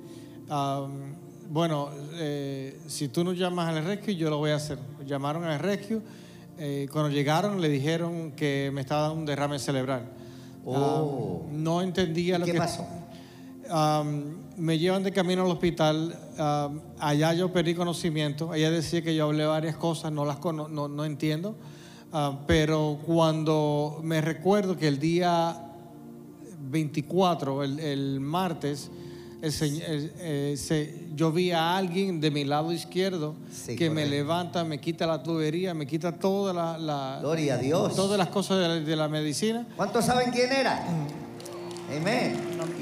"Am, 0.49 1.15
bueno, 1.51 1.91
eh, 2.15 2.79
si 2.87 3.09
tú 3.09 3.25
no 3.25 3.33
llamas 3.33 3.75
al 3.77 3.85
rescue, 3.85 4.15
yo 4.17 4.31
lo 4.31 4.39
voy 4.39 4.51
a 4.51 4.57
hacer. 4.57 4.79
Llamaron 5.07 5.45
al 5.45 5.59
rescue. 5.59 6.01
eh, 6.63 6.89
cuando 6.93 7.09
llegaron, 7.11 7.59
le 7.63 7.71
dijeron 7.71 8.33
que 8.33 8.71
me 8.75 8.83
estaba 8.83 9.03
dando 9.03 9.21
un 9.21 9.25
derrame 9.25 9.59
cerebral. 9.59 10.03
Oh. 10.67 11.47
No 11.51 11.81
entendía 11.81 12.39
lo 12.39 12.45
¿Qué 12.45 12.53
que 12.53 12.59
pasó? 12.59 12.87
Me 14.61 14.79
llevan 14.79 15.03
de 15.03 15.11
camino 15.13 15.43
al 15.43 15.51
hospital. 15.51 16.15
am, 16.39 16.81
allá 16.99 17.33
yo 17.35 17.53
perdí 17.53 17.75
conocimiento. 17.75 18.55
Ella 18.55 18.71
decía 18.71 19.03
que 19.03 19.15
yo 19.15 19.25
hablé 19.25 19.45
varias 19.47 19.77
cosas, 19.77 20.13
no 20.13 20.25
las 20.25 20.37
cono- 20.37 20.69
no, 20.69 20.87
no 20.89 21.05
entiendo. 21.05 21.57
Ah, 22.13 22.41
pero 22.47 22.99
cuando 23.07 24.01
me 24.03 24.21
recuerdo 24.21 24.77
que 24.77 24.89
el 24.89 24.99
día 24.99 25.57
24, 26.71 27.63
el, 27.65 27.79
el 27.81 28.21
martes, 28.21 28.91
el 29.43 29.53
eh, 29.63 30.55
se- 30.57 31.07
yo 31.15 31.33
vi 31.33 31.51
a 31.53 31.77
alguien 31.77 32.21
de 32.21 32.31
mi 32.31 32.45
lado 32.45 32.73
izquierdo 32.73 33.35
Sí, 33.51 33.75
que 33.77 33.89
me 33.91 34.05
levanta, 34.07 34.65
me 34.65 34.79
quita 34.79 35.07
la 35.07 35.23
tubería, 35.23 35.73
me 35.73 35.87
quita 35.87 36.13
toda 36.19 36.53
la, 36.53 36.79
la- 36.79 37.19
Gloria 37.21 37.55
a 37.55 37.59
Dios. 37.59 37.95
todas 37.95 38.19
las 38.19 38.29
cosas 38.29 38.59
de 38.59 38.69
la, 38.69 38.75
de 38.81 38.97
la 38.97 39.09
medicina. 39.09 39.67
¿Cuántos 39.77 40.05
saben 40.05 40.31
quién 40.31 40.53
era? 40.53 40.85
Amén. 41.97 42.37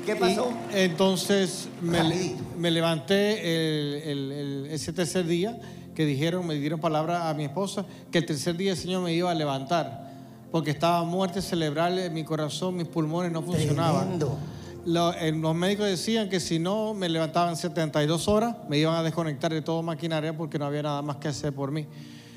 ¿Y 0.08 0.14
qué 0.14 0.16
pasó? 0.16 0.50
Y 0.74 0.78
entonces 0.80 1.68
me, 1.82 2.70
levanté 2.70 3.40
el- 3.40 4.02
el- 4.02 4.32
el- 4.32 4.66
ese 4.70 4.92
tercer 4.92 5.26
día 5.26 5.58
que 5.94 6.06
dijeron, 6.06 6.46
me 6.46 6.54
dieron 6.54 6.80
palabra 6.80 7.28
a 7.28 7.34
mi 7.34 7.44
esposa, 7.44 7.84
que 8.10 8.18
el 8.18 8.26
tercer 8.26 8.56
día 8.56 8.72
el 8.72 8.78
Señor 8.78 9.02
me 9.02 9.12
iba 9.12 9.30
a 9.30 9.34
levantar, 9.34 10.08
porque 10.50 10.70
estaba 10.70 11.02
muerte 11.04 11.42
cerebral 11.42 11.98
en 11.98 12.14
mi 12.14 12.24
corazón, 12.24 12.76
mis 12.76 12.86
pulmones 12.86 13.32
no 13.32 13.42
funcionaban. 13.42 14.18
Lo- 14.86 15.12
eh, 15.12 15.32
los 15.32 15.54
médicos 15.54 15.86
decían 15.86 16.28
que 16.30 16.40
si 16.40 16.58
no 16.58 16.94
me 16.94 17.08
levantaban 17.08 17.56
72 17.56 18.28
horas, 18.28 18.54
me 18.68 18.78
iban 18.78 18.94
a 18.94 19.02
desconectar 19.02 19.52
de 19.52 19.60
toda 19.60 19.82
maquinaria 19.82 20.34
porque 20.36 20.58
no 20.58 20.64
había 20.64 20.82
nada 20.82 21.02
más 21.02 21.16
que 21.16 21.28
hacer 21.28 21.52
por 21.52 21.70
mí. 21.72 21.86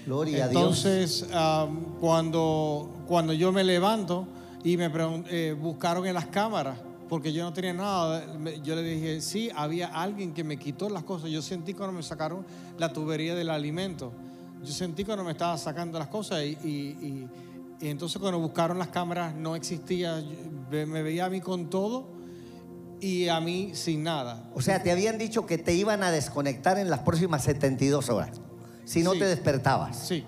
Gloria 0.05 0.45
a 0.45 0.47
Dios. 0.49 0.61
Entonces, 0.61 1.26
am, 1.34 1.80
cuando, 2.01 2.89
cuando 3.07 3.32
yo 3.32 3.51
me 3.53 3.63
levanto 3.63 4.28
y 4.63 4.76
me 4.76 4.89
eh, 5.30 5.55
buscaron 5.57 6.05
en 6.07 6.15
las 6.15 6.26
cámaras, 6.26 6.76
porque 7.12 7.34
yo 7.34 7.43
no 7.43 7.51
tenía 7.51 7.74
nada, 7.74 8.24
yo 8.64 8.74
le 8.74 8.84
dije, 8.84 9.20
sí, 9.20 9.49
había 9.53 9.88
alguien 9.88 10.34
que 10.34 10.45
me 10.45 10.55
quitó 10.57 10.88
las 10.89 11.03
cosas. 11.03 11.30
Yo 11.30 11.41
sentí 11.41 11.74
cuando 11.74 11.91
me 11.91 12.03
sacaron 12.03 12.45
la 12.77 12.94
tubería 12.94 13.35
del 13.35 13.49
alimento. 13.49 14.14
Yo 14.64 14.72
sentí 14.72 15.03
cuando 15.03 15.26
me 15.26 15.31
estaba 15.34 15.57
sacando 15.57 15.99
las 15.99 16.07
cosas 16.07 16.41
y, 16.45 16.57
y- 16.64 16.69
y- 16.69 17.27
y 17.85 17.90
entonces 17.90 18.18
cuando 18.18 18.40
buscaron 18.40 18.80
las 18.80 18.88
cámaras 18.88 19.35
no 19.35 19.57
existía, 19.57 20.23
me 20.69 20.85
veía 21.03 21.26
a 21.26 21.30
mí 21.30 21.41
con 21.41 21.69
todo 21.69 22.07
y 23.02 23.27
a 23.27 23.41
mí 23.41 23.72
sin 23.73 24.03
nada. 24.03 24.49
O 24.56 24.61
sea, 24.61 24.81
te 24.81 24.90
habían 24.90 25.18
dicho 25.18 25.45
que 25.45 25.57
te 25.57 25.73
iban 25.73 26.03
a 26.03 26.11
desconectar 26.11 26.77
en 26.77 26.90
las 26.90 26.99
próximas 27.02 27.44
72 27.44 28.07
horas. 28.10 28.40
Si 28.85 29.03
no 29.03 29.11
Sí. 29.11 29.19
te 29.19 29.26
despertabas. 29.26 29.98
Sí, 30.07 30.23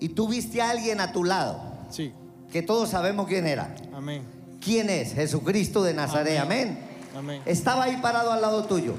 Y 0.00 0.08
tú 0.08 0.26
viste 0.26 0.62
a 0.62 0.70
alguien 0.70 1.00
a 1.02 1.12
tu 1.12 1.22
lado, 1.22 1.60
sí, 1.90 2.12
que 2.50 2.62
todos 2.62 2.88
sabemos 2.88 3.26
quién 3.28 3.46
era. 3.46 3.74
amén, 3.92 4.22
¿Quién 4.62 4.90
es? 4.90 5.14
Jesucristo 5.14 5.82
de 5.82 5.92
Nazaret. 5.92 6.38
Amén. 6.38 6.78
amén. 7.16 7.42
Estaba 7.46 7.84
ahí 7.84 7.98
parado 8.00 8.32
al 8.32 8.40
lado 8.40 8.64
tuyo. 8.64 8.94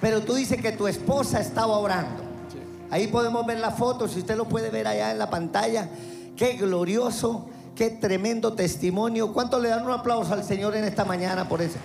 Pero 0.00 0.22
tú 0.22 0.34
dices 0.34 0.60
que 0.60 0.72
tu 0.72 0.86
esposa 0.86 1.40
estaba 1.40 1.78
orando. 1.78 2.22
Sí. 2.52 2.58
Ahí 2.90 3.06
podemos 3.06 3.46
ver 3.46 3.60
la 3.60 3.70
foto, 3.70 4.08
si 4.08 4.18
usted 4.18 4.36
lo 4.36 4.46
puede 4.46 4.70
ver 4.70 4.86
allá 4.86 5.12
en 5.12 5.18
la 5.18 5.30
pantalla. 5.30 5.88
Qué 6.36 6.54
glorioso, 6.54 7.46
qué 7.76 7.90
tremendo 7.90 8.54
testimonio. 8.54 9.32
¿Cuánto 9.32 9.60
le 9.60 9.68
dan 9.68 9.86
un 9.86 9.92
aplauso 9.92 10.34
al 10.34 10.42
Señor 10.42 10.74
en 10.76 10.84
esta 10.84 11.04
mañana 11.04 11.48
por 11.48 11.62
eso? 11.62 11.78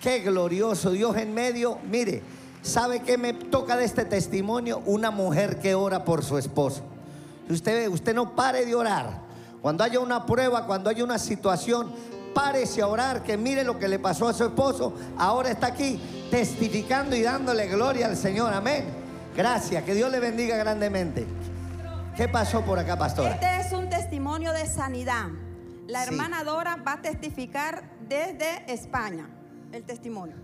Qué 0.00 0.20
glorioso, 0.20 0.92
Dios 0.92 1.16
en 1.16 1.34
medio. 1.34 1.78
Mire, 1.90 2.22
¿sabe 2.62 3.00
qué 3.00 3.18
me 3.18 3.34
toca 3.34 3.76
de 3.76 3.84
este 3.84 4.06
testimonio? 4.06 4.80
Una 4.86 5.10
mujer 5.10 5.58
que 5.58 5.74
ora 5.74 6.04
por 6.04 6.24
su 6.24 6.38
esposo. 6.38 6.82
Usted, 7.50 7.88
usted 7.88 8.14
no 8.14 8.34
pare 8.34 8.64
de 8.64 8.74
orar. 8.74 9.27
Cuando 9.62 9.84
haya 9.84 10.00
una 10.00 10.24
prueba, 10.24 10.66
cuando 10.66 10.88
haya 10.90 11.02
una 11.04 11.18
situación, 11.18 11.90
párese 12.34 12.80
a 12.82 12.86
orar, 12.86 13.22
que 13.22 13.36
mire 13.36 13.64
lo 13.64 13.78
que 13.78 13.88
le 13.88 13.98
pasó 13.98 14.28
a 14.28 14.32
su 14.32 14.44
esposo. 14.44 14.94
Ahora 15.18 15.50
está 15.50 15.68
aquí 15.68 16.00
testificando 16.30 17.16
y 17.16 17.22
dándole 17.22 17.66
gloria 17.66 18.06
al 18.06 18.16
Señor. 18.16 18.52
Amén. 18.52 18.84
Gracias, 19.36 19.82
que 19.84 19.94
Dios 19.94 20.10
le 20.10 20.20
bendiga 20.20 20.56
grandemente. 20.56 21.26
¿Qué 22.16 22.28
pasó 22.28 22.62
por 22.64 22.78
acá, 22.78 22.96
pastora? 22.98 23.34
Este 23.34 23.60
es 23.60 23.72
un 23.72 23.88
testimonio 23.88 24.52
de 24.52 24.66
sanidad. 24.66 25.26
La 25.86 26.02
Sí. 26.04 26.10
hermana 26.10 26.44
Dora 26.44 26.76
va 26.86 26.94
a 26.94 27.02
testificar 27.02 27.82
desde 28.08 28.70
España 28.72 29.28
el 29.72 29.84
testimonio. 29.84 30.36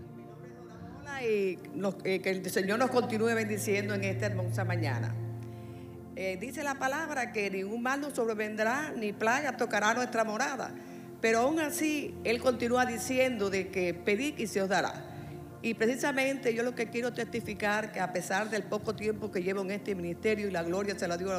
Hola, 1.01 1.23
y 1.23 1.59
nos- 1.73 1.95
eh, 2.03 2.21
que 2.21 2.31
el 2.31 2.49
Señor 2.49 2.79
nos 2.79 2.89
continúe 2.89 3.33
bendiciendo 3.35 3.93
en 3.93 4.03
esta 4.05 4.25
hermosa 4.27 4.63
mañana. 4.65 5.13
Eh, 6.15 6.37
dice 6.39 6.63
la 6.63 6.75
palabra 6.75 7.31
que 7.33 7.49
ningún 7.49 7.81
mal 7.81 7.99
nos 8.01 8.13
sobrevendrá, 8.13 8.93
ni 8.95 9.11
plaga 9.11 9.57
tocará 9.57 9.93
nuestra 9.93 10.23
morada. 10.23 10.71
Pero 11.21 11.39
aún 11.39 11.59
así, 11.59 12.13
Él 12.23 12.39
continúa 12.39 12.85
diciendo 12.85 13.49
de 13.49 13.69
que 13.69 13.93
pedid 13.93 14.37
y 14.37 14.47
se 14.47 14.61
os 14.61 14.69
dará. 14.69 15.11
Y 15.61 15.73
precisamente 15.73 16.53
yo 16.53 16.61
lo 16.63 16.75
que 16.75 16.87
quiero 16.89 17.11
testificar 17.13 17.91
que 17.91 17.99
a 17.99 18.13
pesar 18.13 18.49
del 18.49 18.63
poco 18.63 18.95
tiempo 18.95 19.31
que 19.31 19.41
llevo 19.41 19.61
en 19.61 19.71
este 19.71 19.95
ministerio 19.95 20.47
y 20.47 20.51
la 20.51 20.61
gloria 20.63 20.97
se 20.97 21.07
la 21.07 21.17
dio 21.17 21.31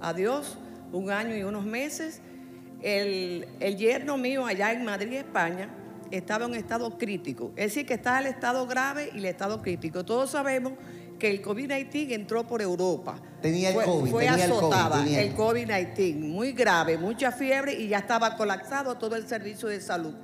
a- 0.00 0.14
Dios, 0.14 0.56
un 0.92 1.10
año 1.10 1.36
y 1.36 1.42
unos 1.42 1.64
meses, 1.66 2.20
el, 2.82 3.46
el 3.60 3.76
yerno 3.76 4.16
mío 4.16 4.46
allá 4.46 4.72
en 4.72 4.84
Madrid, 4.84 5.12
España, 5.18 5.68
estaba 6.10 6.46
en 6.46 6.54
estado 6.54 6.96
crítico. 6.98 7.52
Es 7.56 7.66
decir, 7.74 7.86
que 7.86 7.94
está 7.94 8.18
el 8.20 8.26
estado 8.26 8.66
grave 8.66 9.10
y 9.14 9.18
el 9.18 9.24
estado 9.26 9.60
crítico. 9.60 10.04
Todos 10.04 10.30
sabemos 10.30 10.72
que 11.18 11.30
el 11.30 11.42
COVID-19 11.42 12.12
entró 12.12 12.46
por 12.46 12.60
Europa. 12.62 13.16
Tenía 13.40 13.68
el 13.68 13.74
fue, 13.74 13.84
COVID, 13.84 14.10
Fue 14.10 14.24
tenía 14.26 14.44
azotada 14.44 15.04
el 15.06 15.36
COVID-19, 15.36 16.14
muy 16.18 16.52
grave, 16.52 16.96
mucha 16.98 17.30
fiebre 17.32 17.74
y 17.74 17.88
ya 17.88 17.98
estaba 17.98 18.36
colapsado 18.36 18.96
todo 18.96 19.16
el 19.16 19.26
servicio 19.28 19.68
de 19.68 19.80
salud. 19.80 20.14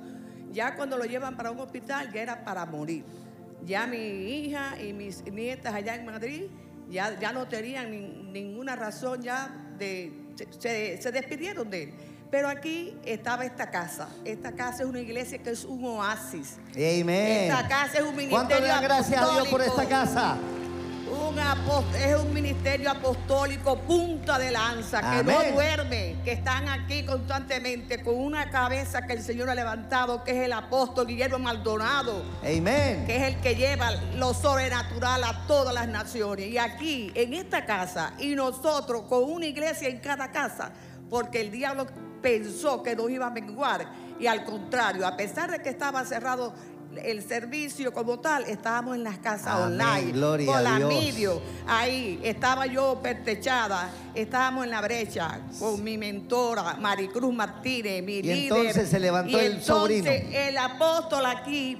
Ya 0.51 0.75
cuando 0.75 0.97
lo 0.97 1.05
llevan 1.05 1.37
para 1.37 1.51
un 1.51 1.59
hospital 1.59 2.11
ya 2.11 2.21
era 2.21 2.43
para 2.43 2.65
morir. 2.65 3.03
Ya 3.65 3.85
mi 3.87 3.97
hija 3.97 4.81
y 4.81 4.91
mis 4.91 5.23
nietas 5.25 5.73
allá 5.73 5.95
en 5.95 6.05
Madrid 6.05 6.43
ya, 6.89 7.17
ya 7.19 7.31
no 7.31 7.47
tenían 7.47 7.91
nin- 7.91 8.31
ninguna 8.31 8.75
razón 8.75 9.21
ya 9.21 9.49
de... 9.77 10.11
Se, 10.59 11.11
despidieron 11.11 11.69
de 11.69 11.83
él. 11.83 11.93
Pero 12.31 12.47
aquí 12.47 12.97
estaba 13.05 13.45
esta 13.45 13.69
casa. 13.69 14.09
Esta 14.25 14.53
casa 14.53 14.83
es 14.83 14.89
una 14.89 14.99
iglesia 15.01 15.37
que 15.37 15.51
es 15.51 15.63
un 15.65 15.83
oasis. 15.85 16.57
Amén. 16.73 17.51
Esta 17.51 17.67
casa 17.67 17.97
es 17.99 18.03
un 18.03 18.15
ministerio 18.15 18.29
¿Cuánto 18.47 18.59
le 18.59 18.67
dan 18.67 18.83
gracias 18.83 19.21
a 19.21 19.33
Dios 19.33 19.47
por 19.49 19.61
esta 19.61 19.85
casa? 19.87 20.37
Un 21.11 21.37
es 21.97 22.15
un 22.15 22.33
ministerio 22.33 22.89
apostólico 22.89 23.77
punta 23.79 24.39
de 24.39 24.49
lanza 24.49 25.01
que 25.01 25.23
no 25.23 25.43
duerme, 25.53 26.15
que 26.23 26.31
están 26.31 26.69
aquí 26.69 27.03
constantemente 27.03 28.01
con 28.01 28.15
una 28.15 28.49
cabeza 28.49 29.05
que 29.05 29.13
el 29.13 29.21
Señor 29.21 29.49
ha 29.49 29.55
levantado, 29.55 30.23
que 30.23 30.31
es 30.31 30.45
el 30.45 30.53
apóstol 30.53 31.07
Guillermo 31.07 31.39
Maldonado, 31.39 32.23
Amén. 32.41 33.05
que 33.05 33.17
es 33.17 33.23
el 33.23 33.41
que 33.41 33.55
lleva 33.55 33.91
lo 34.15 34.33
sobrenatural 34.33 35.25
a 35.25 35.45
todas 35.47 35.73
las 35.73 35.89
naciones. 35.89 36.47
Y 36.47 36.57
aquí, 36.57 37.11
en 37.13 37.33
esta 37.33 37.65
casa, 37.65 38.13
y 38.17 38.33
nosotros 38.35 39.03
con 39.09 39.29
una 39.29 39.47
iglesia 39.47 39.89
en 39.89 39.99
cada 39.99 40.31
casa, 40.31 40.71
porque 41.09 41.41
el 41.41 41.51
diablo 41.51 41.87
pensó 42.21 42.81
que 42.83 42.95
nos 42.95 43.09
iba 43.09 43.27
a 43.27 43.31
menguar. 43.31 43.85
Y 44.19 44.27
al 44.27 44.45
contrario, 44.45 45.05
a 45.05 45.17
pesar 45.17 45.51
de 45.51 45.61
que 45.61 45.69
estaba 45.69 46.05
cerrado 46.05 46.53
el 47.03 47.23
servicio 47.27 47.93
como 47.93 48.19
tal, 48.19 48.43
estábamos 48.45 48.95
en 48.95 49.03
las 49.03 49.17
casas 49.19 49.47
Amén, 49.55 49.79
online. 49.81 50.11
gloria 50.11 50.45
con 50.53 50.63
la 50.63 50.79
medio, 50.79 51.41
ahí 51.67 52.19
estaba 52.23 52.65
yo 52.65 52.99
pertechada, 53.01 53.89
estábamos 54.13 54.65
en 54.65 54.71
la 54.71 54.81
brecha 54.81 55.39
con 55.59 55.83
mi 55.83 55.97
mentora 55.97 56.75
Maricruz 56.79 57.33
Martínez, 57.33 58.03
mi 58.03 58.15
Y 58.17 58.21
líder. 58.23 58.57
entonces 58.57 58.89
se 58.89 58.99
levantó 58.99 59.31
Y 59.31 59.35
el 59.35 59.51
entonces 59.53 59.65
sobrino. 59.67 60.11
el 60.11 60.57
apóstol 60.57 61.25
aquí 61.25 61.77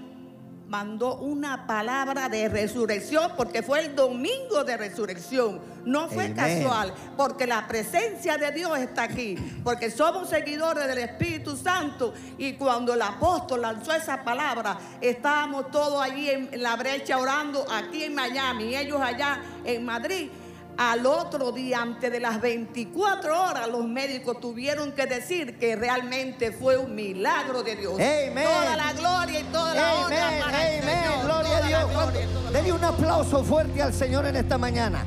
mandó 0.72 1.16
una 1.18 1.68
palabra 1.68 2.30
de 2.30 2.48
resurrección 2.48 3.34
porque 3.36 3.62
fue 3.62 3.82
el 3.82 3.94
domingo 3.94 4.64
de 4.64 4.78
resurrección. 4.78 5.60
No 5.84 6.08
fue 6.08 6.32
casual, 6.34 6.94
porque 7.18 7.46
la 7.46 7.68
presencia 7.68 8.38
de 8.38 8.52
Dios 8.52 8.80
está 8.80 9.04
aquí, 9.04 9.36
porque 9.66 9.92
somos 9.92 10.30
seguidores 10.30 10.88
del 10.88 11.00
Espíritu 11.00 11.58
Santo 11.58 12.14
y 12.38 12.54
cuando 12.54 12.94
el 12.94 13.02
apóstol 13.02 13.64
lanzó 13.64 13.92
esa 13.92 14.24
palabra, 14.24 14.80
estábamos 15.02 15.72
todos 15.72 16.02
allí 16.02 16.30
en 16.30 16.50
la 16.64 16.78
brecha 16.78 17.18
orando 17.18 17.66
aquí 17.70 18.06
en 18.06 18.16
Miami 18.16 18.66
y 18.66 18.78
ellos 18.78 19.02
allá 19.02 19.42
en 19.66 19.84
Madrid. 19.84 20.30
Al 20.78 21.06
otro 21.06 21.52
día, 21.52 21.82
antes 21.82 22.12
de 22.12 22.20
las 22.20 22.42
24 22.42 23.44
horas, 23.44 23.68
los 23.68 23.86
médicos 23.86 24.40
tuvieron 24.40 24.94
que 24.94 25.06
decir 25.06 25.60
que 25.60 25.76
realmente 25.76 26.52
fue 26.52 26.78
un 26.78 26.96
milagro 26.96 27.62
de 27.62 27.76
Dios. 27.76 27.94
Amén. 27.94 28.46
Toda 28.46 28.76
la 28.76 28.94
gloria 28.94 29.40
y 29.40 29.44
toda 29.44 29.76
la 29.76 29.94
honra 29.96 30.32
para 30.40 30.70
el 30.70 30.84
amén, 30.84 30.96
Señor. 30.96 31.26
gloria 31.26 31.50
Toda 31.50 31.58
a 31.58 31.68
Dios. 31.68 32.54
Dele 32.54 32.74
un 32.74 32.84
aplauso 32.84 33.44
fuerte 33.44 33.82
al 33.82 33.94
Señor 33.94 34.26
en 34.26 34.36
esta 34.36 34.58
mañana. 34.58 35.06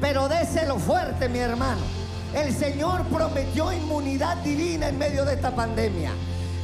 Pero 0.00 0.28
déselo 0.28 0.78
fuerte, 0.78 1.28
mi 1.28 1.38
hermano. 1.38 1.80
El 2.34 2.54
Señor 2.54 3.02
prometió 3.04 3.72
inmunidad 3.72 4.38
divina 4.38 4.88
en 4.88 4.98
medio 4.98 5.24
de 5.24 5.34
esta 5.34 5.54
pandemia. 5.54 6.12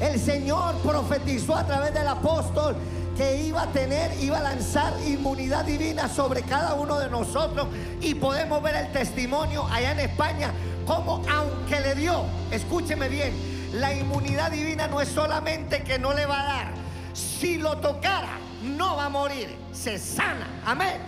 El 0.01 0.19
Señor 0.19 0.77
profetizó 0.77 1.55
a 1.55 1.66
través 1.66 1.93
del 1.93 2.09
apóstol 2.09 2.77
que 3.19 3.36
iba 3.43 3.62
a 3.62 3.66
tener, 3.73 4.12
iba 4.23 4.39
a 4.39 4.43
lanzar 4.43 4.95
inmunidad 5.05 5.65
divina 5.65 6.09
sobre 6.09 6.43
cada 6.43 6.74
uno 6.74 7.01
de 7.01 7.11
nosotros. 7.11 7.66
Y 8.01 8.15
podemos 8.15 8.62
ver 8.62 8.77
el 8.77 8.93
testimonio 8.93 9.66
allá 9.66 9.90
en 9.90 9.99
España, 9.99 10.53
como 10.86 11.24
aunque 11.28 11.81
le 11.81 11.97
dio, 11.97 12.23
escúcheme 12.53 13.09
bien, 13.09 13.35
la 13.73 13.93
inmunidad 13.93 14.53
divina 14.53 14.86
no 14.86 15.01
es 15.01 15.09
solamente 15.09 15.82
que 15.82 15.99
no 15.99 16.12
le 16.12 16.27
va 16.27 16.40
a 16.40 16.45
dar, 16.45 16.73
si 17.12 17.59
lo 17.59 17.77
tocara, 17.78 18.39
no 18.62 18.95
va 18.95 19.07
a 19.07 19.09
morir, 19.09 19.53
se 19.73 19.99
sana. 19.99 20.47
Amén, 20.65 20.99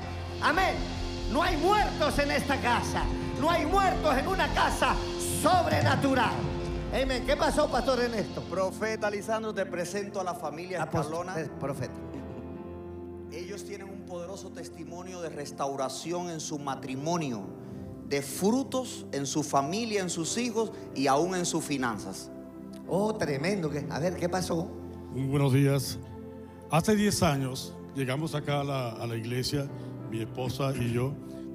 amén. 0.42 0.74
No 1.30 1.44
hay 1.44 1.56
muertos 1.58 2.18
en 2.18 2.32
esta 2.32 2.56
casa, 2.56 3.04
no 3.40 3.48
hay 3.48 3.64
muertos 3.66 4.18
en 4.18 4.26
una 4.26 4.48
casa 4.48 4.96
sobrenatural. 5.40 6.49
Amén. 6.92 7.22
¿Qué 7.24 7.36
pasó, 7.36 7.70
Pastor 7.70 8.00
Ernesto? 8.00 8.42
Profeta 8.42 9.08
Lisandro, 9.10 9.54
te 9.54 9.64
presento 9.64 10.20
a 10.20 10.24
la 10.24 10.34
familia 10.34 10.82
Escalona. 10.82 11.34
profeta. 11.60 11.94
Ellos 13.30 13.64
tienen 13.64 13.88
un 13.88 14.00
poderoso 14.06 14.50
testimonio 14.50 15.20
de 15.20 15.28
restauración 15.28 16.30
en 16.30 16.40
su 16.40 16.58
matrimonio, 16.58 17.42
de 18.08 18.22
frutos 18.22 19.06
en 19.12 19.24
su 19.24 19.44
familia, 19.44 20.00
en 20.00 20.10
sus 20.10 20.36
hijos 20.36 20.72
y 20.96 21.06
aún 21.06 21.36
en 21.36 21.46
sus 21.46 21.64
finanzas. 21.64 22.28
Oh, 22.88 23.14
tremendo. 23.14 23.70
A 23.90 24.00
ver, 24.00 24.16
¿qué 24.16 24.28
pasó? 24.28 24.68
Muy 25.12 25.28
buenos 25.28 25.52
días. 25.52 25.96
Hace 26.72 26.96
10 26.96 27.22
años 27.22 27.72
llegamos 27.94 28.34
acá 28.34 28.62
a 28.62 28.64
la, 28.64 28.88
a 28.90 29.06
la 29.06 29.14
iglesia, 29.14 29.68
mi 30.10 30.22
esposa 30.22 30.72
y 30.76 30.92
yo. 30.92 31.12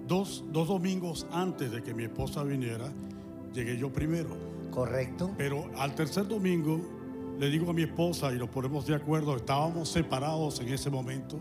Dos, 0.08 0.46
dos 0.48 0.70
domingos 0.70 1.28
antes 1.32 1.72
de 1.72 1.84
que 1.84 1.94
mi 1.94 2.04
esposa 2.04 2.44
viniera, 2.44 2.90
llegué 3.54 3.78
yo 3.78 3.92
primero. 3.92 4.55
Correcto. 4.72 5.32
Pero 5.38 5.70
al 5.78 5.96
tercer 5.96 6.28
domingo 6.28 6.82
le 7.40 7.50
digo 7.50 7.70
a 7.70 7.74
mi 7.74 7.84
esposa 7.84 8.34
y 8.34 8.38
nos 8.38 8.50
ponemos 8.50 8.86
de 8.86 8.96
acuerdo, 8.96 9.36
estábamos 9.36 9.90
separados 9.90 10.60
en 10.60 10.70
ese 10.70 10.90
momento, 10.90 11.40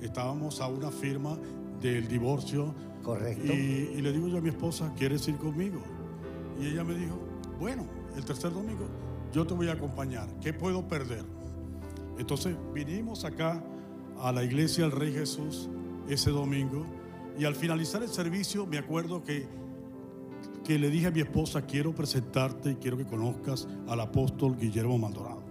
estábamos 0.00 0.60
a 0.60 0.68
una 0.68 0.90
firma 0.90 1.38
del 1.80 2.08
divorcio. 2.08 2.74
Correcto. 3.02 3.52
Y, 3.52 3.92
y 3.96 4.02
le 4.02 4.12
digo 4.12 4.28
yo 4.28 4.38
a 4.38 4.40
mi 4.40 4.48
esposa, 4.48 4.92
¿quieres 4.96 5.26
ir 5.28 5.36
conmigo? 5.36 5.80
Y 6.60 6.66
ella 6.66 6.84
me 6.84 6.94
dijo, 6.94 7.18
bueno, 7.60 7.86
el 8.16 8.24
tercer 8.24 8.52
domingo 8.52 8.86
yo 9.32 9.46
te 9.46 9.54
voy 9.54 9.68
a 9.68 9.72
acompañar, 9.72 10.28
¿qué 10.40 10.52
puedo 10.52 10.88
perder? 10.88 11.24
Entonces 12.18 12.56
vinimos 12.72 13.24
acá 13.24 13.62
a 14.18 14.32
la 14.32 14.42
iglesia 14.42 14.84
del 14.84 14.92
Rey 14.92 15.12
Jesús 15.12 15.68
ese 16.08 16.30
domingo 16.30 16.86
y 17.38 17.44
al 17.44 17.54
finalizar 17.54 18.02
el 18.02 18.08
servicio 18.08 18.64
me 18.66 18.78
acuerdo 18.78 19.22
que, 19.22 19.46
que 20.66 20.78
le 20.78 20.90
dije 20.90 21.06
a 21.06 21.10
mi 21.10 21.20
esposa, 21.20 21.62
quiero 21.62 21.94
presentarte 21.94 22.72
y 22.72 22.74
quiero 22.76 22.96
que 22.96 23.04
conozcas 23.06 23.68
al 23.88 24.00
apóstol 24.00 24.56
Guillermo 24.58 24.98
Maldonado. 24.98 25.42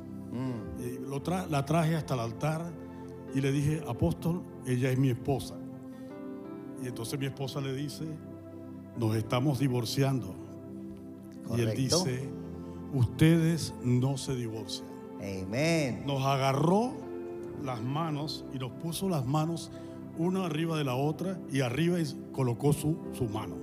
Eh, 0.80 1.00
lo 1.08 1.24
tra- 1.24 1.48
la 1.48 1.64
traje 1.66 1.96
hasta 1.96 2.14
el 2.16 2.20
altar 2.20 2.70
y 3.34 3.40
le 3.42 3.52
dije, 3.52 3.82
apóstol, 3.88 4.42
ella 4.68 4.92
es 4.92 4.98
mi 5.00 5.10
esposa. 5.10 5.56
Y 6.84 6.88
entonces 6.88 7.18
mi 7.18 7.26
esposa 7.28 7.62
le 7.62 7.74
dice, 7.74 8.04
nos 8.98 9.16
estamos 9.16 9.60
divorciando. 9.60 10.36
Y 11.56 11.62
él 11.62 11.68
dice, 11.78 12.30
ustedes 12.94 13.74
no 13.84 14.18
se 14.18 14.36
divorcian. 14.36 14.88
Amén. 15.20 16.04
Nos 16.06 16.24
agarró 16.26 16.94
las 17.64 17.82
manos 17.82 18.46
y 18.54 18.58
nos 18.60 18.72
puso 18.72 19.08
las 19.10 19.26
manos 19.26 19.72
una 20.18 20.46
arriba 20.46 20.78
de 20.78 20.84
la 20.84 20.96
otra 20.96 21.40
y 21.52 21.62
arriba 21.62 21.98
colocó 22.32 22.74
su, 22.74 22.98
su 23.14 23.26
mano. 23.26 23.56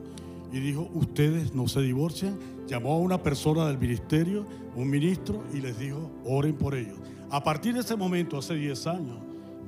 Y 0.52 0.60
dijo, 0.60 0.88
ustedes 0.94 1.54
no 1.54 1.66
se 1.68 1.80
divorcian. 1.80 2.38
Llamó 2.68 2.92
a 2.94 2.98
una 2.98 3.22
persona 3.22 3.66
del 3.66 3.78
ministerio, 3.78 4.46
un 4.76 4.88
ministro, 4.90 5.42
y 5.52 5.60
les 5.60 5.78
dijo, 5.78 6.10
oren 6.24 6.54
por 6.54 6.74
ellos. 6.74 6.98
A 7.30 7.42
partir 7.42 7.74
de 7.74 7.80
ese 7.80 7.96
momento, 7.96 8.38
hace 8.38 8.54
10 8.54 8.86
años, 8.86 9.16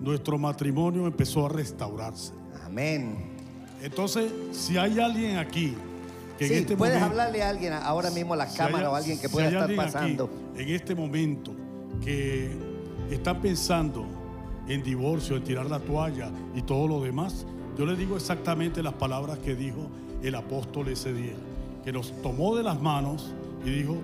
nuestro 0.01 0.39
matrimonio 0.39 1.07
empezó 1.07 1.47
a 1.47 1.49
restaurarse. 1.49 2.33
Amén. 2.65 3.17
Entonces, 3.83 4.31
si 4.53 4.77
hay 4.77 4.99
alguien 5.01 5.37
aquí 5.39 5.75
que 6.39 6.49
Sí, 6.49 6.53
en 6.55 6.59
este 6.61 6.77
puedes 6.77 6.95
momento... 6.97 7.13
hablarle 7.21 7.43
a 7.43 7.49
alguien 7.49 7.73
ahora 7.75 8.11
mismo 8.11 8.35
a 8.35 8.37
la 8.37 8.49
Si 8.49 8.59
cámara 8.59 8.79
hay- 8.79 8.85
o 8.93 8.95
a 8.95 8.99
alguien 8.99 9.19
que 9.19 9.29
pueda 9.29 9.47
estar 9.47 9.63
alguien 9.63 9.81
aquí, 9.81 9.93
pasando. 9.93 10.31
en 10.57 10.69
este 10.69 10.95
momento 10.95 11.53
que 12.03 12.51
está 13.11 13.41
pensando 13.41 14.05
en 14.67 14.83
divorcio, 14.83 15.37
en 15.37 15.45
tirar 15.45 15.67
la 15.67 15.79
toalla 15.79 16.31
y 16.55 16.63
todo 16.63 16.89
lo 16.89 17.01
demás, 17.03 17.47
yo 17.79 17.87
le 17.87 17.95
digo 17.97 18.17
exactamente 18.17 18.83
las 18.83 18.95
palabras 18.95 19.39
que 19.39 19.55
dijo 19.55 19.89
el 20.27 20.35
apóstol 20.35 20.89
ese 20.89 21.13
día, 21.13 21.35
que 21.85 21.93
nos 21.93 22.13
tomó 22.23 22.57
de 22.57 22.63
las 22.63 22.81
manos 22.81 23.35
y 23.65 23.71
dijo, 23.71 23.97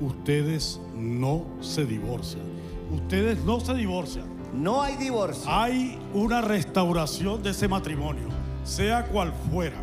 ustedes 0.00 0.80
no 0.96 1.44
se 1.60 1.84
divorcian, 1.84 2.44
ustedes 2.92 3.44
no 3.44 3.60
se 3.60 3.74
divorcian. 3.74 4.36
No 4.54 4.80
hay 4.80 4.96
divorcio. 4.96 5.44
Hay 5.46 5.98
una 6.14 6.40
restauración 6.40 7.42
de 7.42 7.50
ese 7.50 7.68
matrimonio, 7.68 8.28
sea 8.64 9.06
cual 9.06 9.34
fuera, 9.50 9.76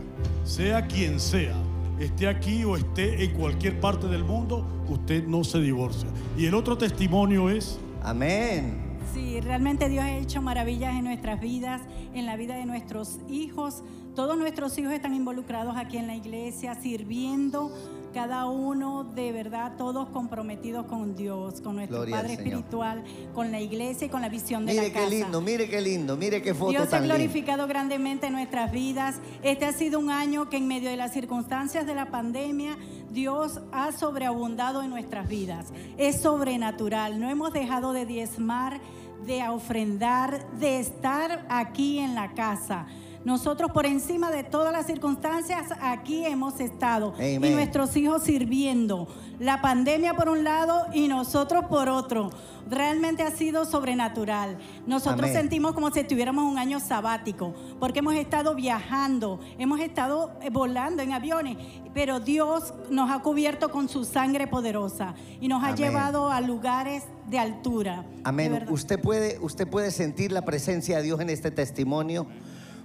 sea 0.44 0.88
quien 0.88 1.20
sea, 1.20 1.56
esté 2.00 2.28
aquí 2.28 2.64
o 2.64 2.76
esté 2.76 3.24
en 3.24 3.34
cualquier 3.34 3.80
parte 3.80 4.08
del 4.08 4.24
mundo, 4.24 4.66
usted 4.90 5.28
no 5.28 5.44
se 5.44 5.60
divorcia. 5.60 6.10
Y 6.38 6.46
el 6.46 6.56
otro 6.56 6.78
testimonio 6.78 7.50
es, 7.50 7.80
Amén. 8.04 8.98
Sí, 9.14 9.40
realmente 9.40 9.88
Dios 9.88 10.04
ha 10.04 10.18
hecho 10.18 10.42
maravillas 10.42 10.96
en 10.96 11.06
nuestras 11.06 11.40
vidas, 11.40 11.82
en 12.14 12.26
la 12.26 12.36
vida 12.36 12.56
de 12.56 12.66
nuestros 12.66 13.20
hijos. 13.30 13.84
Todos 14.16 14.38
nuestros 14.38 14.78
hijos 14.78 14.94
están 14.94 15.16
involucrados 15.16 15.76
aquí 15.76 15.98
en 15.98 16.06
la 16.06 16.16
iglesia, 16.16 16.76
sirviendo, 16.76 17.72
cada 18.14 18.46
uno 18.46 19.04
de 19.04 19.32
verdad, 19.32 19.74
todos 19.76 20.08
comprometidos 20.10 20.86
con 20.86 21.16
Dios, 21.16 21.62
con 21.62 21.78
nuestro 21.78 21.98
Gloria 21.98 22.18
Padre 22.18 22.34
espiritual, 22.34 23.04
con 23.34 23.52
la 23.52 23.60
iglesia 23.60 24.06
y 24.06 24.10
con 24.12 24.22
la 24.22 24.30
visión 24.30 24.68
de 24.68 24.74
Mire 24.74 24.90
la 24.90 24.94
qué 24.94 25.00
casa. 25.00 25.10
lindo, 25.10 25.42
mire 25.42 25.68
qué 25.68 25.82
lindo, 25.82 26.16
mire 26.16 26.44
qué 26.44 26.54
foto 26.54 26.70
Dios 26.70 26.90
se 26.90 26.96
ha 26.96 27.00
glorificado 27.00 27.66
grandemente 27.66 28.28
en 28.28 28.34
nuestras 28.34 28.72
vidas. 28.72 29.20
Este 29.42 29.66
ha 29.66 29.74
sido 29.74 30.00
un 30.00 30.12
año 30.12 30.48
que 30.48 30.58
en 30.58 30.68
medio 30.68 30.92
de 30.92 30.96
las 30.98 31.12
circunstancias 31.12 31.88
de 31.88 31.96
la 31.96 32.12
pandemia, 32.12 32.78
Dios 33.12 33.62
ha 33.72 33.92
sobreabundado 33.92 34.84
en 34.84 34.92
nuestras 34.92 35.28
vidas. 35.28 35.74
Es 35.98 36.22
sobrenatural. 36.22 37.20
No 37.20 37.30
hemos 37.32 37.52
dejado 37.52 37.94
de 37.94 38.06
diezmar, 38.06 38.80
de 39.26 39.42
ofrendar, 39.50 40.52
de 40.60 40.80
estar 40.80 41.48
aquí 41.50 41.98
en 41.98 42.14
la 42.14 42.34
casa. 42.34 42.86
Nosotros 43.26 43.72
por 43.72 43.86
encima 43.86 44.32
de 44.32 44.44
todas 44.44 44.74
las 44.74 44.86
circunstancias 44.86 45.68
aquí 45.82 46.26
hemos 46.26 46.60
estado 46.60 47.14
y 47.20 47.40
nuestros 47.40 47.96
hijos 47.96 48.24
sirviendo. 48.24 49.08
La 49.40 49.62
pandemia 49.62 50.14
por 50.14 50.30
un 50.30 50.44
lado 50.44 50.88
y 50.94 51.08
nosotros 51.08 51.66
por 51.66 51.90
otro. 51.90 52.32
Realmente 52.70 53.24
ha 53.24 53.32
sido 53.32 53.66
sobrenatural. 53.66 54.58
Nosotros 54.88 55.30
sentimos 55.32 55.74
como 55.74 55.92
si 55.92 56.04
tuviéramos 56.04 56.50
un 56.50 56.58
año 56.58 56.80
sabático, 56.80 57.54
porque 57.80 58.00
hemos 58.00 58.16
estado 58.16 58.56
viajando, 58.56 59.40
hemos 59.58 59.80
estado 59.80 60.32
eh, 60.42 60.50
volando 60.50 61.02
en 61.02 61.12
aviones, 61.12 61.58
pero 61.94 62.20
Dios 62.20 62.74
nos 62.90 63.12
ha 63.12 63.20
cubierto 63.20 63.70
con 63.70 63.90
su 63.90 64.06
sangre 64.06 64.48
poderosa 64.48 65.14
y 65.42 65.48
nos 65.48 65.64
ha 65.64 65.76
llevado 65.76 66.30
a 66.30 66.40
lugares 66.42 67.04
de 67.30 67.40
altura. 67.40 68.06
Amén. 68.24 68.66
Usted 68.70 69.00
puede, 69.00 69.40
usted 69.40 69.68
puede 69.68 69.92
sentir 69.92 70.32
la 70.32 70.44
presencia 70.44 70.98
de 70.98 71.04
Dios 71.04 71.20
en 71.20 71.30
este 71.30 71.52
testimonio. 71.52 72.28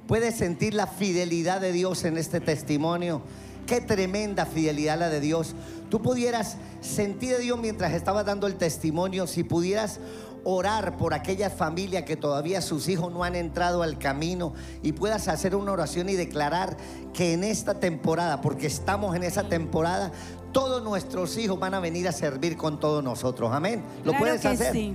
Puede 0.09 0.33
sentir 0.33 0.73
la 0.73 0.87
fidelidad 0.87 1.61
de 1.61 1.71
Dios 1.71 2.03
en 2.05 2.17
este 2.17 2.41
testimonio. 2.41 3.21
Qué 3.67 3.83
tremenda 3.83 4.47
fidelidad 4.47 4.99
la 4.99 5.11
de 5.11 5.21
Dios. 5.21 5.55
Tú 5.91 6.01
pudieras 6.01 6.57
sentir 6.81 7.35
a 7.35 7.39
Dios 7.39 7.59
mientras 7.61 7.93
estaba 7.93 8.25
dando 8.25 8.47
el 8.47 8.55
testimonio, 8.55 9.27
si 9.27 9.45
pudieras 9.45 10.01
orar 10.45 10.97
por 10.97 11.13
aquella 11.13 11.51
familia 11.51 12.07
que 12.07 12.17
todavía 12.17 12.63
sus 12.63 12.89
hijos 12.89 13.13
no 13.13 13.23
han 13.23 13.37
entrado 13.37 13.83
al 13.83 13.99
camino 13.99 14.55
y 14.83 14.93
puedas 14.93 15.29
hacer 15.29 15.55
una 15.55 15.73
oración 15.73 16.09
y 16.09 16.15
declarar 16.15 16.79
que 17.13 17.35
en 17.35 17.45
esta 17.45 17.75
temporada, 17.79 18.41
porque 18.41 18.67
estamos 18.67 19.15
en 19.15 19.25
esa 19.25 19.45
temporada, 19.45 20.11
todos 20.53 20.83
nuestros 20.83 21.37
hijos 21.37 21.61
van 21.61 21.75
a 21.75 21.81
venir 21.81 22.09
a 22.09 22.13
servir 22.13 22.57
con 22.57 22.81
todos 22.81 23.05
nosotros. 23.05 23.51
Amén. 23.53 23.83
¿Lo 24.05 24.13
Claro 24.13 24.19
puedes 24.19 24.41
que 24.41 24.49
hacer? 24.49 24.73
sí. 24.73 24.95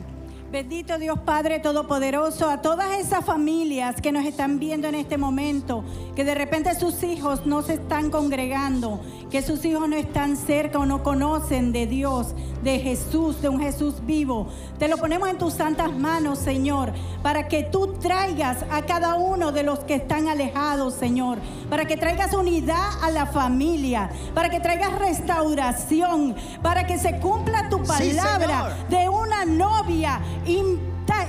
Bendito 0.54 1.00
Dios 1.00 1.18
Padre 1.26 1.60
Todopoderoso, 1.60 2.48
a 2.48 2.62
todas 2.62 3.00
esas 3.00 3.26
familias 3.26 4.00
que 4.00 4.12
nos 4.12 4.24
están 4.24 4.60
viendo 4.60 4.88
en 4.88 4.94
este 4.94 5.18
momento, 5.18 5.84
que 6.16 6.24
de 6.24 6.36
repente 6.36 6.76
sus 6.76 7.02
hijos 7.02 7.48
no 7.48 7.64
se 7.64 7.74
están 7.74 8.12
congregando, 8.12 9.02
que 9.32 9.42
sus 9.42 9.66
hijos 9.66 9.90
no 9.90 9.96
están 9.96 10.38
cerca 10.38 10.78
o 10.78 10.86
no 10.86 11.02
conocen 11.02 11.72
de 11.72 11.88
Dios, 11.88 12.36
de 12.64 12.80
Jesús, 12.80 13.42
de 13.42 13.50
un 13.50 13.60
Jesús 13.62 14.06
vivo. 14.06 14.48
Te 14.78 14.88
lo 14.88 14.98
ponemos 14.98 15.28
en 15.28 15.40
tus 15.40 15.54
santas 15.54 15.92
manos, 15.92 16.38
Señor, 16.38 16.94
para 17.24 17.48
que 17.48 17.64
tú 17.64 17.94
traigas 17.94 18.64
a 18.70 18.84
cada 18.84 19.16
uno 19.16 19.52
de 19.52 19.64
los 19.64 19.80
que 19.80 19.96
están 19.96 20.28
alejados, 20.28 20.94
Señor, 20.94 21.40
para 21.68 21.86
que 21.86 21.98
traigas 21.98 22.32
unidad 22.36 22.92
a 23.02 23.10
la 23.10 23.26
familia, 23.26 24.12
para 24.36 24.50
que 24.50 24.60
traigas 24.60 25.00
restauración, 25.00 26.36
para 26.62 26.86
que 26.86 27.00
se 27.00 27.18
cumpla 27.18 27.70
tu 27.70 27.84
palabra 27.84 28.78
de 28.88 29.10
una 29.10 29.46
novia 29.46 30.22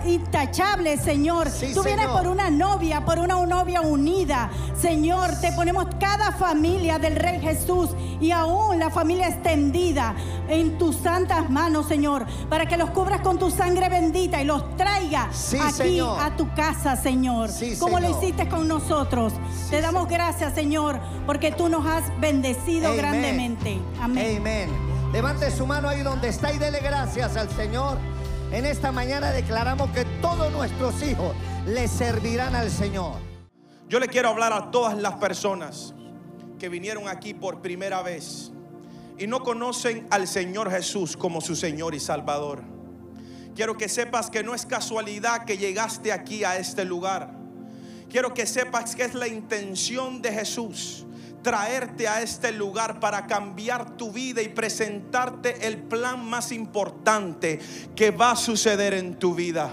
intachable, 0.07 0.97
Señor. 0.99 1.49
Sí, 1.51 1.73
Tú 1.75 1.83
vienes 1.83 2.07
Señor. 2.07 2.23
por 2.23 2.29
una 2.31 2.51
novia, 2.51 3.05
por 3.05 3.19
una 3.19 3.35
novia 3.47 3.81
unida. 3.81 4.51
Señor, 4.81 5.31
te 5.41 5.53
ponemos 5.53 5.87
cada 5.99 6.33
familia 6.33 6.99
del 6.99 7.17
Rey 7.17 7.41
Jesús 7.41 7.91
y 8.21 8.31
aún 8.31 8.79
la 8.79 8.91
familia 8.91 9.29
extendida 9.29 10.15
en 10.49 10.79
tus 10.79 10.97
santas 10.97 11.49
manos, 11.51 11.87
Señor, 11.87 12.27
para 12.49 12.67
que 12.67 12.77
los 12.77 12.91
cubras 12.91 13.21
con 13.23 13.39
tu 13.39 13.51
sangre 13.51 13.89
bendita 13.89 14.41
y 14.43 14.45
los 14.45 14.77
traiga 14.77 15.29
Sí, 15.33 15.59
aquí 15.59 15.73
Señor. 15.73 16.21
a 16.21 16.37
tu 16.37 16.53
casa, 16.55 16.97
Señor. 16.97 17.49
Sí, 17.51 17.77
como 17.79 17.99
lo 17.99 18.11
hiciste 18.11 18.49
con 18.49 18.69
nosotros. 18.69 19.33
te 19.71 19.81
damos 19.81 20.09
gracias, 20.09 20.55
Señor, 20.55 21.01
porque 21.27 21.51
tú 21.53 21.69
nos 21.69 21.87
has 21.87 22.05
bendecido 22.21 22.95
grandemente. 22.95 23.79
Amén. 24.01 24.37
Amén. 24.39 24.69
Levante 25.13 25.51
su 25.51 25.67
mano 25.67 25.89
ahí 25.89 26.03
donde 26.03 26.29
está 26.29 26.53
y 26.53 26.59
dele 26.59 26.81
gracias 26.81 27.37
al 27.37 27.49
Señor. 27.51 27.99
En 28.55 28.67
esta 28.67 28.93
mañana 28.93 29.33
declaramos 29.33 29.91
que 29.91 30.05
todos 30.23 30.53
nuestros 30.53 31.03
hijos 31.03 31.35
le 31.67 31.89
servirán 31.89 32.55
al 32.55 32.71
Señor. 32.71 33.17
Yo 33.89 33.99
le 33.99 34.07
quiero 34.07 34.29
hablar 34.29 34.53
a 34.53 34.71
todas 34.71 34.97
las 34.97 35.15
personas 35.15 35.93
que 36.57 36.69
vinieron 36.69 37.09
aquí 37.09 37.35
por 37.35 37.63
primera 37.63 38.01
vez 38.03 38.53
y 39.19 39.27
no 39.27 39.43
conocen 39.43 40.07
al 40.09 40.29
Señor 40.29 40.71
Jesús 40.71 41.17
como 41.17 41.41
su 41.41 41.57
Señor 41.57 41.97
y 41.97 42.01
Salvador. 42.01 42.63
Quiero 43.57 43.77
que 43.77 43.89
sepas 43.89 44.31
que 44.31 44.45
no 44.45 44.55
es 44.55 44.65
casualidad 44.67 45.47
que 45.47 45.59
llegaste 45.59 46.13
aquí 46.13 46.45
a 46.45 46.57
este 46.57 46.85
lugar. 46.85 47.35
Quiero 48.09 48.35
que 48.35 48.47
sepas 48.47 48.95
que 48.95 49.03
es 49.03 49.15
la 49.15 49.27
intención 49.27 50.23
de 50.23 50.31
Jesús 50.31 51.05
traerte 51.45 52.09
a 52.09 52.23
este 52.23 52.51
lugar 52.51 52.99
para 52.99 53.29
cambiar 53.29 53.97
tu 53.97 54.11
vida 54.11 54.43
y 54.43 54.49
presentarte 54.49 55.69
el 55.69 55.79
plan 55.79 56.25
más 56.25 56.51
importante 56.51 57.61
que 57.95 58.11
va 58.11 58.33
a 58.33 58.37
suceder 58.37 58.95
en 58.95 59.17
tu 59.17 59.37
vida. 59.37 59.73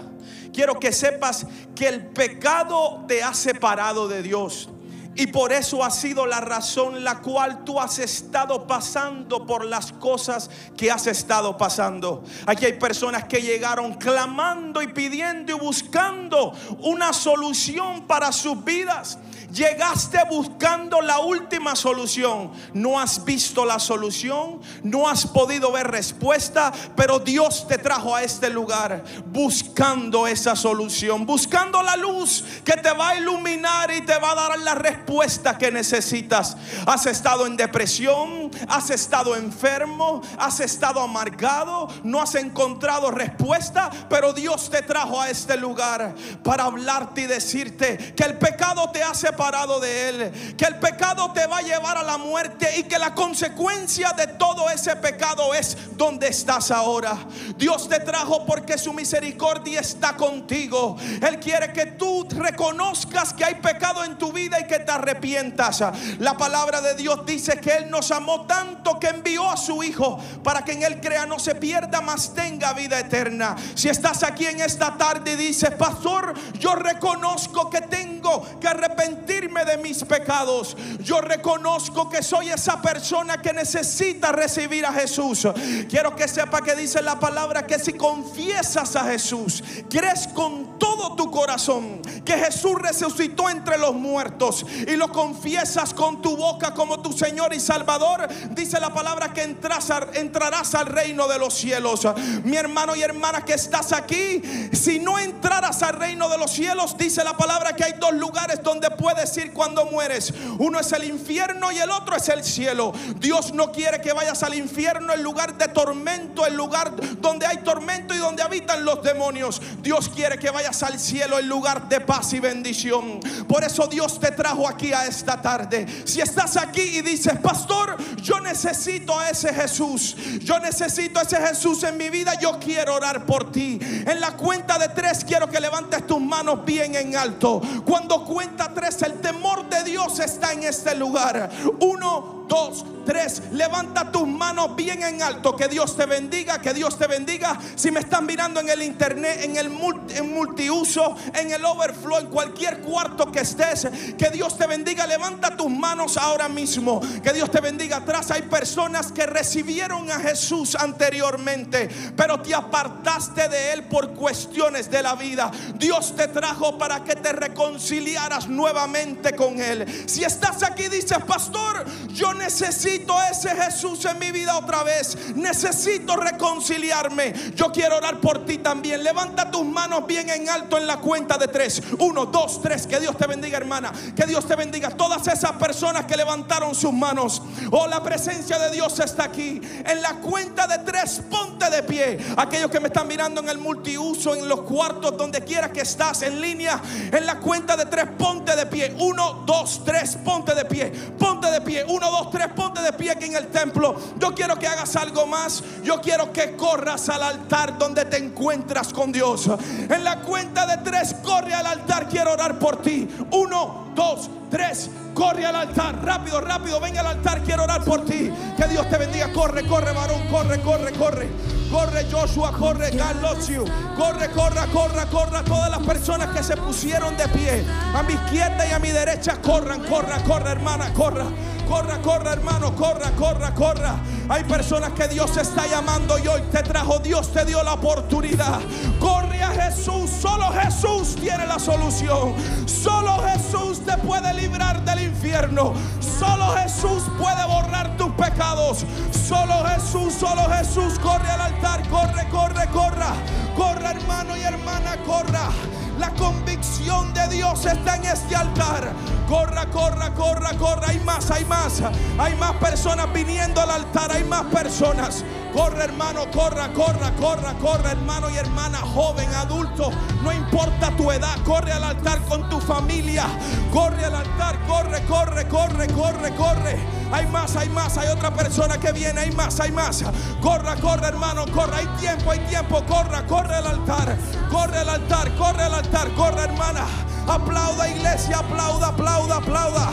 Quiero 0.52 0.78
que 0.78 0.92
sepas 0.92 1.46
que 1.74 1.88
el 1.88 2.06
pecado 2.06 3.04
te 3.08 3.24
ha 3.24 3.34
separado 3.34 4.06
de 4.06 4.22
Dios. 4.22 4.68
Y 5.14 5.26
por 5.26 5.52
eso 5.52 5.84
ha 5.84 5.90
sido 5.90 6.24
la 6.26 6.40
razón 6.40 7.04
la 7.04 7.20
cual 7.20 7.64
tú 7.64 7.78
has 7.78 7.98
estado 7.98 8.66
pasando 8.66 9.44
por 9.44 9.64
las 9.64 9.92
cosas 9.92 10.50
que 10.74 10.90
has 10.90 11.06
estado 11.06 11.58
pasando. 11.58 12.24
Aquí 12.46 12.64
hay 12.64 12.74
personas 12.74 13.24
que 13.24 13.42
llegaron 13.42 13.94
clamando 13.94 14.80
y 14.80 14.86
pidiendo 14.88 15.54
y 15.54 15.58
buscando 15.58 16.54
una 16.80 17.12
solución 17.12 18.06
para 18.06 18.32
sus 18.32 18.64
vidas. 18.64 19.18
Llegaste 19.52 20.18
buscando 20.30 21.02
la 21.02 21.18
última 21.18 21.76
solución. 21.76 22.52
No 22.72 22.98
has 22.98 23.22
visto 23.22 23.66
la 23.66 23.78
solución, 23.78 24.62
no 24.82 25.06
has 25.06 25.26
podido 25.26 25.70
ver 25.72 25.90
respuesta, 25.90 26.72
pero 26.96 27.18
Dios 27.18 27.68
te 27.68 27.76
trajo 27.76 28.16
a 28.16 28.22
este 28.22 28.48
lugar 28.48 29.04
buscando 29.26 30.26
esa 30.26 30.56
solución, 30.56 31.26
buscando 31.26 31.82
la 31.82 31.96
luz 31.96 32.44
que 32.64 32.72
te 32.72 32.92
va 32.92 33.10
a 33.10 33.16
iluminar 33.16 33.90
y 33.90 34.00
te 34.00 34.18
va 34.18 34.30
a 34.30 34.34
dar 34.34 34.58
la 34.58 34.74
respuesta 34.74 35.58
que 35.58 35.70
necesitas. 35.70 36.56
Has 36.86 37.04
estado 37.04 37.46
en 37.46 37.58
depresión, 37.58 38.50
has 38.68 38.88
estado 38.88 39.36
enfermo, 39.36 40.22
has 40.38 40.60
estado 40.60 41.00
amargado, 41.00 41.88
no 42.04 42.22
has 42.22 42.36
encontrado 42.36 43.10
respuesta, 43.10 43.90
pero 44.08 44.32
Dios 44.32 44.70
te 44.70 44.80
trajo 44.80 45.20
a 45.20 45.28
este 45.28 45.58
lugar 45.58 46.14
para 46.42 46.64
hablarte 46.64 47.22
y 47.22 47.26
decirte 47.26 48.14
que 48.16 48.24
el 48.24 48.38
pecado 48.38 48.90
te 48.90 49.02
ha 49.02 49.12
separado 49.42 49.80
de 49.80 50.08
Él, 50.08 50.54
que 50.56 50.66
el 50.66 50.76
pecado 50.76 51.32
te 51.32 51.48
va 51.48 51.58
a 51.58 51.62
llevar 51.62 51.98
a 51.98 52.04
la 52.04 52.16
muerte 52.16 52.78
y 52.78 52.84
que 52.84 52.96
la 52.96 53.12
consecuencia 53.12 54.12
de 54.12 54.28
todo 54.28 54.70
ese 54.70 54.94
pecado 54.94 55.52
es 55.52 55.76
donde 55.96 56.28
estás 56.28 56.70
ahora. 56.70 57.18
Dios 57.56 57.88
te 57.88 57.98
trajo 57.98 58.46
porque 58.46 58.78
su 58.78 58.92
misericordia 58.92 59.80
está 59.80 60.16
contigo. 60.16 60.96
Él 61.20 61.40
quiere 61.40 61.72
que 61.72 61.86
tú 61.86 62.24
reconozcas 62.30 63.32
que 63.32 63.44
hay 63.44 63.56
pecado 63.56 64.04
en 64.04 64.16
tu 64.16 64.32
vida 64.32 64.60
y 64.60 64.68
que 64.68 64.78
te 64.78 64.92
arrepientas. 64.92 65.82
La 66.20 66.36
palabra 66.36 66.80
de 66.80 66.94
Dios 66.94 67.26
dice 67.26 67.58
que 67.58 67.72
Él 67.72 67.90
nos 67.90 68.12
amó 68.12 68.46
tanto 68.46 69.00
que 69.00 69.08
envió 69.08 69.50
a 69.50 69.56
su 69.56 69.82
Hijo 69.82 70.20
para 70.44 70.64
que 70.64 70.72
en 70.72 70.84
Él 70.84 71.00
crea 71.00 71.26
no 71.26 71.40
se 71.40 71.56
pierda, 71.56 72.00
mas 72.00 72.32
tenga 72.32 72.74
vida 72.74 73.00
eterna. 73.00 73.56
Si 73.74 73.88
estás 73.88 74.22
aquí 74.22 74.46
en 74.46 74.60
esta 74.60 74.96
tarde 74.96 75.32
y 75.32 75.36
dices, 75.36 75.72
pastor, 75.72 76.32
yo 76.60 76.76
reconozco 76.76 77.68
que 77.68 77.80
tengo 77.80 78.60
que 78.60 78.68
arrepentir 78.68 79.31
arrepentirme 79.32 79.64
de 79.64 79.78
mis 79.78 80.04
pecados. 80.04 80.76
Yo 81.00 81.20
reconozco 81.20 82.08
que 82.08 82.22
soy 82.22 82.50
esa 82.50 82.80
persona 82.80 83.40
que 83.40 83.52
necesita 83.52 84.32
recibir 84.32 84.84
a 84.86 84.92
Jesús. 84.92 85.46
Quiero 85.88 86.14
que 86.14 86.28
sepa 86.28 86.62
que 86.62 86.74
dice 86.74 87.02
la 87.02 87.18
palabra 87.18 87.66
que 87.66 87.78
si 87.78 87.92
confiesas 87.94 88.96
a 88.96 89.04
Jesús, 89.04 89.62
crees 89.88 90.28
con 90.28 90.78
todo 90.78 91.14
tu 91.16 91.30
corazón 91.30 92.02
que 92.24 92.34
Jesús 92.34 92.74
resucitó 92.80 93.48
entre 93.50 93.78
los 93.78 93.94
muertos 93.94 94.64
y 94.86 94.96
lo 94.96 95.10
confiesas 95.12 95.94
con 95.94 96.22
tu 96.22 96.36
boca 96.36 96.74
como 96.74 97.00
tu 97.00 97.12
Señor 97.12 97.54
y 97.54 97.60
Salvador, 97.60 98.28
dice 98.50 98.80
la 98.80 98.92
palabra 98.92 99.32
que 99.32 99.42
entrarás 99.42 100.74
al 100.74 100.86
reino 100.86 101.28
de 101.28 101.38
los 101.38 101.54
cielos. 101.54 102.06
Mi 102.44 102.56
hermano 102.56 102.94
y 102.96 103.02
hermana 103.02 103.44
que 103.44 103.54
estás 103.54 103.92
aquí, 103.92 104.42
si 104.72 104.98
no 104.98 105.18
entraras 105.18 105.82
al 105.82 105.94
reino 105.94 106.28
de 106.28 106.38
los 106.38 106.52
cielos, 106.52 106.96
dice 106.96 107.24
la 107.24 107.36
palabra 107.36 107.74
que 107.74 107.84
hay 107.84 107.94
dos 107.98 108.12
lugares 108.14 108.62
donde 108.62 108.90
puedes 108.90 109.21
ir 109.36 109.52
cuando 109.52 109.86
mueres. 109.86 110.32
Uno 110.58 110.80
es 110.80 110.92
el 110.92 111.04
infierno 111.04 111.72
y 111.72 111.78
el 111.78 111.90
otro 111.90 112.16
es 112.16 112.28
el 112.28 112.44
cielo. 112.44 112.92
Dios 113.16 113.52
no 113.54 113.72
quiere 113.72 114.00
que 114.00 114.12
vayas 114.12 114.42
al 114.42 114.54
infierno, 114.54 115.12
el 115.12 115.22
lugar 115.22 115.56
de 115.56 115.68
tormento, 115.68 116.46
el 116.46 116.54
lugar 116.54 116.92
donde 117.20 117.46
hay 117.46 117.58
tormento 117.58 118.14
y 118.14 118.18
donde 118.18 118.42
habitan 118.42 118.84
los 118.84 119.02
demonios. 119.02 119.60
Dios 119.80 120.08
quiere 120.08 120.38
que 120.38 120.50
vayas 120.50 120.82
al 120.82 120.98
cielo, 120.98 121.38
el 121.38 121.46
lugar 121.46 121.88
de 121.88 122.00
paz 122.00 122.32
y 122.32 122.40
bendición. 122.40 123.20
Por 123.48 123.64
eso 123.64 123.86
Dios 123.86 124.18
te 124.18 124.32
trajo 124.32 124.68
aquí 124.68 124.92
a 124.92 125.06
esta 125.06 125.40
tarde. 125.40 125.86
Si 126.04 126.20
estás 126.20 126.56
aquí 126.56 126.82
y 126.82 127.02
dices, 127.02 127.38
pastor, 127.38 127.96
yo 128.16 128.40
necesito 128.40 129.18
a 129.18 129.30
ese 129.30 129.52
Jesús. 129.54 130.16
Yo 130.40 130.58
necesito 130.58 131.18
a 131.18 131.22
ese 131.22 131.36
Jesús 131.36 131.82
en 131.84 131.96
mi 131.96 132.10
vida. 132.10 132.38
Yo 132.40 132.58
quiero 132.58 132.94
orar 132.94 133.24
por 133.26 133.52
ti. 133.52 133.78
En 133.80 134.20
la 134.20 134.36
cuenta 134.36 134.78
de 134.78 134.88
tres 134.88 135.24
quiero 135.24 135.48
que 135.48 135.60
levantes 135.60 136.06
tus 136.06 136.20
manos 136.20 136.64
bien 136.64 136.94
en 136.94 137.16
alto. 137.16 137.60
Cuando 137.84 138.24
cuenta 138.24 138.72
tres, 138.74 139.02
el 139.02 139.11
temor 139.20 139.68
de 139.68 139.84
Dios 139.84 140.18
está 140.20 140.52
en 140.52 140.64
este 140.64 140.94
lugar. 140.94 141.50
Uno, 141.80 142.41
dos, 142.52 142.84
tres. 143.06 143.42
Levanta 143.52 144.12
tus 144.12 144.28
manos 144.28 144.76
bien 144.76 145.02
en 145.02 145.22
alto. 145.22 145.56
Que 145.56 145.68
Dios 145.68 145.96
te 145.96 146.04
bendiga, 146.04 146.60
que 146.60 146.74
Dios 146.74 146.98
te 146.98 147.06
bendiga. 147.06 147.58
Si 147.76 147.90
me 147.90 148.00
están 148.00 148.26
mirando 148.26 148.60
en 148.60 148.68
el 148.68 148.82
internet, 148.82 149.40
en 149.42 149.56
el 149.56 149.72
en 150.14 150.34
multiuso, 150.34 151.16
en 151.34 151.50
el 151.50 151.64
overflow, 151.64 152.18
en 152.18 152.26
cualquier 152.26 152.80
cuarto 152.80 153.32
que 153.32 153.40
estés, 153.40 153.88
que 154.18 154.28
Dios 154.30 154.58
te 154.58 154.66
bendiga. 154.66 155.06
Levanta 155.06 155.56
tus 155.56 155.70
manos 155.70 156.18
ahora 156.18 156.48
mismo. 156.48 157.00
Que 157.22 157.32
Dios 157.32 157.50
te 157.50 157.60
bendiga. 157.60 157.98
Atrás 157.98 158.30
hay 158.30 158.42
personas 158.42 159.12
que 159.12 159.24
recibieron 159.24 160.10
a 160.10 160.20
Jesús 160.20 160.74
anteriormente, 160.74 161.88
pero 162.14 162.42
te 162.42 162.54
apartaste 162.54 163.48
de 163.48 163.72
Él 163.72 163.84
por 163.84 164.12
cuestiones 164.12 164.90
de 164.90 165.02
la 165.02 165.14
vida. 165.14 165.50
Dios 165.76 166.14
te 166.14 166.28
trajo 166.28 166.76
para 166.76 167.02
que 167.02 167.16
te 167.16 167.32
reconciliaras 167.32 168.46
nuevamente 168.48 169.34
con 169.34 169.58
Él. 169.58 169.86
Si 170.06 170.22
estás 170.22 170.62
aquí, 170.62 170.88
dices, 170.88 171.18
pastor, 171.26 171.86
yo 172.08 172.34
necesito 172.34 172.41
a 172.42 173.28
ese 173.30 173.54
Jesús 173.54 174.04
en 174.04 174.18
mi 174.18 174.30
vida 174.32 174.56
otra 174.56 174.82
vez. 174.82 175.16
Necesito 175.34 176.16
reconciliarme. 176.16 177.32
Yo 177.54 177.70
quiero 177.70 177.96
orar 177.96 178.20
por 178.20 178.44
ti 178.44 178.58
también. 178.58 179.02
Levanta 179.04 179.50
tus 179.50 179.64
manos 179.64 180.06
bien 180.06 180.28
en 180.28 180.48
alto 180.48 180.76
en 180.76 180.86
la 180.86 180.98
cuenta 180.98 181.38
de 181.38 181.48
tres. 181.48 181.82
Uno, 181.98 182.26
dos, 182.26 182.60
tres. 182.60 182.86
Que 182.86 182.98
Dios 182.98 183.16
te 183.16 183.26
bendiga, 183.26 183.58
hermana. 183.58 183.92
Que 184.16 184.26
Dios 184.26 184.46
te 184.46 184.56
bendiga. 184.56 184.90
Todas 184.90 185.26
esas 185.28 185.52
personas 185.52 186.06
que 186.06 186.16
levantaron 186.16 186.74
sus 186.74 186.92
manos. 186.92 187.42
Oh, 187.70 187.86
la 187.86 188.02
presencia 188.02 188.58
de 188.58 188.70
Dios 188.70 188.98
está 188.98 189.24
aquí. 189.24 189.60
En 189.86 190.02
la 190.02 190.16
cuenta 190.16 190.66
de 190.66 190.78
tres, 190.78 191.22
ponte 191.30 191.70
de 191.70 191.82
pie. 191.82 192.18
Aquellos 192.36 192.70
que 192.70 192.80
me 192.80 192.88
están 192.88 193.06
mirando 193.06 193.40
en 193.40 193.48
el 193.48 193.58
multiuso, 193.58 194.34
en 194.34 194.48
los 194.48 194.62
cuartos, 194.62 195.16
donde 195.16 195.42
quiera 195.42 195.72
que 195.72 195.82
estás, 195.82 196.22
en 196.22 196.40
línea. 196.40 196.80
En 197.12 197.24
la 197.24 197.38
cuenta 197.38 197.76
de 197.76 197.86
tres, 197.86 198.06
ponte 198.18 198.56
de 198.56 198.66
pie. 198.66 198.94
Uno, 198.98 199.44
dos, 199.46 199.82
tres, 199.84 200.18
ponte 200.24 200.54
de 200.54 200.64
pie. 200.64 200.90
Ponte 201.18 201.50
de 201.50 201.60
pie. 201.60 201.84
Uno, 201.86 202.10
dos, 202.10 202.30
tres, 202.32 202.48
ponte 202.48 202.80
de 202.80 202.92
pie 202.92 203.12
aquí 203.12 203.26
en 203.26 203.36
el 203.36 203.48
templo. 203.48 203.94
Yo 204.18 204.34
quiero 204.34 204.58
que 204.58 204.66
hagas 204.66 204.96
algo 204.96 205.26
más. 205.26 205.62
Yo 205.84 206.00
quiero 206.00 206.32
que 206.32 206.56
corras 206.56 207.08
al 207.08 207.22
altar 207.22 207.78
donde 207.78 208.04
te 208.06 208.16
encuentras 208.16 208.92
con 208.92 209.12
Dios. 209.12 209.48
En 209.88 210.02
la 210.02 210.22
cuenta 210.22 210.66
de 210.66 210.78
tres, 210.78 211.14
corre 211.22 211.54
al 211.54 211.66
altar. 211.66 212.08
Quiero 212.08 212.32
orar 212.32 212.58
por 212.58 212.82
ti. 212.82 213.08
Uno, 213.30 213.92
dos, 213.94 214.28
tres. 214.50 214.90
Corre 215.14 215.46
al 215.46 215.56
altar. 215.56 216.04
Rápido, 216.04 216.40
rápido. 216.40 216.80
Ven 216.80 216.98
al 216.98 217.06
altar. 217.06 217.42
Quiero 217.42 217.64
orar 217.64 217.84
por 217.84 218.04
ti. 218.04 218.30
Que 218.56 218.68
Dios 218.68 218.88
te 218.88 218.98
bendiga. 218.98 219.32
Corre, 219.32 219.66
corre, 219.66 219.92
varón. 219.92 220.22
Corre, 220.28 220.60
corre, 220.60 220.92
corre. 220.92 221.28
Corre 221.70 222.06
Joshua, 222.10 222.52
corre 222.52 222.94
Carlosio. 222.96 223.64
Corre, 223.96 224.28
corra, 224.30 224.66
corra, 224.66 225.06
corra. 225.06 225.42
Todas 225.42 225.70
las 225.70 225.80
personas 225.80 226.28
que 226.36 226.42
se 226.42 226.56
pusieron 226.56 227.16
de 227.16 227.28
pie. 227.28 227.64
A 227.94 228.02
mi 228.02 228.14
izquierda 228.14 228.66
y 228.66 228.72
a 228.72 228.78
mi 228.78 228.90
derecha. 228.90 229.40
Corran, 229.40 229.82
corra, 229.84 230.22
corra, 230.24 230.52
hermana. 230.52 230.92
Corra. 230.92 231.26
Corra, 231.68 232.02
corra, 232.02 232.32
hermano, 232.34 232.74
corra, 232.76 233.10
corra, 233.12 233.54
corra. 233.54 233.96
Hay 234.28 234.44
personas 234.44 234.92
que 234.92 235.08
Dios 235.08 235.34
está 235.36 235.66
llamando 235.66 236.18
y 236.18 236.26
hoy 236.26 236.42
te 236.50 236.62
trajo, 236.62 236.98
Dios 236.98 237.32
te 237.32 237.44
dio 237.44 237.62
la 237.62 237.74
oportunidad. 237.74 238.60
Corre 239.00 239.42
a 239.42 239.50
Jesús, 239.50 240.10
solo 240.10 240.50
Jesús 240.52 241.16
tiene 241.16 241.46
la 241.46 241.58
solución. 241.58 242.34
Solo 242.66 243.22
Jesús 243.22 243.84
te 243.86 243.96
puede 243.98 244.34
librar 244.34 244.84
del 244.84 244.98
infierno. 245.02 245.74
Solo 246.00 246.54
Jesús 246.56 247.04
puede 247.18 247.44
borrar 247.46 247.96
tus 247.96 248.12
pecados. 248.12 248.84
Solo 249.10 249.64
Jesús, 249.64 250.14
solo 250.14 250.48
Jesús. 250.50 250.98
Corre 250.98 251.28
al 251.28 251.40
altar, 251.40 251.88
corre, 251.88 252.28
corre, 252.28 252.66
corra. 252.68 253.14
Corra, 253.56 253.90
hermano 253.90 254.36
y 254.36 254.42
hermana, 254.42 254.96
corra. 255.04 255.50
La 255.98 256.10
convicción 256.10 257.12
de 257.12 257.28
Dios 257.28 257.64
está 257.66 257.96
en 257.96 258.04
este 258.04 258.34
altar. 258.34 258.92
Corra, 259.28 259.66
corra, 259.66 260.12
corra, 260.14 260.50
corra. 260.58 260.88
Hay 260.88 261.00
más, 261.00 261.30
hay 261.30 261.44
más. 261.44 261.82
Hay 262.18 262.34
más 262.36 262.52
personas 262.54 263.12
viniendo 263.12 263.60
al 263.60 263.70
altar. 263.70 264.10
Hay 264.12 264.24
más 264.24 264.44
personas. 264.46 265.24
Corre, 265.52 265.84
hermano, 265.84 266.30
corra, 266.30 266.72
corra, 266.72 267.10
corra, 267.20 267.52
corra, 267.60 267.92
hermano 267.92 268.30
y 268.30 268.36
hermana, 268.36 268.78
joven, 268.78 269.28
adulto. 269.34 269.90
No 270.22 270.32
importa 270.32 270.90
tu 270.96 271.10
edad. 271.12 271.36
Corre 271.44 271.72
al 271.72 271.84
altar 271.84 272.22
con 272.22 272.48
tu 272.48 272.58
familia. 272.58 273.26
Corre 273.70 274.06
al 274.06 274.14
altar. 274.14 274.58
Corre, 274.66 275.02
corre, 275.04 275.46
corre, 275.48 275.86
corre, 275.88 276.34
corre. 276.34 276.78
Hay 277.12 277.26
más, 277.26 277.54
hay 277.56 277.68
más. 277.68 277.98
Hay 277.98 278.08
otra 278.08 278.32
persona 278.32 278.78
que 278.78 278.92
viene. 278.92 279.20
Hay 279.20 279.32
más, 279.32 279.60
hay 279.60 279.72
más. 279.72 280.02
Corra, 280.40 280.74
corre, 280.76 281.08
hermano, 281.08 281.44
corra. 281.52 281.76
Hay 281.76 281.86
tiempo, 282.00 282.30
hay 282.30 282.38
tiempo. 282.40 282.82
Corra, 282.86 283.26
corre 283.26 283.56
al 283.56 283.66
altar. 283.66 284.16
Corre 284.50 284.78
al 284.78 284.88
altar, 284.88 285.34
corre 285.36 285.64
al 285.64 285.74
altar. 285.74 286.14
Corre, 286.14 286.44
hermana. 286.44 286.86
Aplauda, 287.28 287.90
iglesia. 287.90 288.38
Aplauda, 288.38 288.88
aplauda, 288.88 289.36
aplauda. 289.36 289.90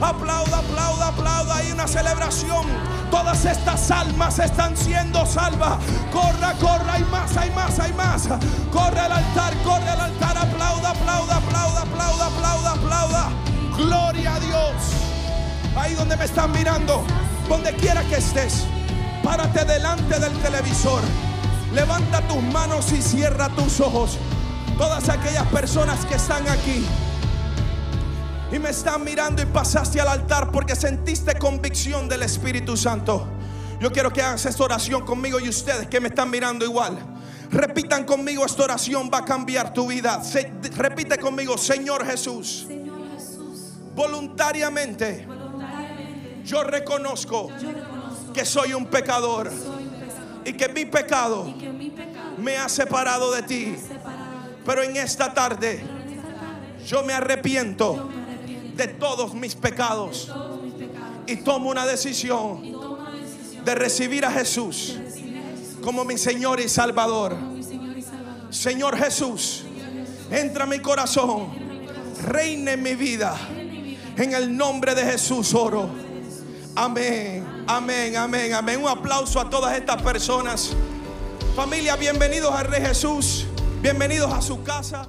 Aplauda, 0.00 0.58
aplauda, 0.58 1.08
aplauda. 1.08 1.56
Hay 1.56 1.72
una 1.72 1.88
celebración. 1.88 2.99
Todas 3.10 3.44
estas 3.44 3.90
almas 3.90 4.38
están 4.38 4.76
siendo 4.76 5.26
salvas. 5.26 5.78
Corra, 6.12 6.52
corra. 6.60 6.94
Hay 6.94 7.04
más, 7.04 7.36
hay 7.36 7.50
más, 7.50 7.78
hay 7.78 7.92
más. 7.92 8.28
Corre 8.72 9.00
al 9.00 9.12
altar, 9.12 9.54
corre 9.64 9.88
al 9.88 10.00
altar. 10.00 10.38
Aplauda, 10.38 10.90
aplauda, 10.90 11.36
aplauda, 11.36 11.82
aplauda, 11.82 12.26
aplauda, 12.26 12.72
aplauda. 12.72 13.30
Gloria 13.76 14.34
a 14.34 14.40
Dios. 14.40 14.74
Ahí 15.76 15.94
donde 15.94 16.16
me 16.16 16.24
están 16.24 16.52
mirando, 16.52 17.04
donde 17.48 17.72
quiera 17.74 18.02
que 18.04 18.16
estés, 18.16 18.64
párate 19.22 19.64
delante 19.64 20.18
del 20.18 20.32
televisor. 20.38 21.00
Levanta 21.72 22.20
tus 22.22 22.42
manos 22.42 22.92
y 22.92 23.00
cierra 23.00 23.48
tus 23.50 23.80
ojos. 23.80 24.18
Todas 24.76 25.08
aquellas 25.08 25.46
personas 25.46 26.04
que 26.06 26.14
están 26.14 26.46
aquí 26.48 26.86
y 28.52 28.58
me 28.58 28.70
están 28.70 29.04
mirando 29.04 29.42
y 29.42 29.46
pasaste 29.46 30.00
al 30.00 30.08
altar 30.08 30.50
porque 30.50 30.74
sentiste 30.74 31.38
convicción 31.38 32.08
del 32.08 32.22
Espíritu 32.22 32.76
Santo. 32.76 33.26
Yo 33.80 33.92
quiero 33.92 34.12
que 34.12 34.22
hagas 34.22 34.44
esta 34.46 34.64
oración 34.64 35.04
conmigo 35.06 35.38
y 35.40 35.48
ustedes 35.48 35.88
que 35.88 36.00
me 36.00 36.08
están 36.08 36.30
mirando 36.30 36.64
igual. 36.64 36.98
Repitan 37.50 38.04
conmigo 38.04 38.44
esta 38.44 38.64
oración, 38.64 39.10
va 39.12 39.18
a 39.18 39.24
cambiar 39.24 39.72
tu 39.72 39.88
vida. 39.88 40.20
Repite 40.76 41.18
conmigo, 41.18 41.56
Señor 41.56 42.04
Jesús, 42.04 42.66
Señor 42.68 43.00
Jesús, 43.16 43.74
voluntariamente 43.94 45.26
yo 46.44 46.64
reconozco 46.64 47.48
que 48.34 48.44
soy 48.44 48.74
un 48.74 48.86
pecador 48.86 49.50
y 50.44 50.52
que 50.54 50.68
mi 50.68 50.84
pecado 50.84 51.52
me 52.38 52.56
ha 52.56 52.68
separado 52.68 53.32
de 53.32 53.42
ti. 53.42 53.76
Pero 54.64 54.82
en 54.82 54.96
esta 54.96 55.32
tarde 55.32 55.84
yo 56.86 57.04
me 57.04 57.12
arrepiento 57.12 58.10
de 58.76 58.88
todos 58.88 59.34
mis 59.34 59.54
pecados 59.54 60.30
y 61.26 61.36
tomo 61.36 61.70
una 61.70 61.86
decisión 61.86 62.62
de 63.64 63.74
recibir 63.74 64.24
a 64.24 64.32
Jesús 64.32 64.96
como 65.82 66.04
mi 66.04 66.18
Señor 66.18 66.60
y 66.60 66.68
Salvador. 66.68 67.36
Señor 68.50 68.96
Jesús, 68.96 69.64
entra 70.30 70.64
en 70.64 70.70
mi 70.70 70.80
corazón, 70.80 71.48
reina 72.22 72.72
en 72.72 72.82
mi 72.82 72.94
vida, 72.94 73.36
En 74.16 74.34
el 74.34 74.54
nombre 74.54 74.94
de 74.94 75.04
Jesús 75.04 75.54
oro. 75.54 75.88
Amén, 76.76 77.46
amén, 77.66 78.16
amén, 78.16 78.52
amén. 78.52 78.82
Un 78.82 78.88
aplauso 78.88 79.40
a 79.40 79.48
todas 79.48 79.76
estas 79.76 80.02
personas. 80.02 80.72
Familia, 81.56 81.96
bienvenidos 81.96 82.52
al 82.52 82.66
Rey 82.66 82.82
Jesús. 82.82 83.46
Bienvenidos 83.80 84.30
a 84.32 84.42
su 84.42 84.62
casa. 84.62 85.08